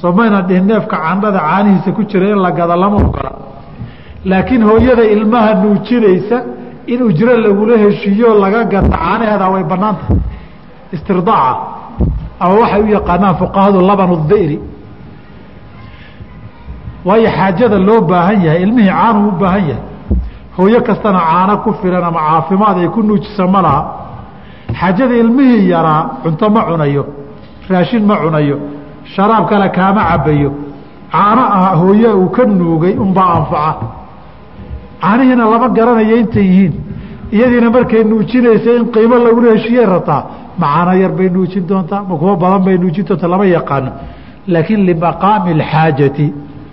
somayna 0.00 0.38
dhihin 0.48 0.64
neefka 0.70 0.96
candhada 1.04 1.38
caanihiisa 1.48 1.90
ku 1.96 2.02
jira 2.10 2.26
in 2.34 2.38
la 2.44 2.50
gada 2.58 2.76
lama 2.76 2.96
ogola 3.06 3.32
laakiin 4.30 4.62
hooyada 4.68 5.04
ilmaha 5.14 5.54
nuujinaysa 5.62 6.36
in 6.92 7.00
ujro 7.08 7.36
lagula 7.44 7.74
heshiiyo 7.84 8.28
laga 8.42 8.64
gata 8.72 8.88
caanaheeda 8.96 9.46
way 9.54 9.64
bannaan 9.70 9.96
tahay 10.00 10.18
istirdaaca 10.92 11.54
ama 12.42 12.54
waxay 12.62 12.82
u 12.82 12.88
yaqaanaan 12.96 13.34
fuqahadu 13.40 13.78
labanu 13.90 14.16
diri 14.30 14.58
waayo 17.04 17.28
xaajada 17.36 17.78
loo 17.88 18.00
baahan 18.10 18.38
yahay 18.46 18.62
ilmihii 18.66 18.90
caanuu 18.98 19.28
u 19.28 19.32
baahan 19.40 19.64
yahay 19.70 19.84
hooyo 20.56 20.80
kastana 20.88 21.20
caano 21.30 21.54
ku 21.64 21.70
filan 21.80 22.04
ama 22.10 22.20
caafimaad 22.28 22.76
ay 22.82 22.88
ku 22.94 23.00
nuujisa 23.02 23.46
ma 23.54 23.60
laha. 23.66 23.82
Xaajada 24.80 25.14
ilmihii 25.22 25.68
yaraa 25.72 26.02
cunto 26.22 26.46
ma 26.54 26.60
cunayo 26.68 27.04
raashin 27.70 28.02
ma 28.08 28.14
cunayo 28.22 28.56
sharaab 29.14 29.44
kale 29.50 29.68
kaama 29.78 30.02
cabayo 30.10 30.50
caano 31.12 31.42
ah 31.58 31.74
hooye 31.80 32.10
uu 32.20 32.28
ka 32.36 32.42
nuugay 32.44 32.94
unbaa 33.04 33.30
anfaca. 33.38 33.86
Caanihiina 35.02 35.44
lama 35.52 35.68
garanayo 35.76 36.16
intay 36.22 36.46
yihiin. 36.50 36.74
Iyadiina 37.34 37.68
markay 37.76 38.02
nuujinaysa 38.10 38.70
in 38.78 38.84
qiimo 38.94 39.16
lagula 39.26 39.48
heshiiyey 39.56 39.86
rabtaa 39.94 40.20
ma 40.60 40.66
caano 40.74 40.92
yar 41.02 41.12
bay 41.18 41.28
nuujin 41.34 41.64
doontaa 41.70 42.02
ma 42.08 42.14
kuwo 42.20 42.32
badan 42.42 42.60
bay 42.66 42.76
nuujin 42.82 43.04
doontaa 43.08 43.30
lama 43.34 43.46
yaqaano. 43.56 43.90
Laakiin 44.52 44.80
limaqaami 44.88 45.50
alxaajati 45.56 46.26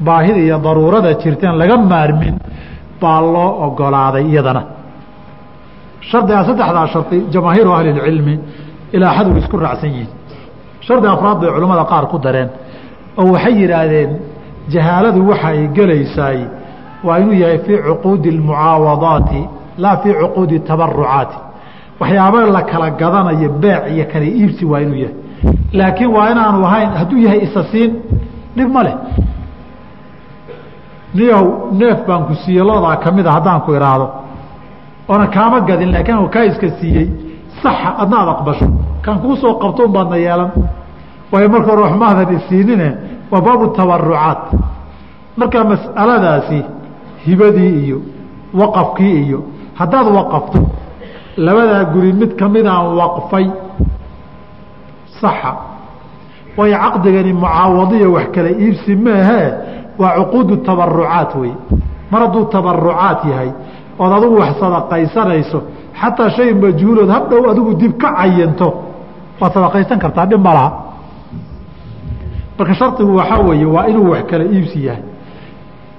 baahida 0.06 0.40
iyo 0.46 0.58
daruurada 0.66 1.12
jirtaan 1.22 1.56
laga 1.62 1.76
maarmin 1.92 2.36
baa 3.02 3.20
loo 3.34 3.50
ogolaaday 3.66 4.26
iyadana. 4.32 4.62
Shardigaa 6.10 6.44
saddexdaa 6.50 6.88
shardi 6.94 7.18
jamaahiiru 7.34 7.70
ahli 7.78 7.90
اcilmi 8.00 8.36
ilaa 8.96 9.12
xad 9.18 9.28
way 9.32 9.40
isku 9.44 9.58
raacsan 9.66 9.90
yihiin 9.96 10.10
shardi 10.90 11.08
afraad 11.16 11.38
bay 11.42 11.50
culimmada 11.56 11.84
qaar 11.92 12.06
ku 12.12 12.18
dareen 12.26 12.50
oo 13.20 13.26
waxay 13.34 13.54
yidhaahdeen 13.62 14.10
jahaaladu 14.74 15.20
waxa 15.32 15.48
ay 15.54 15.62
gelaysaay 15.78 16.40
waa 17.08 17.18
inuu 17.22 17.36
yahay 17.44 17.60
fii 17.66 17.78
cuquudi 17.88 18.30
اmucaawadaati 18.38 19.42
laa 19.84 19.96
fii 20.04 20.14
cuquudi 20.22 20.58
tabarucaati 20.70 21.38
waxyaaba 22.02 22.40
la 22.56 22.62
kala 22.72 22.88
gadanayo 23.02 23.50
beec 23.64 23.84
iyo 23.94 24.06
kala 24.12 24.26
iibsi 24.40 24.64
waa 24.72 24.80
inuu 24.86 25.00
yahay. 25.04 25.16
Laakiin 25.80 26.10
waa 26.16 26.28
inaanu 26.32 26.60
ahayn 26.70 26.90
hadduu 27.00 27.20
yahay 27.26 27.40
isa 27.48 27.62
dhib 28.58 28.70
ma 28.76 28.82
leh. 28.86 28.96
Niyahow 31.14 31.48
neef 31.80 32.00
baan 32.08 32.24
ku 32.28 32.34
siiyey 32.44 32.64
loodaa 32.70 32.96
ka 33.04 33.10
mid 33.12 33.26
a 33.28 33.32
haddaan 33.38 33.62
ku 33.66 33.70
idhaahdo 33.78 34.08
oona 35.12 35.28
kaama 35.36 35.58
gadin 35.70 35.92
laakiin 35.94 36.30
kaa 36.34 36.44
iska 36.50 36.68
siiyey 36.80 37.06
saxa 37.64 37.90
adna 38.02 38.18
ad 38.24 38.30
aqbasho. 38.36 38.68
Kaan 39.04 39.18
kuu 39.24 39.36
soo 39.42 39.54
qabto 39.62 39.82
un 39.88 39.92
baadna 39.96 40.18
yeelan 40.26 40.50
waayo 41.32 41.50
marka 41.50 41.70
hore 41.72 41.82
wax 41.86 41.96
maadan 42.04 42.30
isiinine 42.38 42.90
waa 43.32 43.42
baabu 43.42 43.68
tabarucaat 43.78 44.42
marka 45.38 45.64
mas'aladaasi 45.72 46.60
hibadii 47.26 47.74
iyo 47.86 48.00
waqafkii 48.54 49.16
iyo 49.26 49.40
haddaad 49.80 50.08
waqafto 50.18 50.60
labadaa 51.38 51.84
guri 51.94 52.14
mid 52.14 52.32
kamidaan 52.40 52.86
waqfay 53.00 53.46
saxa. 55.22 55.52
Waayo 56.58 56.78
caqdigani 56.84 57.34
mucaawadiya 57.34 58.10
wax 58.16 58.28
kala 58.36 58.50
iibsi 58.64 58.96
maahee 58.96 59.50
waa 60.00 60.16
cuquudu 60.20 60.56
tabarucaat 60.68 61.36
wey 61.42 61.54
mar 62.12 62.22
hadduu 62.22 62.46
tabarucaat 62.54 63.20
yahay 63.32 63.52
ood 64.00 64.12
adigu 64.18 64.36
wax 64.42 64.52
sadaqaysanayso 64.60 65.60
xataa 66.02 66.30
shay 66.36 66.54
majhuulood 66.54 67.10
habdhow 67.16 67.50
adigu 67.52 67.74
dib 67.82 67.94
ka 68.02 68.10
cayanto 68.18 68.68
waad 69.40 69.52
sadaqaysan 69.54 70.00
kartaa 70.04 70.26
dhib 70.32 70.42
ma 70.48 70.54
laha 70.58 70.70
marka 72.60 72.74
shardigu 72.80 73.16
waxaa 73.20 73.40
weeye 73.50 73.66
waa 73.76 73.88
inuu 73.92 74.10
wax 74.12 74.24
kala 74.30 74.44
iibsi 74.44 74.80
yahay. 74.86 75.04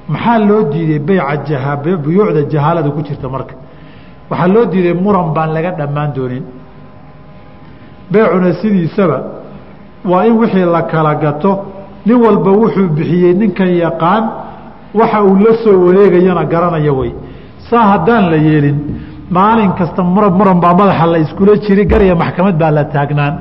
Maxaa 0.09 0.39
loo 0.49 0.63
diiday 0.73 0.99
beyca 0.99 1.37
jaha 1.49 1.77
buyuucda 2.05 2.43
jahaalada 2.53 2.91
ku 2.91 3.01
jirta 3.03 3.29
marka? 3.35 3.55
Waxaa 4.31 4.49
loo 4.55 4.65
diiday 4.73 4.95
muran 5.05 5.33
baan 5.35 5.51
laga 5.57 5.71
dhammaan 5.79 6.11
doonin. 6.17 6.45
Beecuna 8.13 8.53
sidiisaba 8.61 9.19
waa 10.05 10.25
in 10.27 10.35
wixii 10.39 10.65
la 10.75 10.83
kala 10.83 11.15
gato 11.15 11.53
nin 12.07 12.17
walba 12.25 12.51
wuxuu 12.51 12.89
bixiyey 12.97 13.35
ninkan 13.35 13.69
yaqaan 13.85 14.25
waxa 14.95 15.23
uu 15.25 15.37
la 15.45 15.53
soo 15.65 15.77
wareegayana 15.87 16.45
garanaya 16.45 16.93
wey. 16.93 17.13
Saa 17.71 17.85
haddaan 17.93 18.31
la 18.31 18.37
yeelin 18.37 18.79
maalin 19.31 19.73
kasta 19.79 20.03
muran 20.03 20.61
baa 20.61 20.75
madaxa 20.75 21.07
la 21.07 21.19
iskula 21.19 21.57
jiri 21.65 21.85
garaya 21.87 22.15
maxkamad 22.15 22.55
baa 22.59 22.71
la 22.71 22.85
taagnaan. 22.85 23.35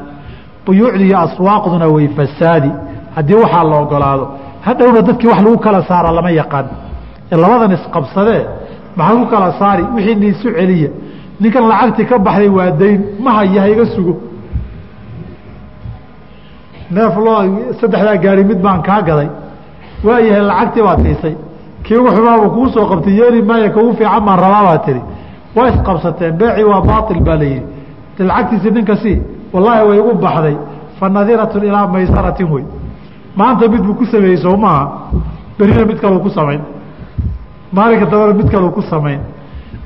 Buyuucdi 0.66 1.04
iyo 1.08 1.18
aswaaqduna 1.26 1.88
way 1.96 2.08
fasaadi 2.18 2.72
haddii 3.16 3.38
waxaa 3.44 3.64
la 3.72 3.76
ogolaado 3.84 4.26
hadhowna 4.66 5.02
dadkii 5.08 5.28
wax 5.32 5.40
lagu 5.46 5.58
kala 5.66 5.82
saara 5.90 6.12
lama 6.18 6.32
yaqaan. 6.42 6.66
Labadan 7.44 7.72
isqabsadee 7.78 8.42
maxaa 8.98 9.14
lagu 9.16 9.26
kala 9.34 9.48
saari? 9.60 9.84
Wixii 9.96 10.16
niisu 10.22 10.48
celiya. 10.58 10.90
Ninkan 11.42 11.64
lacagtii 11.72 12.06
ka 12.10 12.16
baxday 12.26 12.50
waa 12.58 12.72
dayn 12.82 13.00
ma 13.24 13.32
haya 13.38 13.62
haiga 13.66 13.86
sugo. 13.96 14.14
Neef 16.96 17.16
loo 17.26 17.40
saddexdaa 17.80 18.18
gaari 18.24 18.44
mid 18.50 18.60
baan 18.66 18.82
kaa 18.88 19.02
gaday. 19.08 19.30
Waayahay 20.06 20.44
lacagtii 20.50 20.84
baad 20.88 21.00
siisay 21.06 21.36
kii 21.84 21.98
ugu 22.00 22.10
xumaaba 22.16 22.48
kuu 22.56 22.68
soo 22.74 22.86
qabtay 22.92 23.14
yeeli 23.20 23.42
maaya 23.50 23.70
kaugu 23.76 23.94
fiican 24.00 24.24
baan 24.28 24.40
rabaa 24.44 24.64
baa 24.68 24.78
tihi 24.86 25.02
waa 25.56 25.68
isqabsateen 25.74 26.34
beecii 26.40 26.64
waa 26.72 26.82
baail 26.90 27.20
baa 27.28 27.38
la 27.42 27.46
yidhi. 27.54 27.66
Lacagtiisi 28.30 28.70
ninka 28.76 28.96
sii 29.04 29.18
wallaahi 29.54 29.84
way 29.90 29.98
igu 30.02 30.14
baxday. 30.26 30.56
Fa 31.00 31.06
nadiratun 31.16 31.64
ilaa 31.70 31.88
maysaratin 31.94 32.48
wey 32.54 32.64
maanta 33.36 33.68
mid 33.68 33.82
buu 33.82 33.94
ku 33.94 34.06
sameeyey 34.06 34.38
soo 34.38 34.58
berina 35.60 35.86
mid 35.86 36.00
kaluu 36.00 36.20
ku 36.24 36.30
samayn. 36.30 36.62
Maalinka 37.74 38.06
dambena 38.06 38.34
mid 38.34 38.50
kaluu 38.50 38.72
ku 38.72 38.82
samayn. 38.82 39.20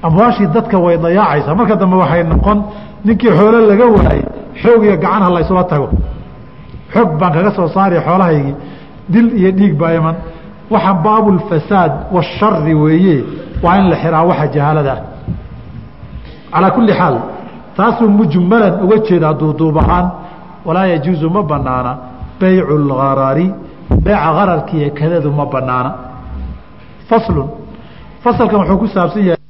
Amwaashii 0.04 0.48
dadka 0.54 0.78
way 0.78 0.98
dayaacaysaa. 0.98 1.56
Marka 1.56 1.76
dambe 1.76 1.96
waxay 1.98 2.24
noqon 2.24 2.64
ninkii 3.06 3.34
xoolo 3.38 3.60
laga 3.68 3.86
waayey 3.86 4.26
xoog 4.62 4.84
iyo 4.84 4.98
gacanha 4.98 5.30
laysula 5.30 5.64
tago. 5.64 5.90
Xoog 6.94 7.18
baan 7.20 7.34
kaga 7.34 7.52
soo 7.52 7.68
saari 7.68 7.98
xoolahaygii. 8.06 8.56
Dil 9.10 9.28
iyo 9.40 9.52
dhiig 9.52 9.74
baa 9.78 9.94
iman. 9.94 10.16
Waxa 10.70 10.94
baabulfasaad 10.94 11.92
washari 12.12 12.74
weeye. 12.74 13.24
Waa 13.64 13.78
in 13.80 13.90
la 13.90 13.96
xiraa 13.96 14.24
waxa 14.24 14.48
jahaalada. 14.54 14.96
Ah 16.52 16.54
calaa 16.54 16.72
kulli 16.72 16.94
xaal 16.94 17.16
taasuu 17.76 18.10
mujmalan 18.10 18.74
uga 18.84 18.98
jeedaa 19.08 19.34
duuduub 19.34 19.78
ahaan. 19.78 20.08
Walaa 20.66 20.86
yajuusu 20.94 21.30
ma 21.30 21.42
banaana 21.44 22.13
baycu 22.40 22.76
lgarari 22.90 23.48
beeca 24.06 24.30
gararkiiyo 24.38 24.90
kadadu 25.00 25.30
ma 25.38 25.46
banaana. 25.54 25.92
Faslun. 27.10 27.50
Fasalkan 28.24 28.60
wuxuu 28.62 28.78
ku 28.82 28.88
saabsan 28.88 29.24
yahay 29.28 29.43